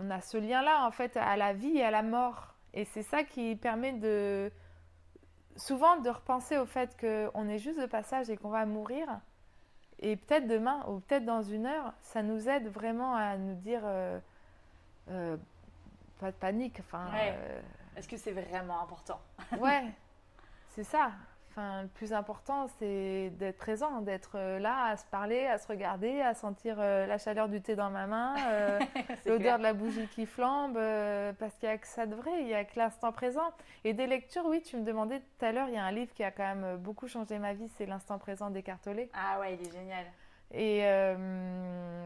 on 0.00 0.10
a 0.10 0.22
ce 0.22 0.38
lien-là 0.38 0.86
en 0.86 0.92
fait 0.92 1.18
à 1.18 1.36
la 1.36 1.52
vie 1.52 1.76
et 1.76 1.84
à 1.84 1.90
la 1.90 2.02
mort. 2.02 2.54
Et 2.72 2.86
c'est 2.86 3.02
ça 3.02 3.22
qui 3.22 3.54
permet 3.54 3.92
de 3.92 4.50
souvent 5.60 5.98
de 5.98 6.10
repenser 6.10 6.58
au 6.58 6.66
fait 6.66 6.96
qu'on 6.98 7.48
est 7.48 7.58
juste 7.58 7.78
de 7.80 7.86
passage 7.86 8.30
et 8.30 8.36
qu'on 8.36 8.50
va 8.50 8.66
mourir. 8.66 9.06
Et 10.00 10.16
peut-être 10.16 10.46
demain 10.46 10.84
ou 10.88 11.00
peut-être 11.00 11.24
dans 11.24 11.42
une 11.42 11.66
heure, 11.66 11.92
ça 12.00 12.22
nous 12.22 12.48
aide 12.48 12.68
vraiment 12.68 13.14
à 13.14 13.36
nous 13.36 13.54
dire 13.54 13.82
euh, 13.84 14.18
euh, 15.10 15.36
pas 16.18 16.30
de 16.30 16.36
panique. 16.36 16.80
Enfin, 16.80 17.08
euh, 17.14 17.60
Est-ce 17.96 18.08
que 18.08 18.16
c'est 18.16 18.32
vraiment 18.32 18.82
important? 18.82 19.20
Ouais, 19.58 19.84
c'est 20.70 20.84
ça. 20.84 21.12
Enfin, 21.60 21.82
le 21.82 21.88
plus 21.88 22.12
important, 22.14 22.68
c'est 22.78 23.30
d'être 23.38 23.58
présent, 23.58 24.00
d'être 24.00 24.32
euh, 24.36 24.58
là, 24.58 24.86
à 24.86 24.96
se 24.96 25.04
parler, 25.04 25.46
à 25.46 25.58
se 25.58 25.66
regarder, 25.66 26.20
à 26.22 26.32
sentir 26.32 26.76
euh, 26.78 27.06
la 27.06 27.18
chaleur 27.18 27.48
du 27.48 27.60
thé 27.60 27.76
dans 27.76 27.90
ma 27.90 28.06
main, 28.06 28.34
euh, 28.48 28.78
l'odeur 29.26 29.58
de 29.58 29.62
la 29.62 29.74
bougie 29.74 30.08
qui 30.08 30.24
flambe, 30.24 30.78
parce 31.38 31.54
qu'il 31.56 31.68
n'y 31.68 31.74
a 31.74 31.78
que 31.78 31.86
ça 31.86 32.06
de 32.06 32.14
vrai, 32.14 32.30
il 32.40 32.46
n'y 32.46 32.54
a 32.54 32.64
que 32.64 32.78
l'instant 32.78 33.12
présent. 33.12 33.52
Et 33.84 33.92
des 33.92 34.06
lectures, 34.06 34.46
oui, 34.46 34.62
tu 34.62 34.76
me 34.78 34.84
demandais 34.84 35.20
tout 35.20 35.44
à 35.44 35.52
l'heure, 35.52 35.68
il 35.68 35.74
y 35.74 35.78
a 35.78 35.84
un 35.84 35.92
livre 35.92 36.12
qui 36.14 36.24
a 36.24 36.30
quand 36.30 36.54
même 36.54 36.78
beaucoup 36.78 37.08
changé 37.08 37.38
ma 37.38 37.52
vie, 37.52 37.68
c'est 37.76 37.86
L'instant 37.86 38.18
présent 38.18 38.50
d'Écartolé. 38.50 39.10
Ah 39.12 39.40
ouais, 39.40 39.58
il 39.60 39.66
est 39.66 39.72
génial. 39.72 40.06
Et, 40.52 40.80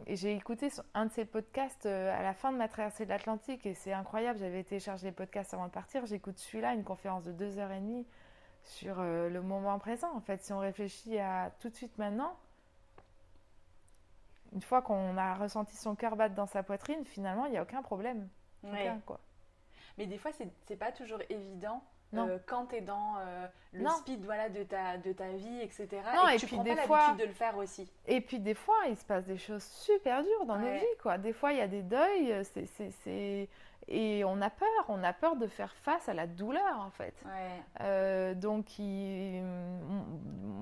et 0.07 0.17
j'ai 0.17 0.35
écouté 0.35 0.69
un 0.95 1.07
de 1.07 1.13
ses 1.13 1.25
podcasts 1.25 1.87
à 1.87 2.23
la 2.23 2.35
fin 2.35 2.53
de 2.53 2.59
ma 2.59 2.69
traversée 2.69 3.05
de 3.05 3.11
l'Atlantique, 3.11 3.67
et 3.67 3.75
c'est 3.75 3.93
incroyable, 3.93 4.39
j'avais 4.39 4.65
téléchargé 4.65 5.07
les 5.07 5.13
podcasts 5.13 5.55
avant 5.55 5.67
de 5.67 5.73
partir, 5.73 6.05
j'écoute 6.07 6.39
celui-là, 6.39 6.75
une 6.75 6.85
conférence 6.85 7.25
de 7.25 7.33
deux 7.33 7.59
heures 7.59 7.73
et 7.73 7.81
demie 7.81 8.07
sur 8.65 8.97
euh, 8.99 9.29
le 9.29 9.43
moment 9.43 9.79
présent. 9.79 10.11
En 10.15 10.21
fait, 10.21 10.43
si 10.43 10.53
on 10.53 10.59
réfléchit 10.59 11.19
à 11.19 11.51
tout 11.61 11.69
de 11.69 11.75
suite 11.75 11.97
maintenant, 11.99 12.37
une 14.53 14.63
fois 14.63 14.83
qu'on 14.83 15.17
a 15.17 15.35
ressenti 15.35 15.77
son 15.77 15.95
cœur 15.95 16.17
battre 16.17 16.35
dans 16.35 16.47
sa 16.47 16.63
poitrine, 16.63 17.05
finalement, 17.05 17.47
il 17.47 17.53
n'y 17.53 17.59
a 17.59 17.63
aucun 17.63 17.83
problème. 17.83 18.29
quoi. 19.07 19.21
Mais 19.99 20.07
des 20.07 20.19
fois, 20.19 20.31
c'est 20.33 20.77
pas 20.77 20.93
toujours 20.93 21.21
évident. 21.29 21.83
Euh, 22.17 22.39
quand 22.47 22.67
tu 22.67 22.77
es 22.77 22.81
dans 22.81 23.17
euh, 23.19 23.47
le 23.73 23.89
speed 23.89 24.25
voilà, 24.25 24.49
de, 24.49 24.63
ta, 24.63 24.99
de 24.99 25.13
ta 25.13 25.31
vie, 25.31 25.61
etc. 25.61 25.89
Non, 26.15 26.29
et, 26.29 26.37
tu 26.37 26.47
puis 26.47 26.57
prends 26.57 26.65
des 26.65 26.77
pas 26.77 26.87
fois, 26.87 27.15
de 27.19 27.25
le 27.25 27.33
faire 27.33 27.57
aussi. 27.57 27.91
Et 28.07 28.21
puis 28.21 28.39
des 28.39 28.55
fois, 28.55 28.77
il 28.89 28.97
se 28.97 29.05
passe 29.05 29.25
des 29.25 29.39
choses 29.39 29.65
super 29.65 30.23
dures 30.23 30.47
dans 30.47 30.59
nos 30.59 30.75
vies. 30.75 30.97
Quoi. 31.03 31.19
Des 31.19 31.33
fois, 31.33 31.53
il 31.53 31.59
y 31.59 31.63
a 31.63 31.67
des 31.67 31.83
deuils. 31.83 32.45
c'est 32.45 33.49
et 33.89 34.25
on 34.25 34.41
a 34.41 34.51
peur, 34.51 34.69
on 34.89 35.03
a 35.03 35.13
peur 35.13 35.37
de 35.37 35.47
faire 35.47 35.75
face 35.83 36.09
à 36.09 36.15
la 36.15 36.27
douleur 36.27 36.81
en 36.81 36.91
fait. 36.91 37.15
Euh, 37.81 38.35
donc, 38.35 38.67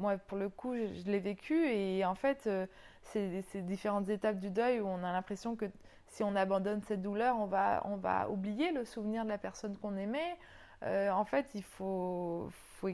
moi 0.01 0.17
pour 0.19 0.39
le 0.39 0.49
coup, 0.49 0.75
je, 0.75 1.11
l'ai 1.11 1.21
vécu 1.21 1.67
et 1.67 2.05
en 2.05 2.15
fait, 2.15 2.47
euh, 2.47 2.67
c'est 3.03 3.43
ces 3.43 3.63
différentes 3.63 4.09
étapes 4.09 4.39
du 4.39 4.51
deuil 4.51 4.81
où 4.81 4.87
on 4.87 5.05
a 5.05 5.13
l'impression 5.13 5.57
que 5.57 5.67
si 6.09 6.23
on 6.23 6.37
abandonne 6.37 6.83
cette 6.83 7.03
douleur, 7.03 7.39
on 7.39 7.47
va, 7.47 7.83
on 7.87 7.97
va 7.97 8.29
oublier 8.29 8.71
le 8.73 8.85
souvenir 8.85 9.25
de 9.25 9.31
la 9.31 9.39
personne 9.39 9.77
qu'on 9.79 9.97
aimait. 9.97 10.37
Euh, 10.83 11.11
en 11.11 11.25
fait, 11.25 11.47
il 11.55 11.63
faut, 11.63 12.49
faut 12.51 12.89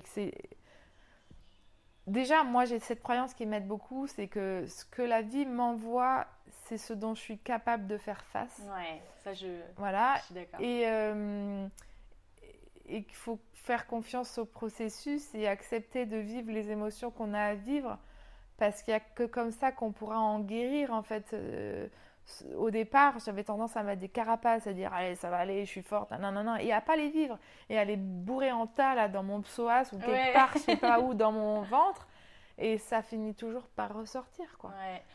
Déjà, 2.08 2.42
moi 2.42 2.64
j'ai 2.64 2.78
cette 2.80 3.02
croyance 3.02 3.34
qui 3.34 3.46
m'aide 3.46 3.66
beaucoup, 3.66 4.06
c'est 4.06 4.28
que 4.28 4.64
ce 4.66 4.84
que 4.84 5.02
la 5.02 5.22
vie 5.22 5.46
m'envoie, 5.46 6.26
c'est 6.64 6.78
ce 6.78 6.92
dont 6.94 7.14
je 7.14 7.20
suis 7.20 7.38
capable 7.38 7.86
de 7.86 7.98
faire 7.98 8.24
face. 8.24 8.60
Ouais, 8.74 9.02
ça 9.22 9.34
je, 9.34 9.46
voilà. 9.76 10.18
suis 10.24 10.34
d'accord. 10.34 10.60
Et, 10.60 10.88
euh, 10.88 11.66
et 12.86 13.04
qu'il 13.04 13.16
faut 13.16 13.38
faire 13.52 13.86
confiance 13.86 14.38
au 14.38 14.46
processus 14.46 15.34
et 15.34 15.46
accepter 15.46 16.06
de 16.06 16.16
vivre 16.16 16.50
les 16.50 16.70
émotions 16.70 17.10
qu'on 17.10 17.34
a 17.34 17.42
à 17.42 17.54
vivre, 17.54 17.98
parce 18.56 18.82
qu'il 18.82 18.92
n'y 18.92 18.96
a 18.96 19.00
que 19.00 19.24
comme 19.24 19.50
ça 19.50 19.70
qu'on 19.70 19.92
pourra 19.92 20.18
en 20.18 20.40
guérir 20.40 20.92
en 20.92 21.02
fait. 21.02 21.32
Euh, 21.34 21.88
au 22.56 22.70
départ, 22.70 23.14
j'avais 23.24 23.44
tendance 23.44 23.76
à 23.76 23.82
mettre 23.82 24.00
des 24.00 24.08
carapaces, 24.08 24.66
à 24.66 24.72
dire 24.72 24.92
allez, 24.92 25.14
ça 25.14 25.30
va 25.30 25.38
aller, 25.38 25.64
je 25.64 25.70
suis 25.70 25.82
forte, 25.82 26.10
non, 26.12 26.30
non, 26.32 26.42
non, 26.42 26.56
et 26.56 26.72
à 26.72 26.80
pas 26.80 26.96
les 26.96 27.08
vivre, 27.08 27.38
et 27.68 27.78
à 27.78 27.84
les 27.84 27.96
bourrer 27.96 28.52
en 28.52 28.66
tas 28.66 28.94
là 28.94 29.08
dans 29.08 29.22
mon 29.22 29.40
psoas 29.42 29.84
ou 29.92 29.98
quelque 29.98 30.32
part, 30.32 30.50
je 30.54 30.58
sais 30.58 30.76
pas 30.76 31.00
où, 31.00 31.14
dans 31.14 31.32
mon 31.32 31.62
ventre, 31.62 32.06
et 32.58 32.76
ça 32.78 33.02
finit 33.02 33.34
toujours 33.34 33.68
par 33.68 33.94
ressortir, 33.94 34.46
quoi. 34.58 34.72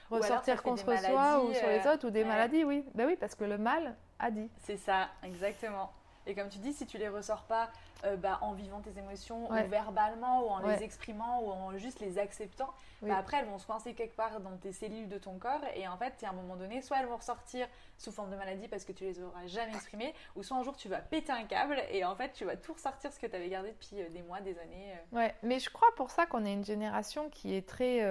Ressortir 0.09 0.63
contre 0.63 0.97
soi 0.97 1.43
ou 1.43 1.53
sur 1.53 1.67
les 1.67 1.85
euh, 1.85 1.93
autres, 1.93 2.07
ou 2.07 2.09
des 2.09 2.23
maladies, 2.23 2.63
oui. 2.63 2.85
Ben 2.95 3.05
oui, 3.05 3.17
parce 3.19 3.35
que 3.35 3.43
le 3.43 3.57
mal 3.57 3.95
a 4.19 4.31
dit. 4.31 4.49
C'est 4.59 4.77
ça, 4.77 5.09
exactement. 5.23 5.91
Et 6.25 6.33
comme 6.33 6.47
tu 6.47 6.59
dis, 6.59 6.71
si 6.71 6.85
tu 6.85 6.97
les 6.97 7.09
ressors 7.09 7.43
pas 7.43 7.69
euh, 8.05 8.15
bah, 8.15 8.39
en 8.41 8.53
vivant 8.53 8.81
tes 8.81 8.97
émotions, 8.99 9.49
ou 9.49 9.69
verbalement, 9.69 10.45
ou 10.45 10.49
en 10.49 10.59
les 10.59 10.83
exprimant, 10.83 11.41
ou 11.41 11.49
en 11.49 11.77
juste 11.77 11.99
les 11.99 12.17
acceptant, 12.17 12.69
bah, 13.01 13.17
après 13.17 13.37
elles 13.37 13.45
vont 13.45 13.57
se 13.57 13.65
coincer 13.65 13.93
quelque 13.93 14.15
part 14.15 14.39
dans 14.39 14.55
tes 14.57 14.71
cellules 14.71 15.09
de 15.09 15.17
ton 15.17 15.37
corps. 15.37 15.61
Et 15.75 15.87
en 15.87 15.97
fait, 15.97 16.13
à 16.23 16.29
un 16.29 16.33
moment 16.33 16.55
donné, 16.55 16.81
soit 16.81 16.99
elles 16.99 17.07
vont 17.07 17.17
ressortir 17.17 17.67
sous 17.97 18.11
forme 18.11 18.31
de 18.31 18.35
maladie 18.35 18.67
parce 18.67 18.85
que 18.85 18.91
tu 18.91 19.03
les 19.03 19.21
auras 19.21 19.45
jamais 19.45 19.73
exprimées, 19.73 20.13
ou 20.35 20.43
soit 20.43 20.57
un 20.57 20.63
jour 20.63 20.75
tu 20.75 20.89
vas 20.89 20.99
péter 20.99 21.31
un 21.31 21.43
câble 21.43 21.81
et 21.91 22.03
en 22.03 22.15
fait 22.15 22.33
tu 22.33 22.43
vas 22.43 22.57
tout 22.57 22.73
ressortir 22.73 23.13
ce 23.13 23.19
que 23.19 23.27
tu 23.27 23.35
avais 23.35 23.49
gardé 23.49 23.69
depuis 23.69 24.01
euh, 24.01 24.09
des 24.09 24.21
mois, 24.23 24.41
des 24.41 24.57
années. 24.59 24.93
Euh. 25.13 25.17
Ouais, 25.17 25.35
mais 25.43 25.59
je 25.59 25.69
crois 25.69 25.89
pour 25.95 26.09
ça 26.09 26.25
qu'on 26.25 26.45
est 26.45 26.53
une 26.53 26.65
génération 26.65 27.29
qui 27.29 27.55
est 27.55 27.67
très 27.67 28.01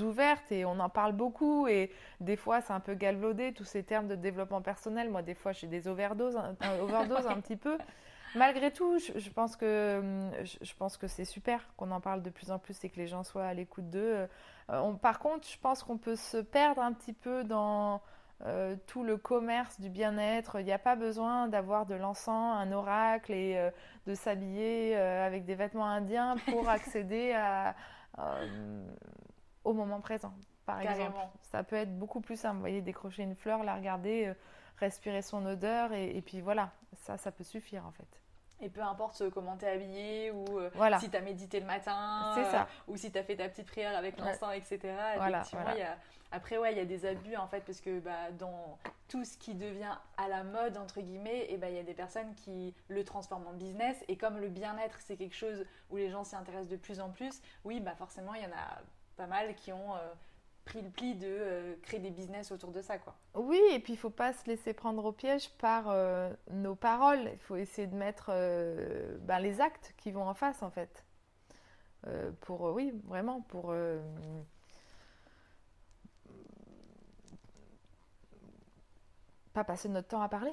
ouverte 0.00 0.50
et 0.50 0.64
on 0.64 0.78
en 0.80 0.88
parle 0.88 1.12
beaucoup. 1.12 1.68
Et 1.68 1.90
des 2.20 2.36
fois, 2.36 2.60
c'est 2.60 2.72
un 2.72 2.80
peu 2.80 2.94
galvaudé 2.94 3.52
tous 3.52 3.64
ces 3.64 3.82
termes 3.82 4.08
de 4.08 4.14
développement 4.14 4.62
personnel. 4.62 5.10
Moi, 5.10 5.22
des 5.22 5.34
fois, 5.34 5.52
j'ai 5.52 5.66
des 5.66 5.88
overdoses, 5.88 6.36
un, 6.36 6.78
overdose 6.80 7.26
un 7.26 7.40
petit 7.40 7.56
peu. 7.56 7.78
Malgré 8.34 8.72
tout, 8.72 8.98
je, 8.98 9.30
pense 9.30 9.56
que 9.56 9.98
hum, 10.00 10.32
je, 10.42 10.74
pense 10.74 10.96
que 10.96 11.06
c'est 11.06 11.24
super 11.24 11.68
qu'on 11.76 11.90
en 11.92 12.00
parle 12.00 12.22
de 12.22 12.30
plus 12.30 12.50
en 12.50 12.58
plus 12.58 12.82
et 12.84 12.90
que 12.90 12.96
les 12.96 13.06
gens 13.06 13.22
soient 13.22 13.46
à 13.46 13.54
l'écoute 13.54 13.90
d'eux. 13.90 14.26
Euh, 14.70 14.92
par 14.94 15.20
contre, 15.20 15.46
je 15.48 15.58
pense 15.58 15.82
qu'on 15.82 15.98
peut 15.98 16.16
se 16.16 16.38
perdre 16.38 16.82
un 16.82 16.92
petit 16.92 17.12
peu 17.12 17.44
dans 17.44 18.02
euh, 18.44 18.74
tout 18.86 19.04
le 19.04 19.16
commerce 19.16 19.80
du 19.80 19.88
bien-être. 19.88 20.58
Il 20.58 20.64
n'y 20.64 20.72
a 20.72 20.78
pas 20.78 20.96
besoin 20.96 21.46
d'avoir 21.46 21.86
de 21.86 21.94
l'encens, 21.94 22.56
un 22.58 22.72
oracle 22.72 23.32
et 23.32 23.56
euh, 23.56 23.70
de 24.06 24.14
s'habiller 24.14 24.96
avec 24.96 25.44
des 25.44 25.54
vêtements 25.54 25.86
indiens 25.86 26.34
pour 26.46 26.68
accéder 26.68 27.32
à, 27.32 27.76
au 29.62 29.74
moment 29.74 30.00
présent, 30.00 30.34
par 30.66 30.80
exemple. 30.80 31.16
Ça 31.42 31.62
peut 31.62 31.76
être 31.76 31.96
beaucoup 31.96 32.20
plus 32.20 32.36
simple. 32.36 32.56
Vous 32.56 32.60
voyez, 32.60 32.82
décrocher 32.82 33.22
une 33.22 33.36
fleur, 33.36 33.62
la 33.62 33.76
regarder, 33.76 34.32
respirer 34.78 35.22
son 35.22 35.46
odeur 35.46 35.92
et, 35.92 36.16
et 36.16 36.22
puis 36.22 36.40
voilà, 36.40 36.72
ça, 36.94 37.16
ça 37.16 37.30
peut 37.30 37.44
suffire 37.44 37.86
en 37.86 37.92
fait. 37.92 38.23
Et 38.64 38.70
peu 38.70 38.80
importe 38.80 39.28
comment 39.28 39.58
tu 39.58 39.66
es 39.66 39.68
habillé 39.68 40.30
ou 40.30 40.58
euh, 40.58 40.70
si 40.98 41.10
tu 41.10 41.16
as 41.16 41.20
médité 41.20 41.60
le 41.60 41.66
matin 41.66 42.32
ça. 42.50 42.62
Euh, 42.62 42.64
ou 42.88 42.96
si 42.96 43.12
tu 43.12 43.18
as 43.18 43.22
fait 43.22 43.36
ta 43.36 43.46
petite 43.46 43.66
prière 43.66 43.94
avec 43.94 44.18
l'encens, 44.18 44.54
etc. 44.54 44.78
Effectivement, 45.16 45.74
Y 45.76 45.82
a... 45.82 45.98
après, 46.32 46.56
ouais, 46.56 46.72
il 46.72 46.78
y 46.78 46.80
a 46.80 46.86
des 46.86 47.04
abus 47.04 47.36
en 47.36 47.46
fait 47.46 47.60
parce 47.60 47.82
que 47.82 48.00
bah, 48.00 48.30
dans 48.38 48.78
tout 49.08 49.22
ce 49.22 49.36
qui 49.36 49.54
devient 49.54 49.94
à 50.16 50.28
la 50.28 50.44
mode, 50.44 50.78
entre 50.78 51.02
guillemets, 51.02 51.40
et 51.40 51.54
eh 51.54 51.56
bah, 51.58 51.68
il 51.68 51.76
y 51.76 51.78
a 51.78 51.82
des 51.82 51.92
personnes 51.92 52.34
qui 52.36 52.74
le 52.88 53.04
transforment 53.04 53.48
en 53.48 53.52
business. 53.52 54.02
Et 54.08 54.16
comme 54.16 54.38
le 54.38 54.48
bien-être, 54.48 54.98
c'est 55.00 55.16
quelque 55.16 55.36
chose 55.36 55.66
où 55.90 55.98
les 55.98 56.08
gens 56.08 56.24
s'y 56.24 56.34
intéressent 56.34 56.70
de 56.70 56.76
plus 56.76 57.00
en 57.00 57.10
plus, 57.10 57.42
oui, 57.64 57.80
bah, 57.80 57.94
forcément, 57.98 58.32
il 58.32 58.42
y 58.42 58.46
en 58.46 58.56
a 58.56 58.80
pas 59.18 59.26
mal 59.26 59.54
qui 59.56 59.72
ont. 59.72 59.94
Euh, 59.94 60.14
pris 60.64 60.82
le 60.82 60.90
pli 60.90 61.14
de 61.14 61.26
euh, 61.26 61.74
créer 61.82 62.00
des 62.00 62.10
business 62.10 62.50
autour 62.50 62.70
de 62.72 62.80
ça. 62.82 62.98
Quoi. 62.98 63.14
Oui, 63.34 63.60
et 63.72 63.78
puis 63.78 63.92
il 63.92 63.96
ne 63.96 64.00
faut 64.00 64.10
pas 64.10 64.32
se 64.32 64.46
laisser 64.46 64.72
prendre 64.72 65.04
au 65.04 65.12
piège 65.12 65.50
par 65.58 65.88
euh, 65.88 66.32
nos 66.50 66.74
paroles. 66.74 67.30
Il 67.32 67.38
faut 67.38 67.56
essayer 67.56 67.86
de 67.86 67.94
mettre 67.94 68.30
euh, 68.30 69.16
ben, 69.20 69.38
les 69.38 69.60
actes 69.60 69.94
qui 69.96 70.10
vont 70.10 70.26
en 70.26 70.34
face, 70.34 70.62
en 70.62 70.70
fait. 70.70 71.04
pour, 72.40 72.62
oui, 72.74 72.92
vraiment, 73.04 73.40
pour... 73.42 73.74
pas 79.52 79.62
passer 79.64 79.88
notre 79.88 80.08
temps 80.08 80.20
à 80.20 80.28
parler, 80.28 80.52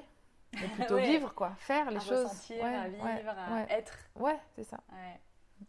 mais 0.54 0.68
plutôt 0.76 0.96
vivre, 0.96 1.34
quoi. 1.34 1.54
Faire 1.58 1.90
les 1.90 1.98
choses. 1.98 2.26
Ressentir, 2.26 2.64
à 2.64 2.88
vivre, 2.88 3.34
à 3.36 3.62
être. 3.70 3.98
Ouais, 4.14 4.38
c'est 4.54 4.64
ça. 4.64 4.78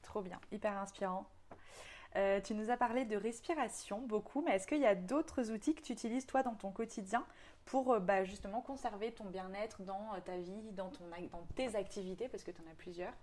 Trop 0.04 0.22
bien, 0.22 0.40
hyper 0.52 0.78
inspirant. 0.78 1.26
Euh, 2.16 2.40
tu 2.42 2.54
nous 2.54 2.70
as 2.70 2.78
parlé 2.78 3.06
de 3.06 3.18
respiration 3.18 4.00
beaucoup, 4.02 4.42
mais 4.42 4.56
est-ce 4.56 4.68
qu'il 4.68 4.80
y 4.80 4.86
a 4.86 4.94
d'autres 4.94 5.52
outils 5.52 5.74
que 5.74 5.82
tu 5.82 5.94
utilises 5.94 6.28
toi 6.28 6.44
dans 6.44 6.54
ton 6.54 6.72
quotidien 6.72 7.26
pour 7.66 7.92
euh, 7.94 8.00
bah, 8.00 8.24
justement 8.24 8.62
conserver 8.62 9.12
ton 9.12 9.26
bien-être 9.26 9.82
dans 9.82 10.14
euh, 10.14 10.20
ta 10.24 10.38
vie, 10.38 10.72
dans, 10.74 10.90
ton, 10.90 11.06
dans 11.32 11.48
tes 11.56 11.76
activités, 11.76 12.28
parce 12.28 12.44
que 12.44 12.52
tu 12.52 12.62
en 12.62 12.72
as 12.72 12.76
plusieurs? 12.76 13.14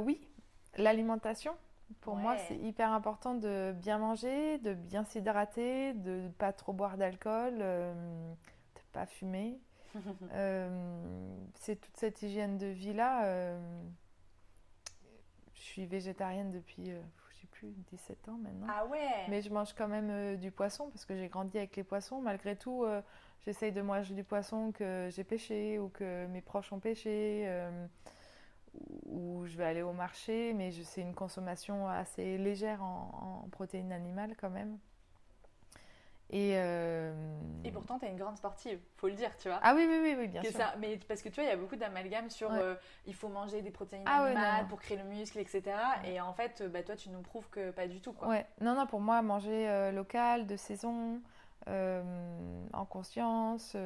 Oui, 0.00 0.26
l'alimentation. 0.76 1.56
Pour 2.00 2.16
moi, 2.16 2.36
c'est 2.48 2.56
hyper 2.56 2.92
important 2.92 3.34
de 3.34 3.72
bien 3.76 3.98
manger, 3.98 4.58
de 4.58 4.74
bien 4.74 5.04
s'hydrater, 5.04 5.92
de 5.94 6.22
ne 6.22 6.28
pas 6.28 6.52
trop 6.52 6.72
boire 6.72 6.96
d'alcool, 6.96 7.58
de 7.58 7.92
ne 7.94 8.92
pas 8.92 9.06
fumer. 9.06 9.60
c'est 11.54 11.76
toute 11.76 11.96
cette 11.96 12.20
hygiène 12.22 12.58
de 12.58 12.66
vie-là. 12.66 13.56
je 15.54 15.60
suis 15.60 15.86
végétarienne 15.86 16.50
depuis 16.50 16.90
sais 17.44 17.50
plus, 17.50 17.74
17 17.92 18.28
ans 18.28 18.38
maintenant. 18.38 18.66
Ah 18.68 18.86
ouais 18.86 19.26
Mais 19.28 19.42
je 19.42 19.50
mange 19.50 19.72
quand 19.74 19.88
même 19.88 20.36
du 20.36 20.50
poisson 20.50 20.88
parce 20.90 21.04
que 21.04 21.16
j'ai 21.16 21.28
grandi 21.28 21.58
avec 21.58 21.76
les 21.76 21.84
poissons. 21.84 22.20
Malgré 22.20 22.56
tout, 22.56 22.84
j'essaye 23.44 23.72
de 23.72 23.82
manger 23.82 24.14
du 24.14 24.24
poisson 24.24 24.72
que 24.72 25.08
j'ai 25.10 25.24
pêché 25.24 25.78
ou 25.78 25.88
que 25.88 26.26
mes 26.26 26.40
proches 26.40 26.72
ont 26.72 26.80
pêché 26.80 27.48
ou 29.06 29.44
je 29.46 29.56
vais 29.56 29.64
aller 29.64 29.82
au 29.82 29.92
marché, 29.92 30.52
mais 30.54 30.72
c'est 30.72 31.00
une 31.00 31.14
consommation 31.14 31.88
assez 31.88 32.38
légère 32.38 32.82
en, 32.82 33.46
protéines 33.50 33.92
animales 33.92 34.34
quand 34.40 34.50
même. 34.50 34.78
Et, 36.30 36.52
euh, 36.54 37.12
et 37.64 37.70
pourtant, 37.70 37.98
tu 37.98 38.06
es 38.06 38.10
une 38.10 38.16
grande 38.16 38.36
sportive, 38.36 38.80
faut 38.96 39.08
le 39.08 39.14
dire, 39.14 39.36
tu 39.36 39.48
vois. 39.48 39.60
Ah 39.62 39.74
oui, 39.74 39.86
oui, 39.88 40.14
oui, 40.18 40.26
bien 40.26 40.42
sûr. 40.42 40.58
mais 40.78 40.98
parce 41.06 41.22
que 41.22 41.28
tu 41.28 41.36
vois, 41.36 41.44
il 41.44 41.48
y 41.48 41.52
a 41.52 41.56
beaucoup 41.56 41.76
d'amalgames 41.76 42.30
sur 42.30 42.50
euh, 42.52 42.74
il 43.06 43.14
faut 43.14 43.28
manger 43.28 43.62
des 43.62 43.70
protéines 43.70 44.04
ah 44.06 44.24
animales 44.24 44.66
pour 44.66 44.80
créer 44.80 44.96
le 44.96 45.04
muscle, 45.04 45.38
etc. 45.38 45.62
Et 46.04 46.20
en 46.20 46.32
fait, 46.32 46.62
bah, 46.72 46.82
toi, 46.82 46.96
tu 46.96 47.10
nous 47.10 47.20
prouves 47.20 47.48
que 47.50 47.70
pas 47.70 47.86
du 47.86 48.00
tout. 48.00 48.12
Quoi. 48.12 48.28
Ouais, 48.28 48.46
non, 48.60 48.74
non, 48.74 48.86
pour 48.86 49.00
moi, 49.00 49.20
manger 49.22 49.68
euh, 49.68 49.92
local, 49.92 50.46
de 50.46 50.56
saison, 50.56 51.20
en 51.66 52.84
conscience 52.86 53.76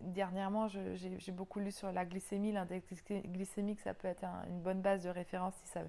dernièrement, 0.00 0.68
j'ai 0.68 1.32
beaucoup 1.32 1.60
lu 1.60 1.70
sur 1.70 1.92
la 1.92 2.04
glycémie. 2.04 2.52
L'index 2.52 2.86
glycémique, 3.10 3.80
ça 3.80 3.94
peut 3.94 4.08
être 4.08 4.24
une 4.48 4.60
bonne 4.60 4.80
base 4.80 5.04
de 5.04 5.10
référence 5.10 5.54
si 5.62 5.68
ça, 5.68 5.80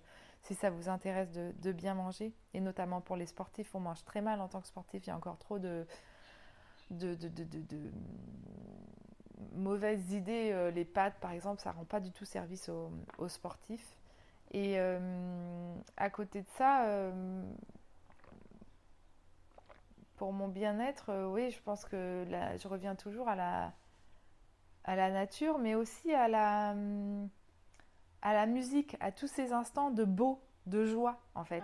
si 0.45 0.53
ça 0.53 0.69
vous 0.69 0.89
intéresse 0.89 1.31
de, 1.31 1.71
bien 1.71 1.95
manger. 1.95 2.31
Et 2.53 2.59
notamment 2.59 3.01
pour 3.01 3.15
les 3.15 3.25
sportifs, 3.25 3.73
on 3.73 3.79
mange 3.79 4.03
très 4.05 4.21
mal 4.21 4.41
en 4.41 4.47
tant 4.47 4.61
que 4.61 4.67
sportif. 4.67 5.05
Il 5.05 5.09
y 5.09 5.11
a 5.11 5.15
encore 5.15 5.39
trop 5.39 5.57
de, 5.57 5.85
mauvaises 9.53 10.11
idées. 10.13 10.51
Euh, 10.53 10.69
les 10.69 10.85
pâtes, 10.85 11.15
par 11.19 11.31
exemple, 11.31 11.61
ça 11.61 11.71
rend 11.71 11.85
pas 11.85 11.99
du 11.99 12.11
tout 12.11 12.25
service 12.25 12.69
aux, 12.69 13.27
sportifs. 13.27 13.97
Et 14.51 14.75
euh, 14.77 15.75
à 15.97 16.11
côté 16.11 16.41
de 16.41 16.49
ça, 16.57 16.85
euh, 16.85 17.43
pour 20.17 20.31
mon 20.31 20.47
bien-être, 20.47 21.27
oui, 21.31 21.49
je 21.49 21.59
pense 21.63 21.85
que 21.85 22.23
je 22.29 22.67
reviens 22.67 22.93
toujours 22.93 23.27
à 23.27 23.35
la, 23.35 23.73
à 24.83 24.95
la 24.95 25.09
nature, 25.09 25.57
mais 25.57 25.73
aussi 25.73 26.13
à 26.13 26.27
la, 26.27 26.75
à 28.25 28.33
la 28.33 28.47
musique, 28.47 28.97
à 28.99 29.11
tous 29.11 29.27
ces 29.27 29.53
instants 29.53 29.91
de 29.91 30.03
beau, 30.03 30.41
de 30.65 30.83
joie, 30.83 31.21
en 31.35 31.45
fait. 31.45 31.61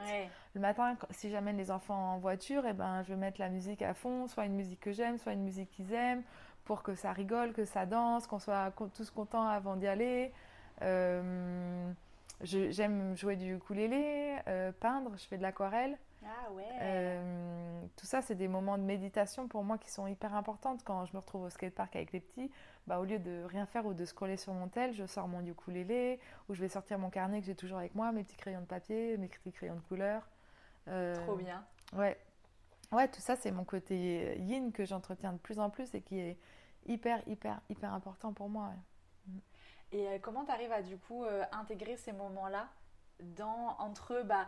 Le 0.53 0.61
matin, 0.61 0.95
si 1.09 1.31
j'amène 1.31 1.57
les 1.57 1.71
enfants 1.71 2.13
en 2.13 2.19
voiture, 2.19 2.63
eh 2.67 2.73
ben, 2.73 3.01
je 3.01 3.09
vais 3.09 3.15
mettre 3.15 3.41
la 3.41 3.49
musique 3.49 3.81
à 3.81 3.95
fond, 3.95 4.27
soit 4.27 4.45
une 4.45 4.53
musique 4.53 4.79
que 4.79 4.91
j'aime, 4.91 5.17
soit 5.17 5.33
une 5.33 5.41
musique 5.41 5.71
qu'ils 5.71 5.91
aiment, 5.91 6.21
pour 6.63 6.83
que 6.83 6.93
ça 6.93 7.13
rigole, 7.13 7.51
que 7.53 7.65
ça 7.65 7.87
danse, 7.87 8.27
qu'on 8.27 8.37
soit 8.37 8.71
tous 8.93 9.09
contents 9.09 9.47
avant 9.47 9.75
d'y 9.75 9.87
aller. 9.87 10.31
Euh, 10.83 11.91
j'aime 12.43 13.15
jouer 13.15 13.35
du 13.35 13.55
ukulélé, 13.55 14.37
euh, 14.47 14.71
peindre, 14.71 15.11
je 15.17 15.25
fais 15.25 15.37
de 15.37 15.41
l'aquarelle. 15.41 15.97
Ah 16.23 16.51
ouais. 16.51 16.63
Euh, 16.81 17.83
tout 17.97 18.05
ça, 18.05 18.21
c'est 18.21 18.35
des 18.35 18.47
moments 18.47 18.77
de 18.77 18.83
méditation 18.83 19.47
pour 19.47 19.63
moi 19.63 19.77
qui 19.77 19.89
sont 19.89 20.05
hyper 20.07 20.35
importantes. 20.35 20.83
Quand 20.83 21.05
je 21.05 21.13
me 21.13 21.19
retrouve 21.19 21.43
au 21.43 21.49
skatepark 21.49 21.95
avec 21.95 22.11
les 22.11 22.19
petits, 22.19 22.51
bah, 22.85 22.99
au 22.99 23.05
lieu 23.05 23.17
de 23.19 23.43
rien 23.45 23.65
faire 23.65 23.85
ou 23.85 23.93
de 23.93 24.05
scroller 24.05 24.37
sur 24.37 24.53
mon 24.53 24.67
tel, 24.67 24.93
je 24.93 25.05
sors 25.05 25.27
mon 25.27 25.43
ukulélé 25.45 26.19
ou 26.47 26.53
je 26.53 26.61
vais 26.61 26.69
sortir 26.69 26.99
mon 26.99 27.09
carnet 27.09 27.39
que 27.39 27.47
j'ai 27.47 27.55
toujours 27.55 27.79
avec 27.79 27.95
moi, 27.95 28.11
mes 28.11 28.23
petits 28.23 28.37
crayons 28.37 28.61
de 28.61 28.65
papier, 28.65 29.17
mes 29.17 29.27
petits 29.27 29.51
crayons 29.51 29.75
de 29.75 29.81
couleur. 29.81 30.27
Euh, 30.87 31.15
Trop 31.25 31.35
bien. 31.35 31.65
Ouais. 31.93 32.17
Ouais, 32.91 33.07
tout 33.07 33.21
ça, 33.21 33.35
c'est 33.35 33.51
mon 33.51 33.63
côté 33.63 34.37
yin 34.39 34.71
que 34.71 34.85
j'entretiens 34.85 35.33
de 35.33 35.37
plus 35.37 35.59
en 35.59 35.69
plus 35.69 35.93
et 35.95 36.01
qui 36.01 36.19
est 36.19 36.37
hyper, 36.85 37.21
hyper, 37.27 37.61
hyper 37.69 37.93
important 37.93 38.33
pour 38.33 38.49
moi. 38.49 38.71
Et 39.91 40.07
euh, 40.07 40.17
comment 40.21 40.45
tu 40.45 40.51
arrives 40.51 40.71
à 40.71 40.81
du 40.81 40.97
coup 40.97 41.25
intégrer 41.51 41.97
ces 41.97 42.11
moments-là 42.11 42.67
dans 43.19 43.75
entre 43.79 44.23
bah, 44.23 44.47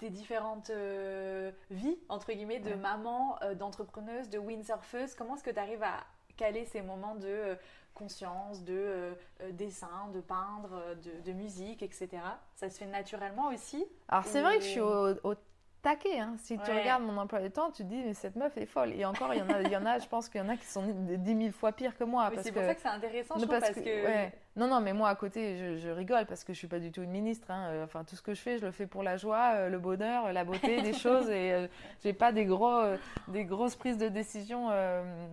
tes 0.00 0.10
différentes 0.10 0.70
euh, 0.70 1.52
vies, 1.70 1.98
entre 2.08 2.32
guillemets, 2.32 2.58
de 2.58 2.74
maman, 2.74 3.36
euh, 3.42 3.54
d'entrepreneuse, 3.54 4.30
de 4.30 4.38
windsurfeuse? 4.38 5.14
Comment 5.14 5.36
est-ce 5.36 5.44
que 5.44 5.50
tu 5.50 5.58
arrives 5.58 5.82
à 5.82 6.04
caler 6.36 6.64
ces 6.64 6.80
moments 6.80 7.14
de 7.16 7.28
euh, 7.28 7.54
conscience, 7.92 8.64
de 8.64 9.12
dessin, 9.50 10.08
de 10.14 10.20
peindre, 10.20 10.96
de, 11.24 11.32
musique, 11.32 11.82
etc. 11.82 12.08
Ça 12.54 12.70
se 12.70 12.78
fait 12.78 12.86
naturellement 12.86 13.48
aussi? 13.48 13.84
Alors 14.08 14.24
c'est 14.24 14.40
vrai 14.40 14.56
que 14.56 14.64
je 14.64 14.68
suis 14.68 14.80
au, 14.80 15.10
au 15.22 15.34
taquet. 15.82 16.18
Hein. 16.18 16.34
Si 16.38 16.58
tu 16.58 16.70
regardes 16.70 17.02
mon 17.02 17.16
emploi 17.16 17.40
du 17.40 17.50
temps, 17.50 17.70
tu 17.70 17.82
te 17.82 17.88
dis, 17.88 18.02
mais 18.04 18.14
cette 18.14 18.36
meuf 18.36 18.56
est 18.56 18.66
folle. 18.66 18.92
Et 18.94 19.04
encore, 19.04 19.32
il 19.34 19.38
y 19.38 19.42
en 19.42 19.48
a, 19.48 19.62
y 19.62 19.76
en 19.76 19.86
a 19.86 19.98
je 19.98 20.06
pense 20.06 20.28
qu'il 20.28 20.40
y 20.40 20.44
en 20.44 20.48
a 20.48 20.56
qui 20.56 20.66
sont 20.66 20.84
10 20.86 21.36
000 21.36 21.52
fois 21.52 21.72
pires 21.72 21.96
que 21.96 22.04
moi. 22.04 22.30
C'est 22.42 22.52
pour 22.52 22.62
ça 22.62 22.74
que 22.74 22.80
c'est 22.80 22.88
intéressant, 22.88 23.34
je 23.38 23.44
trouve, 23.44 23.60
parce, 23.60 23.72
que... 23.72 24.30
Non, 24.56 24.66
non, 24.66 24.80
mais 24.80 24.92
moi, 24.92 25.08
à 25.08 25.14
côté, 25.14 25.78
je, 25.78 25.88
rigole 25.90 26.26
parce 26.26 26.44
que 26.44 26.52
je 26.52 26.58
suis 26.58 26.68
pas 26.68 26.80
du 26.80 26.90
tout 26.90 27.02
une 27.02 27.10
ministre. 27.10 27.50
Hein. 27.50 27.68
Euh, 27.70 27.84
enfin, 27.84 28.04
tout 28.04 28.16
ce 28.16 28.22
que 28.22 28.34
je 28.34 28.40
fais, 28.40 28.58
je 28.58 28.66
le 28.66 28.72
fais 28.72 28.86
pour 28.86 29.02
la 29.02 29.16
joie, 29.16 29.52
euh, 29.54 29.68
le 29.68 29.78
bonheur, 29.78 30.32
la 30.32 30.44
beauté 30.44 30.82
des 30.82 30.92
choses. 30.92 31.30
Et 31.30 31.52
euh, 31.52 31.68
j'ai 32.02 32.12
pas 32.12 32.32
des, 32.32 32.44
gros, 32.44 32.82
des 33.28 33.44
grosses 33.44 33.76
prises 33.76 33.98
de 33.98 34.08
décision 34.08 34.70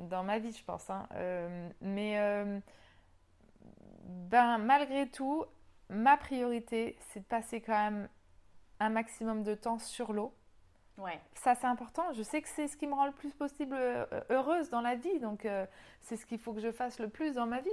dans 0.10 0.24
ma 0.24 0.40
vie, 0.40 0.52
je 0.52 0.64
pense. 0.64 0.90
Hein. 0.90 1.08
mais 1.82 2.18
ben, 4.04 4.58
malgré 4.60 5.08
tout, 5.08 5.46
ma 5.90 6.16
priorité, 6.16 6.96
c'est 7.10 7.22
de 7.22 7.26
passer 7.26 7.60
quand 7.60 7.74
même 7.74 8.08
un 8.80 8.90
maximum 8.90 9.44
de 9.44 9.56
temps 9.56 9.80
sur 9.80 10.14
l'eau. 10.14 10.34
Ouais. 10.98 11.20
Ça, 11.36 11.56
c'est 11.56 11.68
important. 11.68 12.12
Je 12.14 12.24
sais 12.24 12.42
que 12.42 12.50
c'est 12.50 12.68
ce 12.68 12.76
qui 12.76 12.88
me 12.88 12.94
rend 12.94 13.06
le 13.06 13.12
plus 13.12 13.34
possible 13.34 13.76
euh, 13.78 14.06
heureuse 14.30 14.70
dans 14.70 14.82
la 14.82 14.96
vie. 14.96 15.20
Donc, 15.20 15.46
euh, 15.46 15.66
c'est 16.02 16.18
ce 16.18 16.26
qu'il 16.26 16.40
faut 16.40 16.54
que 16.54 16.60
je 16.60 16.72
fasse 16.72 17.00
le 17.00 17.08
plus 17.08 17.36
dans 17.36 17.46
ma 17.46 17.62
vie. 17.62 17.70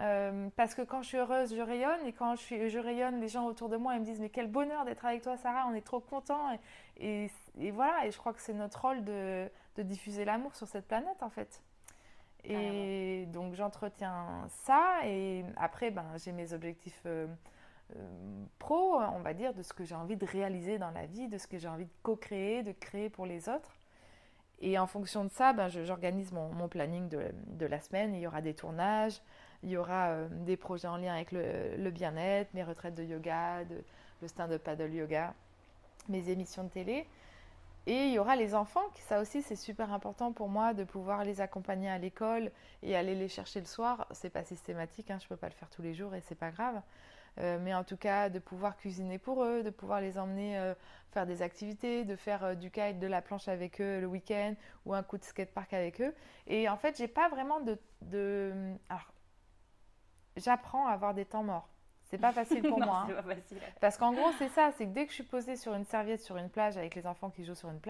Euh, 0.00 0.48
parce 0.56 0.74
que 0.74 0.82
quand 0.82 1.02
je 1.02 1.08
suis 1.08 1.18
heureuse, 1.18 1.54
je 1.54 1.60
rayonne. 1.60 2.06
Et 2.06 2.12
quand 2.12 2.36
je, 2.36 2.40
suis, 2.40 2.70
je 2.70 2.78
rayonne, 2.78 3.20
les 3.20 3.28
gens 3.28 3.46
autour 3.46 3.68
de 3.68 3.76
moi 3.76 3.94
ils 3.94 4.00
me 4.00 4.04
disent 4.04 4.20
Mais 4.20 4.30
quel 4.30 4.46
bonheur 4.46 4.84
d'être 4.84 5.04
avec 5.04 5.22
toi, 5.22 5.36
Sarah. 5.36 5.66
On 5.68 5.74
est 5.74 5.84
trop 5.84 6.00
contents. 6.00 6.56
Et, 6.98 7.30
et, 7.58 7.70
voilà. 7.70 8.06
Et 8.06 8.10
je 8.10 8.18
crois 8.18 8.32
que 8.32 8.40
c'est 8.40 8.54
notre 8.54 8.80
rôle 8.80 9.04
de, 9.04 9.50
de 9.76 9.82
diffuser 9.82 10.24
l'amour 10.24 10.54
sur 10.54 10.66
cette 10.66 10.86
planète, 10.86 11.22
en 11.22 11.30
fait. 11.30 11.62
Et 12.44 13.26
donc, 13.26 13.54
j'entretiens 13.54 14.46
ça. 14.48 15.00
Et 15.04 15.44
après, 15.56 15.90
ben, 15.90 16.06
j'ai 16.16 16.32
mes 16.32 16.52
objectifs 16.52 17.02
euh, 17.04 17.26
pro, 18.58 19.00
on 19.00 19.20
va 19.20 19.34
dire, 19.34 19.54
de 19.54 19.62
ce 19.62 19.72
que 19.72 19.84
j'ai 19.84 19.94
envie 19.94 20.16
de 20.16 20.26
réaliser 20.26 20.78
dans 20.78 20.90
la 20.90 21.06
vie, 21.06 21.28
de 21.28 21.38
ce 21.38 21.46
que 21.46 21.58
j'ai 21.58 21.68
envie 21.68 21.86
de 21.86 21.92
co-créer, 22.02 22.62
de 22.62 22.72
créer 22.72 23.08
pour 23.08 23.26
les 23.26 23.48
autres. 23.48 23.78
Et 24.60 24.78
en 24.78 24.86
fonction 24.86 25.24
de 25.24 25.30
ça, 25.30 25.52
ben, 25.52 25.68
j'organise 25.68 26.32
mon, 26.32 26.68
planning 26.68 27.08
de, 27.08 27.66
la 27.66 27.80
semaine. 27.80 28.14
Il 28.14 28.20
y 28.20 28.26
aura 28.26 28.40
des 28.42 28.54
tournages, 28.54 29.20
il 29.62 29.70
y 29.70 29.76
aura 29.76 30.08
euh, 30.08 30.28
des 30.30 30.56
projets 30.56 30.88
en 30.88 30.96
lien 30.96 31.14
avec 31.14 31.30
le, 31.32 31.90
bien-être, 31.90 32.52
mes 32.54 32.64
retraites 32.64 32.94
de 32.94 33.04
yoga, 33.04 33.62
le 34.20 34.28
stand-up 34.28 34.62
paddle 34.62 34.92
yoga, 34.92 35.34
mes 36.08 36.28
émissions 36.30 36.64
de 36.64 36.70
télé. 36.70 37.06
Et 37.86 38.08
il 38.08 38.12
y 38.12 38.18
aura 38.18 38.36
les 38.36 38.54
enfants, 38.54 38.84
ça 39.08 39.18
aussi 39.18 39.40
c'est 39.40 39.56
super 39.56 39.94
important 39.94 40.30
pour 40.30 40.50
moi 40.50 40.74
de 40.74 40.84
pouvoir 40.84 41.24
les 41.24 41.40
accompagner 41.40 41.88
à 41.88 41.96
l'école 41.96 42.50
et 42.82 42.94
aller 42.94 43.14
les 43.14 43.28
chercher 43.28 43.60
le 43.60 43.66
soir. 43.66 44.06
C'est 44.10 44.28
pas 44.28 44.44
systématique, 44.44 45.10
hein, 45.10 45.16
je 45.18 45.24
ne 45.24 45.28
peux 45.30 45.36
pas 45.36 45.48
le 45.48 45.54
faire 45.54 45.70
tous 45.70 45.80
les 45.80 45.94
jours 45.94 46.14
et 46.14 46.20
c'est 46.20 46.34
pas 46.34 46.50
grave. 46.50 46.82
Euh, 47.40 47.58
mais 47.60 47.74
en 47.74 47.84
tout 47.84 47.96
cas 47.96 48.28
de 48.28 48.38
pouvoir 48.38 48.76
cuisiner 48.76 49.18
pour 49.18 49.44
eux, 49.44 49.62
de 49.62 49.70
pouvoir 49.70 50.00
les 50.00 50.18
emmener 50.18 50.58
euh, 50.58 50.74
faire 51.12 51.26
des 51.26 51.42
activités, 51.42 52.04
de 52.04 52.16
faire 52.16 52.44
euh, 52.44 52.54
du 52.54 52.70
kite, 52.70 52.98
de 52.98 53.06
la 53.06 53.22
planche 53.22 53.48
avec 53.48 53.80
eux 53.80 54.00
le 54.00 54.06
week-end 54.06 54.54
ou 54.86 54.94
un 54.94 55.02
coup 55.02 55.18
de 55.18 55.24
skatepark 55.24 55.72
avec 55.72 56.00
eux. 56.00 56.14
Et 56.46 56.68
en 56.68 56.76
fait, 56.76 56.96
j'ai 56.96 57.08
pas 57.08 57.28
vraiment 57.28 57.60
de, 57.60 57.78
de... 58.02 58.74
Alors, 58.88 59.12
j'apprends 60.36 60.88
à 60.88 60.92
avoir 60.92 61.14
des 61.14 61.24
temps 61.24 61.44
morts. 61.44 61.68
C'est 62.10 62.18
pas 62.18 62.32
facile 62.32 62.62
pour 62.62 62.80
moi. 62.84 63.06
Hein. 63.08 63.14
Pas 63.14 63.34
facile. 63.34 63.58
Parce 63.80 63.98
qu'en 63.98 64.12
gros, 64.12 64.32
c'est 64.38 64.48
ça, 64.48 64.72
c'est 64.76 64.86
que 64.86 64.92
dès 64.92 65.04
que 65.04 65.10
je 65.10 65.16
suis 65.16 65.24
posée 65.24 65.56
sur 65.56 65.74
une 65.74 65.84
serviette 65.84 66.22
sur 66.22 66.38
une 66.38 66.48
plage 66.48 66.76
avec 66.76 66.94
les 66.94 67.06
enfants 67.06 67.30
qui 67.30 67.44
jouent 67.44 67.54
sur, 67.54 67.68
une 67.68 67.80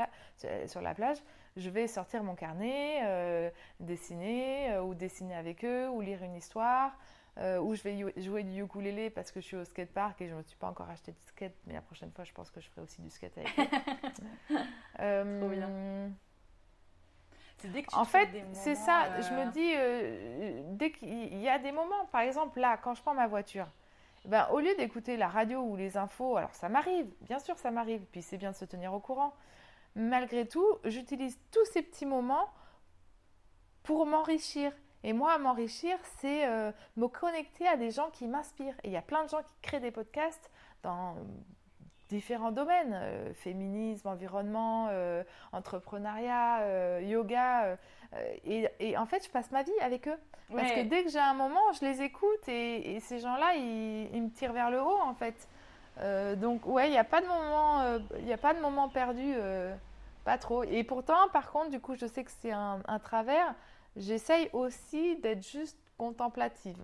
sur 0.66 0.82
la 0.82 0.94
plage, 0.94 1.18
je 1.56 1.70
vais 1.70 1.86
sortir 1.86 2.24
mon 2.24 2.34
carnet, 2.34 3.52
dessiner 3.78 4.76
ou 4.80 4.94
dessiner 4.94 5.36
avec 5.36 5.64
eux 5.64 5.88
ou 5.88 6.00
lire 6.00 6.22
une 6.24 6.34
histoire. 6.34 6.92
Euh, 7.40 7.60
où 7.60 7.76
je 7.76 7.82
vais 7.84 8.12
jouer 8.16 8.42
du 8.42 8.64
ukulélé 8.64 9.10
parce 9.10 9.30
que 9.30 9.40
je 9.40 9.46
suis 9.46 9.56
au 9.56 9.64
skatepark 9.64 10.20
et 10.20 10.26
je 10.26 10.32
ne 10.32 10.38
me 10.38 10.42
suis 10.42 10.56
pas 10.56 10.66
encore 10.66 10.90
acheté 10.90 11.12
de 11.12 11.20
skate, 11.20 11.54
mais 11.66 11.74
la 11.74 11.82
prochaine 11.82 12.10
fois, 12.10 12.24
je 12.24 12.32
pense 12.32 12.50
que 12.50 12.60
je 12.60 12.68
ferai 12.68 12.80
aussi 12.80 13.00
du 13.00 13.10
skate 13.10 13.38
avec 13.38 13.56
euh, 15.00 16.08
en 17.92 18.04
fait, 18.04 18.28
c'est 18.52 18.74
ça. 18.74 19.20
Je 19.20 19.32
me 19.34 19.46
euh, 19.46 19.50
dis, 19.50 19.72
euh, 19.74 20.62
dès 20.72 20.92
qu'il 20.92 21.38
y 21.38 21.48
a 21.48 21.58
des 21.58 21.72
moments, 21.72 22.06
par 22.12 22.20
exemple 22.20 22.60
là, 22.60 22.76
quand 22.76 22.94
je 22.94 23.02
prends 23.02 23.14
ma 23.14 23.26
voiture, 23.26 23.66
ben, 24.24 24.46
au 24.52 24.60
lieu 24.60 24.74
d'écouter 24.76 25.16
la 25.16 25.28
radio 25.28 25.60
ou 25.60 25.76
les 25.76 25.96
infos, 25.96 26.36
alors 26.36 26.54
ça 26.54 26.68
m'arrive, 26.68 27.06
bien 27.22 27.38
sûr 27.38 27.58
ça 27.58 27.70
m'arrive, 27.70 28.04
puis 28.12 28.22
c'est 28.22 28.36
bien 28.36 28.52
de 28.52 28.56
se 28.56 28.64
tenir 28.64 28.92
au 28.92 29.00
courant. 29.00 29.34
Malgré 29.94 30.46
tout, 30.46 30.66
j'utilise 30.84 31.38
tous 31.50 31.64
ces 31.66 31.82
petits 31.82 32.06
moments 32.06 32.48
pour 33.82 34.06
m'enrichir. 34.06 34.72
Et 35.04 35.12
moi, 35.12 35.38
m'enrichir, 35.38 35.96
c'est 36.18 36.46
euh, 36.46 36.72
me 36.96 37.06
connecter 37.06 37.66
à 37.68 37.76
des 37.76 37.90
gens 37.90 38.10
qui 38.10 38.26
m'inspirent. 38.26 38.74
Et 38.82 38.88
il 38.88 38.92
y 38.92 38.96
a 38.96 39.02
plein 39.02 39.24
de 39.24 39.28
gens 39.28 39.42
qui 39.42 39.54
créent 39.62 39.80
des 39.80 39.90
podcasts 39.90 40.50
dans 40.82 41.14
différents 42.08 42.52
domaines, 42.52 42.94
euh, 42.94 43.32
féminisme, 43.34 44.08
environnement, 44.08 44.88
euh, 44.90 45.22
entrepreneuriat, 45.52 47.00
yoga. 47.02 47.76
Et, 48.44 48.96
en 48.96 49.06
fait, 49.06 49.24
je 49.24 49.30
passe 49.30 49.50
ma 49.50 49.62
vie 49.62 49.78
avec 49.82 50.08
eux. 50.08 50.18
Parce 50.50 50.72
que 50.72 50.82
dès 50.82 51.04
que 51.04 51.10
j'ai 51.10 51.18
un 51.18 51.34
moment, 51.34 51.72
je 51.78 51.84
les 51.84 52.00
écoute 52.02 52.48
et, 52.48 52.98
ces 53.00 53.18
gens-là, 53.18 53.54
ils, 53.54 54.22
me 54.22 54.30
tirent 54.30 54.54
vers 54.54 54.70
le 54.70 54.80
haut, 54.82 55.00
en 55.00 55.14
fait. 55.14 55.46
donc 56.38 56.66
ouais, 56.66 56.88
il 56.88 56.92
n'y 56.92 56.98
a 56.98 57.04
pas 57.04 57.20
de 57.20 57.26
moment, 57.26 57.80
a 57.80 58.36
pas 58.38 58.54
de 58.54 58.60
moment 58.60 58.88
perdu, 58.88 59.34
pas 60.24 60.38
trop. 60.38 60.64
Et 60.64 60.82
pourtant, 60.84 61.28
par 61.32 61.52
contre, 61.52 61.68
du 61.68 61.78
coup, 61.78 61.94
je 61.94 62.06
sais 62.06 62.24
que 62.24 62.30
c'est 62.40 62.52
un, 62.52 62.80
un 62.88 62.98
travers. 62.98 63.54
J'essaye 63.98 64.48
aussi 64.52 65.16
d'être 65.16 65.46
juste 65.46 65.78
contemplative. 65.96 66.78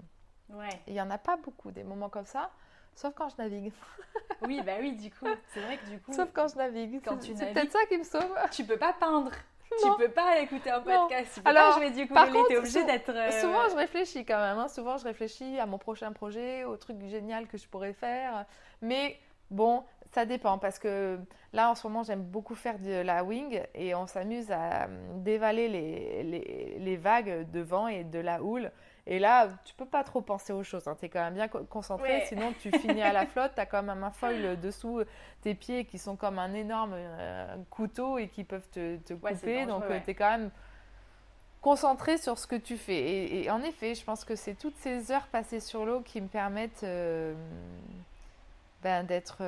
Ouais. 0.50 0.68
Il 0.86 0.92
n'y 0.92 1.00
en 1.00 1.10
a 1.10 1.18
pas 1.18 1.36
beaucoup 1.36 1.70
des 1.70 1.84
moments 1.84 2.08
comme 2.08 2.26
ça, 2.26 2.50
sauf 2.94 3.14
quand 3.14 3.28
je 3.30 3.36
navigue. 3.38 3.72
oui, 4.42 4.60
bah 4.64 4.74
oui, 4.80 4.92
du 4.92 5.10
coup, 5.10 5.26
c'est 5.52 5.60
vrai 5.60 5.78
que 5.78 5.86
du 5.86 6.00
coup. 6.00 6.12
Sauf 6.12 6.28
quand 6.32 6.48
je 6.48 6.56
navigue. 6.56 7.00
C'est 7.20 7.52
peut-être 7.52 7.72
ça 7.72 7.86
qui 7.88 7.98
me 7.98 8.04
sauve. 8.04 8.36
Tu 8.50 8.64
peux 8.64 8.76
pas 8.78 8.92
peindre. 8.92 9.30
Tu 9.82 9.88
peux 9.98 10.10
pas 10.10 10.38
écouter 10.38 10.70
un 10.70 10.80
podcast. 10.80 11.32
Tu 11.34 11.40
peux 11.40 11.50
Alors, 11.50 11.74
pas 11.74 11.80
jouer 11.80 11.90
du 11.90 12.06
par 12.06 12.30
contre, 12.30 12.50
es 12.52 12.58
obligé 12.58 12.84
d'être. 12.84 13.10
Euh, 13.10 13.40
souvent, 13.40 13.68
je 13.68 13.74
réfléchis 13.74 14.24
quand 14.24 14.38
même. 14.38 14.58
Hein. 14.58 14.68
Souvent, 14.68 14.98
je 14.98 15.04
réfléchis 15.04 15.58
à 15.58 15.66
mon 15.66 15.78
prochain 15.78 16.12
projet, 16.12 16.62
au 16.62 16.76
truc 16.76 17.00
génial 17.08 17.48
que 17.48 17.58
je 17.58 17.66
pourrais 17.66 17.92
faire. 17.92 18.44
Mais 18.82 19.18
bon, 19.50 19.82
ça 20.14 20.24
dépend 20.24 20.58
parce 20.58 20.78
que 20.78 21.18
là, 21.52 21.70
en 21.70 21.74
ce 21.74 21.86
moment, 21.86 22.04
j'aime 22.04 22.22
beaucoup 22.22 22.54
faire 22.54 22.78
de 22.78 23.02
la 23.02 23.24
wing 23.24 23.60
et 23.74 23.94
on 23.94 24.06
s'amuse 24.06 24.50
à 24.52 24.84
euh, 24.84 24.86
dévaler 25.16 25.68
les, 25.68 26.22
les, 26.22 26.76
les, 26.78 26.96
vagues 26.96 27.50
de 27.50 27.60
vent 27.60 27.88
et 27.88 28.04
de 28.04 28.20
la 28.20 28.40
houle. 28.40 28.70
Et 29.06 29.18
là, 29.18 29.48
tu 29.64 29.74
peux 29.74 29.86
pas 29.86 30.04
trop 30.04 30.20
penser 30.20 30.52
aux 30.52 30.62
choses. 30.62 30.86
Hein. 30.86 30.96
Tu 30.98 31.06
es 31.06 31.08
quand 31.08 31.20
même 31.20 31.34
bien 31.34 31.48
concentré, 31.48 32.24
sinon 32.26 32.54
tu 32.58 32.70
finis 32.78 33.02
à 33.02 33.12
la 33.12 33.26
flotte. 33.32 33.52
Tu 33.54 33.60
as 33.60 33.66
quand 33.66 33.82
même 33.82 34.04
un 34.04 34.10
foil 34.10 34.58
dessous 34.60 35.02
tes 35.42 35.54
pieds 35.54 35.84
qui 35.84 35.98
sont 35.98 36.16
comme 36.16 36.38
un 36.38 36.54
énorme 36.54 36.94
euh, 36.94 37.56
couteau 37.68 38.16
et 38.18 38.28
qui 38.28 38.44
peuvent 38.44 38.68
te, 38.70 38.96
te 38.98 39.14
couper. 39.14 39.66
Donc 39.66 39.82
euh, 39.90 39.98
tu 40.04 40.12
es 40.12 40.14
quand 40.14 40.30
même 40.30 40.50
concentré 41.60 42.18
sur 42.18 42.38
ce 42.38 42.46
que 42.46 42.56
tu 42.56 42.76
fais. 42.76 43.42
Et, 43.42 43.50
en 43.50 43.62
effet, 43.62 43.94
je 43.94 44.04
pense 44.04 44.24
que 44.24 44.36
c'est 44.36 44.54
toutes 44.54 44.76
ces 44.76 45.10
heures 45.10 45.26
passées 45.26 45.60
sur 45.60 45.84
l'eau 45.84 46.00
qui 46.00 46.20
me 46.20 46.28
permettent 46.28 46.84
euh, 46.84 47.34
ben, 48.84 49.04
d'être 49.04 49.42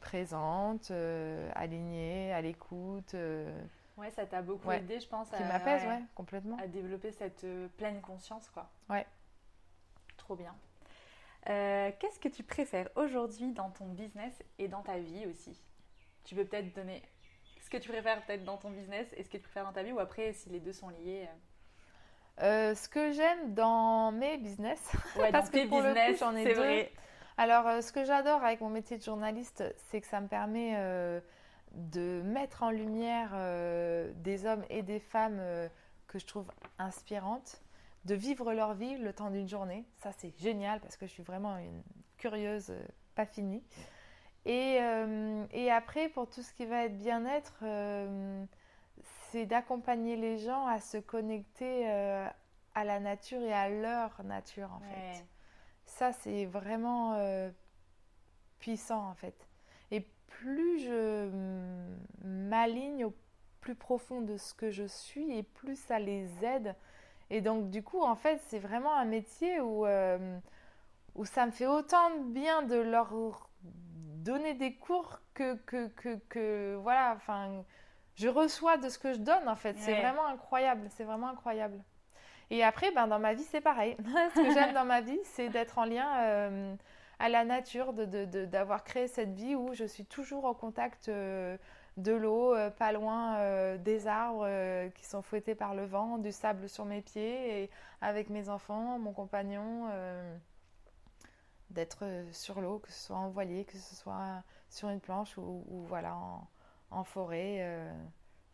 présente, 0.00 0.92
alignée, 1.54 2.32
à 2.32 2.40
l'écoute. 2.40 3.16
Ouais, 3.96 4.10
ça 4.10 4.26
t'a 4.26 4.42
beaucoup 4.42 4.70
aidé, 4.70 5.00
je 5.00 5.08
pense. 5.08 5.28
Qui 5.30 5.42
m'apaise, 5.42 5.84
ouais, 5.86 6.02
complètement. 6.14 6.58
À 6.58 6.66
développer 6.66 7.12
cette 7.12 7.44
euh, 7.44 7.68
pleine 7.78 8.00
conscience, 8.02 8.48
quoi. 8.50 8.68
Ouais. 8.90 9.06
Trop 10.18 10.36
bien. 10.36 10.54
Euh, 11.48 11.90
qu'est-ce 11.98 12.20
que 12.20 12.28
tu 12.28 12.42
préfères 12.42 12.88
aujourd'hui 12.96 13.52
dans 13.52 13.70
ton 13.70 13.86
business 13.86 14.34
et 14.58 14.68
dans 14.68 14.82
ta 14.82 14.98
vie 14.98 15.26
aussi? 15.26 15.58
Tu 16.24 16.34
peux 16.34 16.44
peut-être 16.44 16.74
donner 16.74 17.02
ce 17.62 17.70
que 17.70 17.78
tu 17.78 17.88
préfères 17.88 18.24
peut-être 18.26 18.44
dans 18.44 18.58
ton 18.58 18.70
business 18.70 19.06
et 19.16 19.22
ce 19.22 19.28
que 19.28 19.38
tu 19.38 19.44
préfères 19.44 19.64
dans 19.64 19.72
ta 19.72 19.82
vie 19.82 19.92
ou 19.92 19.98
après 19.98 20.32
si 20.32 20.50
les 20.50 20.60
deux 20.60 20.72
sont 20.72 20.88
liés 20.88 21.26
euh. 22.42 22.74
ce 22.74 22.88
que 22.88 23.12
j'aime 23.12 23.54
dans 23.54 24.12
mes 24.12 24.36
business, 24.36 24.92
ouais, 25.16 25.30
parce 25.32 25.48
que 25.48 25.66
pour 25.66 25.80
business, 25.82 26.18
j'en 26.18 26.36
ai 26.36 26.44
deux. 26.44 26.54
Vrai. 26.54 26.92
Alors, 27.36 27.82
ce 27.82 27.92
que 27.92 28.04
j'adore 28.04 28.42
avec 28.42 28.60
mon 28.60 28.70
métier 28.70 28.96
de 28.96 29.02
journaliste, 29.02 29.62
c'est 29.88 30.00
que 30.00 30.06
ça 30.06 30.20
me 30.20 30.28
permet 30.28 30.74
de 31.76 32.22
mettre 32.24 32.62
en 32.62 32.70
lumière 32.70 33.30
euh, 33.34 34.10
des 34.16 34.46
hommes 34.46 34.64
et 34.70 34.82
des 34.82 34.98
femmes 34.98 35.38
euh, 35.38 35.68
que 36.06 36.18
je 36.18 36.26
trouve 36.26 36.50
inspirantes, 36.78 37.62
de 38.04 38.14
vivre 38.14 38.52
leur 38.52 38.74
vie 38.74 38.96
le 38.96 39.12
temps 39.12 39.30
d'une 39.30 39.48
journée. 39.48 39.84
Ça, 39.96 40.10
c'est 40.12 40.36
génial 40.38 40.80
parce 40.80 40.96
que 40.96 41.06
je 41.06 41.12
suis 41.12 41.22
vraiment 41.22 41.58
une 41.58 41.82
curieuse 42.16 42.70
euh, 42.70 42.82
pas 43.14 43.26
finie. 43.26 43.62
Et, 44.44 44.78
et, 45.50 45.72
après, 45.72 46.08
pour 46.08 46.30
tout 46.30 46.40
ce 46.40 46.52
qui 46.52 46.66
va 46.66 46.84
être 46.84 46.96
bien-être, 46.96 47.64
c'est 49.32 49.44
d'accompagner 49.44 50.14
les 50.14 50.38
gens 50.38 50.68
à 50.68 50.80
se 50.80 50.98
connecter 50.98 51.88
à 51.88 52.84
la 52.84 53.00
nature 53.00 53.42
et 53.42 53.52
à 53.52 53.68
leur 53.68 54.22
nature, 54.22 54.70
en 54.72 54.78
fait. 54.78 55.24
Ça, 55.98 56.12
c'est 56.12 56.44
vraiment 56.44 57.18
puissant, 58.58 59.08
en 59.08 59.14
fait 59.14 59.46
plus 60.40 60.80
je 60.80 61.30
m'aligne 62.24 63.04
au 63.04 63.14
plus 63.60 63.74
profond 63.74 64.20
de 64.20 64.36
ce 64.36 64.54
que 64.54 64.70
je 64.70 64.84
suis 64.84 65.36
et 65.36 65.42
plus 65.42 65.76
ça 65.76 65.98
les 65.98 66.44
aide. 66.44 66.74
Et 67.30 67.40
donc 67.40 67.70
du 67.70 67.82
coup, 67.82 68.02
en 68.02 68.14
fait, 68.14 68.40
c'est 68.46 68.58
vraiment 68.58 68.94
un 68.94 69.04
métier 69.04 69.60
où, 69.60 69.86
euh, 69.86 70.38
où 71.14 71.24
ça 71.24 71.46
me 71.46 71.50
fait 71.50 71.66
autant 71.66 72.10
de 72.10 72.22
bien 72.24 72.62
de 72.62 72.76
leur 72.76 73.12
donner 73.62 74.54
des 74.54 74.74
cours 74.74 75.20
que, 75.34 75.54
que, 75.54 75.88
que, 75.88 76.16
que 76.28 76.78
voilà, 76.82 77.14
enfin, 77.16 77.64
je 78.14 78.28
reçois 78.28 78.76
de 78.76 78.88
ce 78.88 78.98
que 78.98 79.12
je 79.12 79.18
donne 79.18 79.48
en 79.48 79.56
fait. 79.56 79.76
C'est 79.78 80.00
vraiment 80.00 80.26
incroyable, 80.26 80.86
c'est 80.90 81.04
vraiment 81.04 81.28
incroyable. 81.28 81.82
Et 82.50 82.62
après, 82.62 82.92
ben, 82.92 83.06
dans 83.08 83.18
ma 83.18 83.34
vie, 83.34 83.44
c'est 83.44 83.60
pareil. 83.60 83.96
ce 84.34 84.40
que 84.40 84.54
j'aime 84.54 84.74
dans 84.74 84.84
ma 84.84 85.00
vie, 85.00 85.18
c'est 85.24 85.48
d'être 85.48 85.78
en 85.78 85.84
lien 85.84 86.20
euh, 86.20 86.74
à 87.18 87.28
la 87.28 87.44
nature, 87.44 87.92
d'avoir 87.92 88.80
de, 88.80 88.84
créé 88.84 89.08
cette 89.08 89.32
vie 89.32 89.54
où 89.54 89.74
je 89.74 89.84
suis 89.84 90.04
toujours 90.04 90.44
en 90.44 90.54
contact 90.54 91.08
euh, 91.08 91.56
de 91.96 92.12
l'eau, 92.12 92.54
euh, 92.54 92.70
pas 92.70 92.92
loin 92.92 93.76
des 93.78 94.06
arbres 94.06 94.88
qui 94.90 95.04
sont 95.06 95.22
fouettés 95.22 95.54
par 95.54 95.74
le 95.74 95.84
vent, 95.84 96.18
du 96.18 96.30
sable 96.30 96.68
sur 96.68 96.84
mes 96.84 97.02
pieds, 97.02 97.62
et 97.62 97.70
avec 98.00 98.30
mes 98.30 98.48
enfants, 98.48 98.98
mon 98.98 99.12
compagnon, 99.12 99.88
d'être 101.70 102.04
sur 102.30 102.60
l'eau, 102.60 102.78
que 102.78 102.92
ce 102.92 103.06
soit 103.06 103.16
en 103.16 103.28
voilier, 103.28 103.64
que 103.64 103.76
ce 103.76 103.96
soit 103.96 104.42
sur 104.70 104.88
une 104.88 105.00
planche 105.00 105.36
ou, 105.38 105.64
voilà 105.88 106.16
en, 106.90 107.02
forêt. 107.02 107.66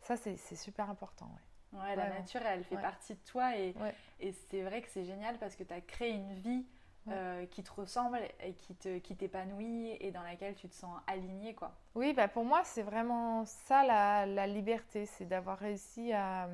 ça, 0.01 0.15
c'est 0.17 0.55
super 0.55 0.89
important. 0.89 1.25
Ouais. 1.25 1.52
La 1.95 2.09
nature, 2.09 2.41
elle 2.45 2.63
fait 2.63 2.77
partie 2.77 3.13
de 3.13 3.19
toi 3.25 3.55
et, 3.57 3.73
et 4.19 4.31
c'est 4.49 4.61
vrai 4.61 4.81
que 4.81 4.89
c'est 4.89 5.05
génial 5.05 5.37
parce 5.37 5.55
que 5.55 5.63
tu 5.63 5.73
as 5.73 5.81
créé 5.81 6.11
une 6.11 6.33
vie 6.33 6.65
euh, 7.09 7.45
qui 7.47 7.63
te 7.63 7.71
ressemble 7.71 8.19
et 8.41 8.53
qui 8.53 8.75
te 8.75 8.97
qui 8.99 9.15
t'épanouit 9.15 9.97
et 9.99 10.11
dans 10.11 10.23
laquelle 10.23 10.55
tu 10.55 10.69
te 10.69 10.73
sens 10.75 10.95
aligné 11.07 11.53
quoi. 11.53 11.73
Oui, 11.95 12.13
bah 12.13 12.27
pour 12.27 12.45
moi 12.45 12.63
c'est 12.63 12.83
vraiment 12.83 13.43
ça 13.45 13.83
la, 13.83 14.25
la 14.25 14.47
liberté, 14.47 15.05
c'est 15.05 15.25
d'avoir 15.25 15.57
réussi 15.57 16.13
à, 16.13 16.47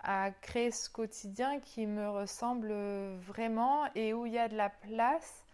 à 0.00 0.30
créer 0.30 0.70
ce 0.70 0.90
quotidien 0.90 1.60
qui 1.60 1.86
me 1.86 2.08
ressemble 2.10 2.72
vraiment 3.16 3.86
et 3.94 4.12
où 4.12 4.26
il 4.26 4.32
y 4.32 4.38
a 4.38 4.48
de 4.48 4.56
la 4.56 4.68
place 4.68 5.44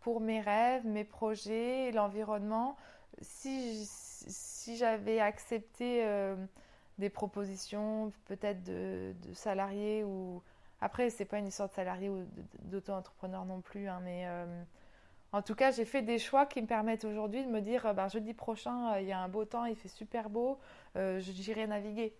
pour 0.00 0.20
mes 0.20 0.40
rêves, 0.40 0.86
mes 0.86 1.04
projets, 1.04 1.90
l'environnement. 1.92 2.76
Si, 3.22 3.86
si 3.86 4.76
j'avais 4.76 5.20
accepté 5.20 6.04
euh, 6.04 6.36
des 6.98 7.10
propositions 7.10 8.12
peut-être 8.26 8.62
de, 8.62 9.14
de 9.26 9.32
salariés 9.34 10.04
ou 10.04 10.42
après, 10.80 11.10
c'est 11.10 11.24
pas 11.24 11.38
une 11.38 11.46
histoire 11.46 11.68
de 11.68 11.74
salarié 11.74 12.08
ou 12.08 12.26
d'auto-entrepreneur 12.64 13.44
non 13.44 13.60
plus, 13.60 13.88
hein, 13.88 14.00
mais 14.04 14.24
euh, 14.26 14.62
en 15.32 15.40
tout 15.42 15.54
cas, 15.54 15.70
j'ai 15.70 15.84
fait 15.84 16.02
des 16.02 16.18
choix 16.18 16.44
qui 16.46 16.60
me 16.60 16.66
permettent 16.66 17.04
aujourd'hui 17.04 17.44
de 17.44 17.50
me 17.50 17.60
dire 17.60 17.94
ben, 17.94 18.08
jeudi 18.08 18.34
prochain, 18.34 18.94
euh, 18.94 19.00
il 19.00 19.06
y 19.06 19.12
a 19.12 19.18
un 19.18 19.28
beau 19.28 19.44
temps, 19.44 19.64
il 19.64 19.76
fait 19.76 19.88
super 19.88 20.28
beau, 20.28 20.58
euh, 20.96 21.18
j'irai 21.20 21.66
naviguer. 21.66 22.14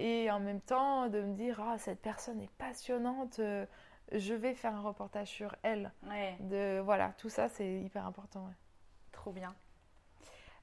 Et 0.00 0.28
en 0.32 0.40
même 0.40 0.60
temps, 0.60 1.08
de 1.08 1.20
me 1.20 1.34
dire 1.34 1.60
ah, 1.60 1.78
cette 1.78 2.00
personne 2.00 2.40
est 2.40 2.50
passionnante, 2.58 3.40
je 4.10 4.34
vais 4.34 4.54
faire 4.54 4.74
un 4.74 4.80
reportage 4.80 5.28
sur 5.28 5.54
elle. 5.62 5.92
De, 6.40 6.80
voilà, 6.80 7.14
tout 7.18 7.28
ça, 7.28 7.48
c'est 7.48 7.80
hyper 7.80 8.04
important. 8.04 8.50
Trop 9.12 9.30
bien. 9.30 9.54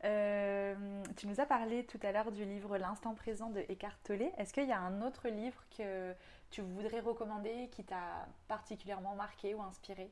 Tu 0.02 1.28
nous 1.28 1.40
as 1.40 1.46
parlé 1.46 1.86
tout 1.86 2.00
à 2.04 2.12
l'heure 2.12 2.32
du 2.32 2.46
livre 2.46 2.78
L'instant 2.78 3.14
présent 3.16 3.50
de 3.50 3.62
Eckhart 3.70 3.98
Tolle. 4.04 4.30
Est-ce 4.38 4.54
qu'il 4.54 4.68
y 4.68 4.72
a 4.72 4.80
un 4.80 5.02
autre 5.02 5.28
livre 5.28 5.64
que 5.78 6.14
tu 6.50 6.62
voudrais 6.62 7.00
recommander 7.00 7.70
qui 7.72 7.84
t'a 7.84 8.28
particulièrement 8.48 9.16
marqué 9.16 9.54
ou 9.54 9.62
inspiré? 9.62 10.12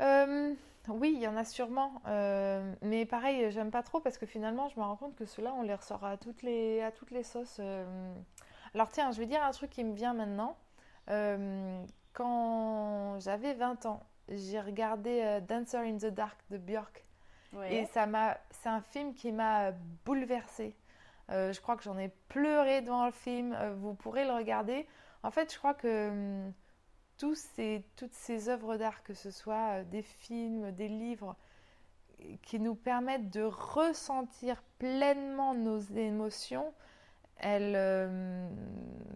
Euh, 0.00 0.54
Oui, 0.88 1.12
il 1.14 1.22
y 1.22 1.26
en 1.26 1.36
a 1.36 1.44
sûrement. 1.44 2.02
Euh, 2.06 2.74
mais 2.82 3.06
pareil, 3.06 3.50
j'aime 3.50 3.70
pas 3.70 3.82
trop 3.82 4.00
parce 4.00 4.18
que 4.18 4.26
finalement, 4.26 4.68
je 4.68 4.78
me 4.78 4.84
rends 4.84 4.96
compte 4.96 5.16
que 5.16 5.24
ceux-là, 5.24 5.54
on 5.56 5.62
les 5.62 5.74
ressort 5.74 6.04
à 6.04 6.16
toutes 6.16 6.42
les, 6.42 6.82
à 6.82 6.92
toutes 6.92 7.10
les 7.10 7.22
sauces. 7.22 7.56
Euh. 7.60 8.14
Alors 8.74 8.90
tiens, 8.90 9.10
je 9.12 9.18
vais 9.18 9.26
dire 9.26 9.42
un 9.42 9.52
truc 9.52 9.70
qui 9.70 9.84
me 9.84 9.94
vient 9.94 10.14
maintenant. 10.14 10.56
quand 12.12 13.18
j'avais 13.20 13.54
20 13.54 13.86
ans, 13.86 14.02
j'ai 14.28 14.60
regardé 14.60 15.40
Dancer 15.48 15.78
in 15.78 15.96
the 15.96 16.06
Dark 16.06 16.38
de 16.50 16.58
Björk. 16.58 17.04
Et 17.70 17.86
ça 17.86 18.06
m'a, 18.06 18.36
c'est 18.50 18.68
un 18.68 18.80
film 18.80 19.14
qui 19.14 19.32
m'a 19.32 19.72
bouleversée. 20.04 20.74
Euh, 21.30 21.52
je 21.52 21.60
crois 21.60 21.76
que 21.76 21.82
j'en 21.82 21.98
ai 21.98 22.10
pleuré 22.28 22.82
devant 22.82 23.06
le 23.06 23.12
film. 23.12 23.54
Euh, 23.54 23.74
vous 23.74 23.94
pourrez 23.94 24.24
le 24.24 24.32
regarder. 24.32 24.86
En 25.22 25.30
fait, 25.30 25.52
je 25.52 25.58
crois 25.58 25.74
que 25.74 26.10
hum, 26.10 26.52
tous 27.18 27.34
ces, 27.34 27.84
toutes 27.96 28.12
ces 28.12 28.48
œuvres 28.48 28.76
d'art, 28.76 29.02
que 29.02 29.14
ce 29.14 29.30
soit 29.30 29.80
euh, 29.80 29.84
des 29.84 30.02
films, 30.02 30.72
des 30.72 30.88
livres, 30.88 31.36
qui 32.42 32.58
nous 32.58 32.74
permettent 32.74 33.30
de 33.30 33.42
ressentir 33.42 34.62
pleinement 34.78 35.52
nos 35.54 35.78
émotions, 35.78 36.72
elles, 37.36 37.74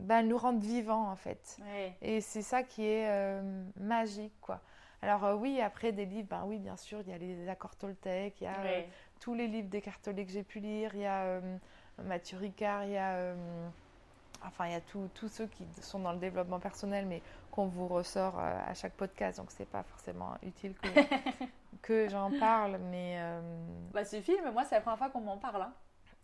ben, 0.01 0.23
nous 0.23 0.37
rendent 0.37 0.63
vivants 0.63 1.09
en 1.09 1.17
fait. 1.17 1.59
Et 2.03 2.21
c'est 2.21 2.43
ça 2.43 2.63
qui 2.65 2.85
est 2.85 3.41
magique 3.77 4.35
quoi. 4.43 4.61
Alors 5.03 5.39
oui, 5.41 5.61
après 5.61 5.93
des 5.93 6.07
livres, 6.07 6.29
ben 6.29 6.43
oui, 6.47 6.59
bien 6.59 6.77
sûr, 6.77 7.01
il 7.07 7.11
y 7.11 7.13
a 7.13 7.19
les 7.19 7.49
accords 7.49 7.77
Toltec, 7.77 8.41
il 8.41 8.45
y 8.45 8.47
a 8.47 8.57
tous 9.21 9.35
les 9.35 9.47
livres 9.47 9.69
Tolle 10.03 10.17
que 10.17 10.31
j'ai 10.31 10.43
pu 10.43 10.59
lire, 10.61 10.91
il 10.95 11.01
y 11.03 11.07
a 11.07 11.41
Mathieu 12.03 12.39
Ricard, 12.39 12.85
il 12.85 12.93
y 12.93 12.97
a 12.97 13.13
euh, 13.15 13.69
enfin, 14.45 14.67
il 14.67 14.73
y 14.73 14.77
a 14.77 14.81
tous 14.81 15.29
ceux 15.29 15.47
qui 15.47 15.67
sont 15.81 16.01
dans 16.01 16.13
le 16.13 16.19
développement 16.19 16.59
personnel, 16.59 17.07
mais 17.07 17.23
qu'on 17.51 17.67
vous 17.67 17.89
ressort 17.89 18.39
à 18.39 18.75
chaque 18.75 18.93
podcast, 18.93 19.39
donc 19.39 19.51
c'est 19.51 19.69
pas 19.69 19.83
forcément 19.83 20.35
utile 20.43 20.75
que, 20.75 20.89
que 21.83 22.09
j'en 22.09 22.31
parle. 22.39 22.79
Mais 22.91 23.19
bah, 23.93 24.05
ce 24.05 24.21
film, 24.21 24.51
moi, 24.53 24.65
c'est 24.65 24.77
la 24.77 24.81
première 24.81 24.99
fois 24.99 25.11
qu'on 25.11 25.21
m'en 25.21 25.39
parle. 25.39 25.63
Hein. 25.63 25.73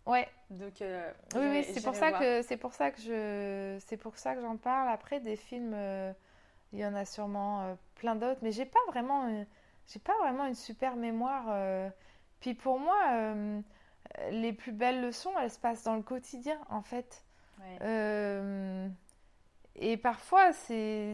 Ouais. 0.05 0.27
Donc, 0.49 0.73
oui, 0.81 1.47
oui, 1.49 1.63
c'est 1.63 1.83
pour 1.83 1.95
ça 1.95 2.11
que 2.11 2.41
c'est 2.43 2.57
pour 2.57 2.73
ça 2.73 2.91
que 2.91 3.01
je 3.01 3.77
c'est 3.85 3.97
pour 3.97 4.17
ça 4.17 4.35
que 4.35 4.41
j'en 4.41 4.57
parle. 4.57 4.89
Après, 4.89 5.19
des 5.19 5.35
films, 5.35 5.73
il 6.75 6.81
y 6.81 6.85
en 6.85 6.95
a 6.95 7.05
sûrement 7.05 7.75
plein 7.95 8.15
d'autres, 8.15 8.39
mais 8.41 8.51
j'ai 8.51 8.65
pas 8.65 8.79
vraiment 8.87 9.45
j'ai 9.87 9.99
pas 9.99 10.17
vraiment 10.19 10.45
une 10.45 10.55
super 10.55 10.95
mémoire. 10.95 11.45
Euh. 11.49 11.89
Puis 12.39 12.53
pour 12.53 12.79
moi, 12.79 12.97
euh, 13.13 13.61
les 14.31 14.53
plus 14.53 14.71
belles 14.71 15.01
leçons, 15.01 15.31
elles 15.39 15.51
se 15.51 15.59
passent 15.59 15.83
dans 15.83 15.95
le 15.95 16.01
quotidien, 16.01 16.59
en 16.69 16.81
fait. 16.81 17.23
Euh, 17.81 18.87
et 19.75 19.97
parfois, 19.97 20.53
c'est 20.53 21.13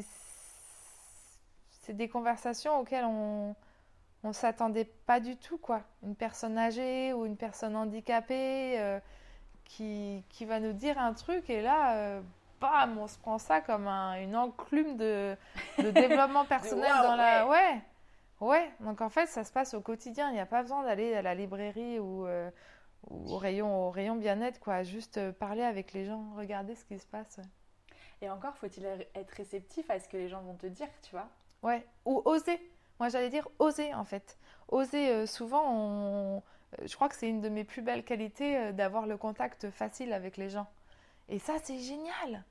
c'est 1.81 1.93
des 1.93 2.09
conversations 2.09 2.79
auxquelles 2.79 3.05
on 3.05 3.55
on 4.23 4.33
s'attendait 4.33 4.85
pas 4.85 5.19
du 5.19 5.35
tout, 5.37 5.57
quoi. 5.57 5.81
Une 6.03 6.15
personne 6.15 6.57
âgée 6.57 7.11
ou 7.13 7.25
une 7.25 7.37
personne 7.37 7.75
handicapée 7.75 8.99
qui, 9.65 10.23
qui, 10.29 10.45
va 10.45 10.59
nous 10.59 10.73
dire 10.73 10.99
un 10.99 11.13
truc 11.13 11.49
et 11.49 11.61
là, 11.61 12.21
bam, 12.61 12.97
on 12.97 13.07
se 13.07 13.17
prend 13.17 13.37
ça 13.37 13.59
comme 13.59 13.87
une 13.87 14.35
enclume 14.35 14.95
de, 14.95 15.35
de 15.79 15.89
développement 15.91 16.45
personnel 16.45 16.91
dans 17.03 17.15
la... 17.15 17.47
Ouais. 17.47 17.81
Ouais, 18.39 18.71
donc 18.79 19.01
en 19.01 19.09
fait, 19.09 19.27
ça 19.27 19.43
se 19.43 19.51
passe 19.51 19.75
au 19.75 19.81
quotidien. 19.81 20.29
Il 20.29 20.33
n'y 20.33 20.39
a 20.39 20.47
pas 20.47 20.63
besoin 20.63 20.83
d'aller 20.83 21.13
à 21.13 21.21
la 21.21 21.35
librairie 21.35 21.99
ou, 21.99 22.25
euh, 22.25 22.49
au 23.09 23.37
rayon, 23.37 23.87
au 23.87 23.91
rayon 23.91 24.15
bien-être, 24.15 24.59
quoi. 24.59 24.81
Juste 24.81 25.17
euh, 25.17 25.31
parler 25.31 25.61
avec 25.61 25.93
les 25.93 26.05
gens, 26.05 26.25
regarder 26.35 26.73
ce 26.73 26.83
qui 26.83 26.97
se 26.97 27.05
passe. 27.05 27.39
Et 28.21 28.29
encore, 28.31 28.55
faut-il 28.57 28.83
être 28.85 29.31
réceptif 29.31 29.89
à 29.91 29.99
ce 29.99 30.07
que 30.07 30.17
les 30.17 30.27
gens 30.27 30.41
vont 30.41 30.55
te 30.55 30.65
dire, 30.65 30.87
tu 31.03 31.11
vois? 31.11 31.29
Ouais, 31.61 31.85
ou 32.05 32.21
oser. 32.25 32.59
Moi, 32.99 33.09
j'allais 33.09 33.29
dire 33.29 33.47
oser, 33.59 33.93
en 33.93 34.05
fait. 34.05 34.39
Oser, 34.69 35.09
euh, 35.09 35.25
souvent, 35.27 36.43
je 36.83 36.95
crois 36.95 37.09
que 37.09 37.15
c'est 37.15 37.29
une 37.29 37.41
de 37.41 37.49
mes 37.49 37.63
plus 37.63 37.83
belles 37.83 38.03
qualités 38.03 38.73
d'avoir 38.73 39.05
le 39.05 39.17
contact 39.17 39.69
facile 39.69 40.13
avec 40.13 40.37
les 40.37 40.49
gens. 40.49 40.67
Et 41.29 41.39
ça, 41.39 41.55
c'est 41.63 41.79
génial, 41.79 42.43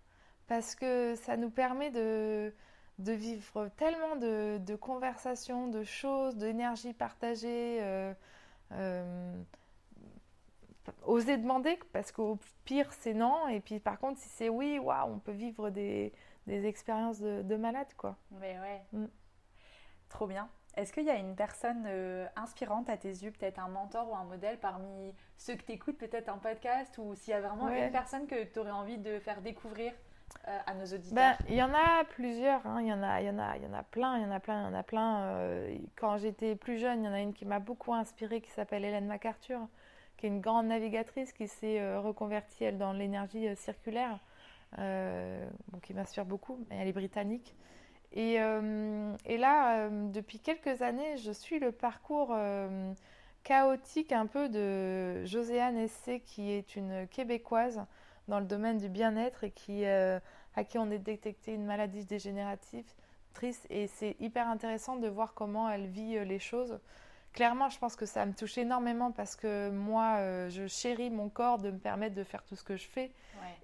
parce 0.47 0.75
que 0.75 1.15
ça 1.17 1.37
nous 1.37 1.51
permet 1.51 1.91
de 1.91 2.53
de 3.01 3.13
vivre 3.13 3.69
tellement 3.77 4.17
de, 4.17 4.77
conversations, 4.77 5.69
de 5.69 5.85
choses, 5.85 6.37
d'énergie 6.37 6.93
partagée. 6.93 7.79
Euh, 7.83 8.13
euh, 8.73 9.43
oser 11.05 11.37
demander, 11.37 11.79
parce 11.93 12.13
qu'au 12.13 12.39
pire, 12.65 12.93
c'est 12.93 13.15
non. 13.15 13.49
Et 13.49 13.61
puis, 13.61 13.81
par 13.81 13.99
contre, 13.99 14.21
si 14.21 14.29
c'est 14.29 14.49
oui, 14.49 14.79
waouh, 14.79 15.15
on 15.15 15.19
peut 15.19 15.33
vivre 15.33 15.71
des, 15.71 16.13
expériences 16.47 17.21
de, 17.21 17.57
malade, 17.57 17.89
quoi. 17.97 18.17
Mais 18.33 18.59
ouais. 18.61 18.83
Mm. 18.93 19.07
Trop 20.09 20.27
bien. 20.27 20.49
Est-ce 20.77 20.93
qu'il 20.93 21.05
y 21.05 21.11
a 21.11 21.17
une 21.17 21.35
personne 21.35 21.85
euh, 21.87 22.27
inspirante 22.37 22.89
à 22.89 22.97
tes 22.97 23.09
yeux, 23.09 23.33
peut-être 23.33 23.59
un 23.59 23.69
mentor 23.69 24.11
ou 24.11 24.15
un 24.15 24.25
modèle 24.25 24.59
parmi 24.59 25.13
ceux 25.37 25.57
que 25.57 25.63
tu 25.63 25.73
écoutes, 25.73 25.99
peut-être 25.99 26.29
un 26.29 26.39
podcast, 26.39 26.97
ou 26.99 27.15
s'il 27.15 27.33
y 27.33 27.37
a 27.37 27.41
vraiment 27.41 27.69
une 27.69 27.91
personne 27.91 28.27
que 28.27 28.45
tu 28.45 28.59
aurais 28.59 28.71
envie 28.71 28.99
de 28.99 29.19
faire 29.19 29.41
découvrir 29.41 29.93
euh, 30.47 30.59
à 30.67 30.75
nos 30.75 30.85
auditeurs? 30.85 31.13
Ben, 31.13 31.37
Il 31.49 31.57
y 31.57 31.63
en 31.63 31.75
a 31.75 32.05
plusieurs, 32.05 32.65
hein. 32.67 32.81
il, 32.81 32.87
y 32.87 32.93
en 32.93 33.03
a, 33.03 33.21
il, 33.21 33.27
y 33.27 33.31
en 33.31 33.39
a, 33.39 33.57
il 33.57 33.65
y 33.65 33.67
en 33.67 33.73
a 33.73 33.83
plein, 33.83 34.19
il 34.19 34.23
y 34.23 34.27
en 34.27 34.31
a 34.31 34.39
plein, 34.39 34.63
il 34.63 34.71
y 34.71 34.75
en 34.75 34.79
a 34.79 34.83
plein. 34.85 35.21
Euh, 35.23 35.79
quand 35.97 36.19
j'étais 36.19 36.55
plus 36.55 36.79
jeune, 36.79 37.03
il 37.03 37.07
y 37.07 37.09
en 37.09 37.15
a 37.15 37.21
une 37.21 37.35
qui 37.35 37.47
m'a 37.47 37.59
beaucoup 37.59 37.93
inspirée 37.93 38.41
qui 38.41 38.51
s'appelle 38.51 38.85
Hélène 38.85 39.07
MacArthur, 39.07 39.67
qui 40.19 40.27
est 40.27 40.29
une 40.29 40.41
grande 40.41 40.67
navigatrice 40.67 41.33
qui 41.33 41.49
s'est 41.49 41.97
reconvertie 41.97 42.63
elle, 42.65 42.79
dans 42.79 42.93
l'énergie 42.93 43.55
circulaire, 43.57 44.21
qui 44.77 45.95
m'inspire 45.95 46.27
beaucoup. 46.27 46.65
Elle 46.71 46.87
est 46.87 46.93
britannique. 46.93 47.57
Et, 48.13 48.35
et 48.35 49.39
là, 49.39 49.89
depuis 49.89 50.41
quelques 50.41 50.83
années, 50.83 51.17
je 51.19 51.31
suis 51.31 51.59
le 51.61 51.71
parcours 51.71 52.35
chaotique 53.43 54.13
un 54.13 54.27
peu 54.27 54.49
de 54.49 55.25
Joséanne 55.25 55.79
Essé, 55.79 56.21
qui 56.21 56.51
est 56.51 56.77
une 56.77 57.07
Québécoise 57.09 57.85
dans 58.29 58.41
le 58.41 58.47
domaine 58.47 58.79
du 58.79 58.89
bien-être 58.89 59.45
et 59.45 59.51
qui, 59.51 59.85
euh, 59.85 60.19
à 60.55 60.65
qui 60.65 60.79
on 60.79 60.91
a 60.91 60.99
détecté 60.99 61.53
une 61.53 61.65
maladie 61.65 62.05
dégénérative 62.05 62.87
triste. 63.35 63.67
Et 63.71 63.87
c'est 63.87 64.17
hyper 64.21 64.49
intéressant 64.49 64.97
de 64.97 65.09
voir 65.09 65.35
comment 65.35 65.69
elle 65.69 65.87
vit 65.87 66.17
euh, 66.17 66.25
les 66.25 66.39
choses. 66.39 66.79
Clairement, 67.33 67.69
je 67.69 67.79
pense 67.79 67.95
que 67.95 68.07
ça 68.07 68.27
me 68.27 68.33
touche 68.33 68.59
énormément 68.59 69.13
parce 69.13 69.37
que 69.37 69.71
moi, 69.71 70.17
euh, 70.19 70.49
je 70.51 70.67
chéris 70.67 71.11
mon 71.11 71.29
corps 71.29 71.59
de 71.59 71.71
me 71.71 71.79
permettre 71.79 72.15
de 72.15 72.25
faire 72.25 72.43
tout 72.43 72.57
ce 72.57 72.65
que 72.65 72.77
je 72.77 72.89
fais 72.89 73.13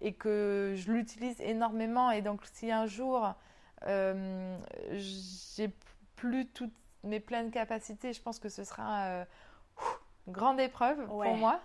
et 0.00 0.12
que 0.12 0.74
je 0.76 0.90
l'utilise 0.92 1.40
énormément. 1.40 2.10
Et 2.10 2.22
donc, 2.22 2.40
si 2.52 2.70
un 2.70 2.86
jour, 2.86 3.34
j'ai 3.82 5.70
plus 6.16 6.46
toutes 6.46 6.74
mes 7.04 7.20
pleines 7.20 7.50
capacités, 7.50 8.12
je 8.12 8.22
pense 8.22 8.38
que 8.38 8.48
ce 8.48 8.64
sera 8.64 9.24
une 10.26 10.32
grande 10.32 10.60
épreuve 10.60 11.06
pour 11.06 11.36
moi. 11.36 11.60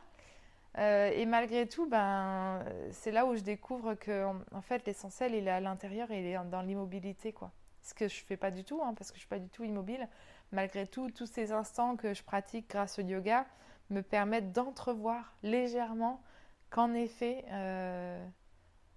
Euh, 0.77 1.11
et 1.13 1.25
malgré 1.25 1.67
tout, 1.67 1.87
ben, 1.87 2.63
c'est 2.91 3.11
là 3.11 3.25
où 3.25 3.35
je 3.35 3.41
découvre 3.41 3.93
que 3.95 4.25
en, 4.51 4.61
fait, 4.61 4.85
l'essentiel, 4.85 5.35
il 5.35 5.47
est 5.47 5.51
à 5.51 5.59
l'intérieur 5.59 6.11
et 6.11 6.19
il 6.19 6.25
est 6.25 6.37
dans 6.49 6.61
l'immobilité. 6.61 7.33
quoi. 7.33 7.51
Ce 7.81 7.93
que 7.93 8.07
je 8.07 8.23
fais 8.23 8.37
pas 8.37 8.51
du 8.51 8.63
tout, 8.63 8.81
hein, 8.83 8.93
parce 8.97 9.11
que 9.11 9.15
je 9.15 9.21
suis 9.21 9.29
pas 9.29 9.39
du 9.39 9.49
tout 9.49 9.63
immobile. 9.63 10.07
Malgré 10.51 10.87
tout, 10.87 11.09
tous 11.09 11.25
ces 11.25 11.51
instants 11.51 11.95
que 11.95 12.13
je 12.13 12.23
pratique 12.23 12.69
grâce 12.69 12.99
au 12.99 13.01
yoga 13.01 13.45
me 13.89 14.01
permettent 14.01 14.53
d'entrevoir 14.53 15.33
légèrement 15.43 16.21
qu'en 16.69 16.93
effet, 16.93 17.43
euh, 17.51 18.25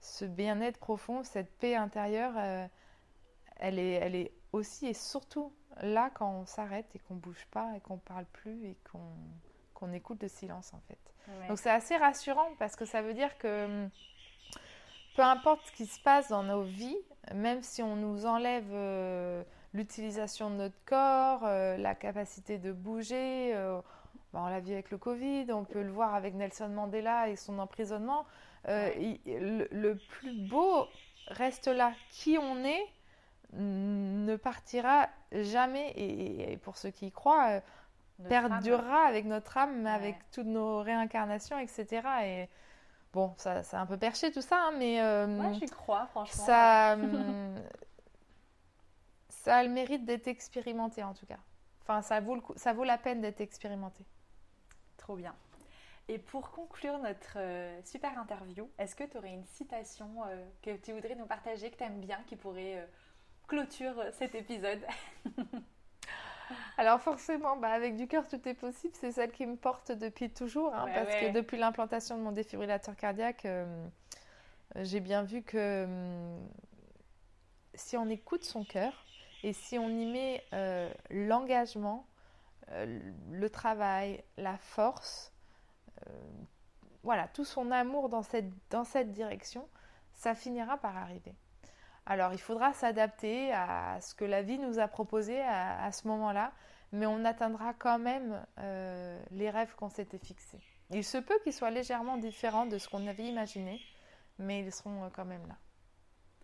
ce 0.01 0.25
bien-être 0.25 0.79
profond, 0.79 1.25
cette 1.25 1.51
paix 1.59 1.75
intérieure, 1.75 2.35
euh, 2.37 2.67
elle, 3.57 3.79
est, 3.79 3.93
elle 3.93 4.15
est 4.15 4.33
aussi 4.53 4.87
et 4.87 4.95
surtout 4.95 5.53
là 5.83 6.11
quand 6.15 6.31
on 6.31 6.47
s'arrête 6.47 6.87
et 6.95 6.99
qu'on 7.01 7.15
bouge 7.15 7.47
pas 7.51 7.73
et 7.77 7.81
qu'on 7.81 7.99
parle 7.99 8.27
plus 8.27 8.67
et 8.67 8.77
qu'on 8.85 9.93
écoute 9.93 10.23
le 10.23 10.29
silence 10.29 10.73
en 10.73 10.81
fait. 10.89 10.99
Donc 11.49 11.59
c'est 11.59 11.71
assez 11.71 11.97
rassurant 11.97 12.51
parce 12.59 12.77
que 12.77 12.85
ça 12.85 13.03
veut 13.03 13.15
dire 13.15 13.37
que 13.39 13.89
peu 15.17 15.23
importe 15.23 15.65
ce 15.67 15.73
qui 15.73 15.87
se 15.87 16.01
passe 16.01 16.29
dans 16.29 16.43
nos 16.43 16.63
vies, 16.63 16.97
même 17.33 17.63
si 17.63 17.83
on 17.83 17.97
nous 17.97 18.27
enlève 18.27 18.69
euh, 18.73 19.43
l'utilisation 19.73 20.51
de 20.51 20.57
notre 20.57 20.85
corps, 20.85 21.45
euh, 21.45 21.77
la 21.77 21.95
capacité 21.95 22.59
de 22.59 22.73
bouger, 22.73 23.55
euh, 23.55 23.81
on 24.33 24.47
l'a 24.47 24.61
vu 24.61 24.73
avec 24.73 24.91
le 24.91 24.99
Covid, 24.99 25.47
on 25.53 25.65
peut 25.65 25.83
le 25.83 25.93
voir 25.93 26.15
avec 26.15 26.35
Nelson 26.35 26.69
Mandela 26.69 27.29
et 27.29 27.37
son 27.37 27.59
emprisonnement, 27.59 28.27
le, 28.67 29.95
plus 29.95 30.49
beau 30.49 30.89
reste 31.29 31.69
là. 31.69 31.93
Qui 32.11 32.37
on 32.39 32.65
est 32.65 32.85
ne 33.57 34.37
partira 34.37 35.09
jamais, 35.33 35.93
et 35.97 36.57
pour 36.59 36.77
ceux 36.77 36.91
qui 36.91 37.07
y 37.07 37.13
croient, 37.13 37.61
perdurera 38.29 39.07
avec 39.07 39.25
notre 39.25 39.57
âme, 39.57 39.87
avec 39.87 40.17
toutes 40.31 40.47
nos 40.47 40.83
réincarnations, 40.83 41.59
etc. 41.59 42.03
Et 42.25 42.49
bon, 43.13 43.35
ça, 43.37 43.63
c'est 43.63 43.77
un 43.77 43.87
peu 43.87 43.97
perché 43.97 44.31
tout 44.31 44.43
ça, 44.43 44.57
hein, 44.57 44.73
mais. 44.79 45.01
Euh, 45.01 45.27
Moi, 45.27 45.53
j'y 45.53 45.67
crois, 45.67 46.07
franchement. 46.07 46.45
Ça, 46.45 46.95
hum, 46.95 47.55
ça 49.29 49.57
a 49.57 49.63
le 49.65 49.71
mérite 49.71 50.05
d'être 50.05 50.29
expérimenté, 50.29 51.03
en 51.03 51.15
tout 51.15 51.27
cas. 51.27 51.39
Enfin, 51.83 52.03
ça 52.03 52.21
vaut, 52.21 52.35
le 52.35 52.43
ça 52.57 52.73
vaut 52.73 52.85
la 52.85 52.99
peine 52.99 53.21
d'être 53.21 53.41
expérimenté. 53.41 54.05
Trop 54.97 55.17
bien. 55.17 55.35
Et 56.09 56.19
pour 56.19 56.51
conclure 56.51 56.99
notre 56.99 57.37
euh, 57.37 57.81
super 57.83 58.19
interview, 58.19 58.71
est-ce 58.79 58.95
que 58.95 59.05
tu 59.05 59.17
aurais 59.17 59.33
une 59.33 59.45
citation 59.45 60.23
euh, 60.27 60.45
que 60.63 60.77
tu 60.77 60.93
voudrais 60.93 61.15
nous 61.15 61.27
partager, 61.27 61.71
que 61.71 61.77
tu 61.77 61.85
aimes 61.85 62.01
bien, 62.01 62.23
qui 62.27 62.37
pourrait 62.37 62.87
clôturer 63.47 64.13
cet 64.13 64.35
épisode 64.35 64.81
Alors 66.77 67.01
forcément, 67.01 67.57
bah, 67.57 67.71
avec 67.71 67.97
du 67.97 68.07
cœur, 68.07 68.27
tout 68.27 68.49
est 68.49 68.55
possible. 68.55 68.95
C'est 68.97 69.13
celle 69.13 69.33
qui 69.33 69.47
me 69.47 69.57
porte 69.57 69.93
depuis 69.93 70.31
toujours. 70.31 70.75
Hein, 70.75 70.87
parce 70.93 71.15
que 71.17 71.33
depuis 71.33 71.57
l'implantation 71.57 72.19
de 72.19 72.23
mon 72.23 72.33
défibrillateur 72.33 72.97
cardiaque, 72.97 73.45
euh, 73.47 73.87
j'ai 74.77 75.01
bien 75.01 75.23
vu 75.23 75.43
que 75.43 75.87
si 77.75 77.97
on 77.97 78.09
écoute 78.09 78.45
son 78.45 78.65
cœur 78.65 79.05
et 79.43 79.53
si 79.53 79.79
on 79.79 79.89
y 79.89 80.07
met 80.07 80.45
euh, 80.53 80.93
l'engagement, 81.11 82.07
euh, 82.71 82.99
le 83.31 83.51
travail, 83.51 84.23
la 84.37 84.57
force, 84.57 85.33
voilà, 87.03 87.29
tout 87.29 87.47
son 87.47 87.71
amour 87.71 88.11
dans 88.11 88.23
cette, 88.23 88.51
dans 88.69 88.85
cette 88.85 89.11
direction, 89.11 89.67
ça 90.13 90.35
finira 90.35 90.77
par 90.77 90.97
arriver. 90.99 91.35
Alors 92.07 92.33
il 92.33 92.41
faudra 92.41 92.73
s'adapter 92.73 93.53
à 93.53 93.99
ce 94.01 94.15
que 94.15 94.25
la 94.25 94.43
vie 94.43 94.59
nous 94.59 94.79
a 94.79 94.89
proposé 94.89 95.41
à, 95.41 95.91
ce 95.91 96.07
moment-là, 96.09 96.53
mais 96.93 97.07
on 97.07 97.25
atteindra 97.25 97.73
quand 97.75 97.99
même 97.99 98.45
euh, 98.59 99.23
les 99.31 99.51
rêves 99.51 99.75
qu'on 99.77 99.89
s'était 99.89 100.19
fixés. 100.19 100.61
Il 100.91 101.05
se 101.05 101.19
peut 101.19 101.39
qu'ils 101.43 101.55
soient 101.55 101.71
légèrement 101.71 102.19
différents 102.19 102.67
de 102.67 102.79
ce 102.79 102.89
qu'on 102.89 103.07
avait 103.07 103.25
imaginé, 103.25 103.81
mais 104.39 104.61
ils 104.61 104.73
seront 104.73 105.05
euh, 105.05 105.09
quand 105.15 105.25
même 105.25 105.47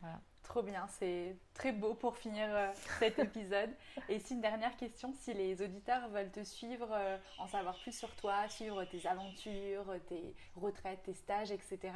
là. 0.02 0.18
Trop 0.42 0.62
bien, 0.62 0.86
c'est 0.98 1.36
très 1.54 1.70
beau 1.70 1.94
pour 1.94 2.16
finir 2.16 2.48
euh, 2.50 2.72
cet 2.98 3.18
épisode. 3.20 3.70
Et 4.08 4.18
si 4.18 4.34
une 4.34 4.40
dernière 4.40 4.76
question, 4.76 5.12
si 5.20 5.32
les 5.32 5.62
auditeurs 5.62 6.08
veulent 6.08 6.30
te 6.30 6.42
suivre, 6.42 6.88
euh, 6.90 7.18
en 7.38 7.46
savoir 7.46 7.78
plus 7.78 7.96
sur 7.96 8.14
toi, 8.16 8.48
suivre 8.48 8.84
tes 8.84 9.06
aventures, 9.06 9.94
tes 10.08 10.34
retraites, 10.56 11.02
tes 11.04 11.14
stages, 11.14 11.52
etc., 11.52 11.92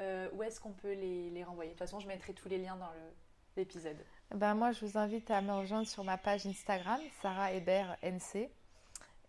euh, 0.00 0.28
où 0.34 0.42
est-ce 0.42 0.60
qu'on 0.60 0.72
peut 0.72 0.92
les, 0.92 1.30
les, 1.30 1.44
renvoyer? 1.44 1.70
De 1.70 1.74
toute 1.74 1.86
façon, 1.86 2.00
je 2.00 2.08
mettrai 2.08 2.34
tous 2.34 2.48
les 2.48 2.58
liens 2.58 2.76
dans 2.76 2.90
l'épisode. 3.56 3.96
Ben 4.34 4.54
moi, 4.54 4.72
je 4.72 4.84
vous 4.84 4.98
invite 4.98 5.30
à 5.30 5.40
me 5.40 5.52
rejoindre 5.52 5.86
sur 5.86 6.04
ma 6.04 6.18
page 6.18 6.46
Instagram, 6.46 7.00
Sarah 7.22 7.52
Hébert 7.52 7.96
NC. 8.02 8.50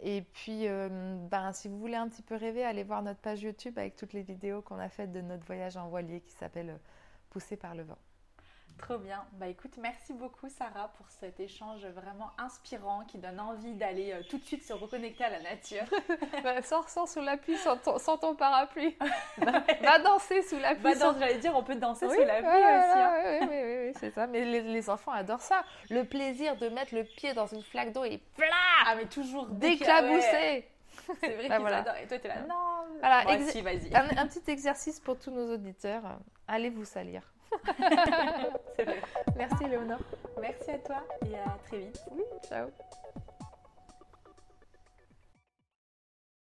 Et 0.01 0.22
puis, 0.34 0.68
ben, 0.68 1.53
si 1.53 1.70
vous 1.70 1.80
voulez 1.80 1.95
un 1.95 2.09
petit 2.09 2.24
peu 2.24 2.36
rêver, 2.36 2.66
allez 2.66 2.84
voir 2.84 3.03
notre 3.03 3.22
page 3.22 3.41
YouTube 3.41 3.78
avec 3.78 3.95
toutes 3.95 4.11
les 4.11 4.24
vidéos 4.24 4.61
qu'on 4.61 4.80
a 4.80 4.89
faites 4.89 5.11
de 5.11 5.22
notre 5.22 5.45
voyage 5.45 5.78
en 5.78 5.88
voilier 5.88 6.20
qui 6.22 6.34
s'appelle 6.34 6.78
Poussé 7.30 7.55
par 7.55 7.76
le 7.76 7.84
vent. 7.84 7.97
Trop 8.78 8.97
bien. 8.97 9.23
Bah 9.34 9.47
écoute, 9.47 9.71
merci 9.78 10.13
beaucoup 10.13 10.49
Sarah 10.49 10.91
pour 10.97 11.09
cet 11.09 11.39
échange 11.39 11.86
vraiment 11.88 12.32
inspirant 12.38 13.05
qui 13.05 13.17
donne 13.17 13.39
envie 13.39 13.73
d'aller 13.73 14.11
euh, 14.11 14.21
tout 14.30 14.38
de 14.38 14.43
suite 14.43 14.63
se 14.63 14.73
reconnecter 14.73 15.23
à 15.23 15.30
la 15.30 15.39
nature. 15.39 15.84
bah, 16.43 16.61
sors, 16.61 17.07
sous 17.07 17.21
la 17.21 17.38
pluie 17.38 17.57
sans 17.57 18.17
ton, 18.17 18.36
parapluie. 18.36 18.97
va, 19.38 19.99
danser 19.99 20.41
sous 20.43 20.59
la 20.59 20.76
pluie. 20.76 20.93
J'allais 20.99 21.38
dire, 21.38 21.55
on 21.55 21.63
peut 21.63 21.76
danser 21.76 22.07
sous 22.09 22.21
la 22.21 22.41
pluie 22.41 22.49
aussi. 22.49 22.99
Hein. 22.99 23.13
Oui, 23.41 23.47
oui, 23.49 23.88
oui, 23.88 23.93
c'est 23.99 24.11
ça. 24.11 24.28
Mais 24.28 24.43
les, 24.43 24.89
enfants 24.89 25.11
adorent 25.11 25.41
ça. 25.41 25.63
Le 25.89 26.03
plaisir 26.03 26.57
de 26.57 26.67
mettre 26.69 26.93
le 26.93 27.05
pied 27.05 27.34
dans 27.34 27.47
une 27.47 27.63
flaque 27.63 27.93
d'eau 27.93 28.03
et 28.03 28.19
plat 28.36 28.47
Ah, 28.86 28.95
mais 28.95 29.05
toujours 29.05 29.47
d'éclabousser. 29.47 30.67
C'est 31.19 31.36
vrai 31.36 31.49
bah, 31.49 31.57
qu'ils 31.57 31.67
adorent. 31.67 31.97
Et 31.97 32.07
toi, 32.07 32.19
tu 32.19 32.26
es 32.26 32.28
là, 32.28 32.41
non. 32.47 32.99
Voilà, 32.99 33.23
vas-y. 33.23 33.95
un 33.95 34.28
petit 34.28 34.51
exercice 34.51 34.99
pour 34.99 35.17
tous 35.17 35.32
nos 35.32 35.53
auditeurs. 35.53 36.03
Allez 36.47 36.69
vous 36.69 36.86
salir. 36.86 37.21
Merci 39.38 39.66
Léonore. 39.70 39.99
Merci 40.41 40.72
à 40.72 40.78
toi 40.80 41.03
et 41.26 41.36
à 41.36 41.57
très 41.68 41.80
vite. 41.80 42.01
Oui, 42.11 42.24
ciao. 42.47 42.68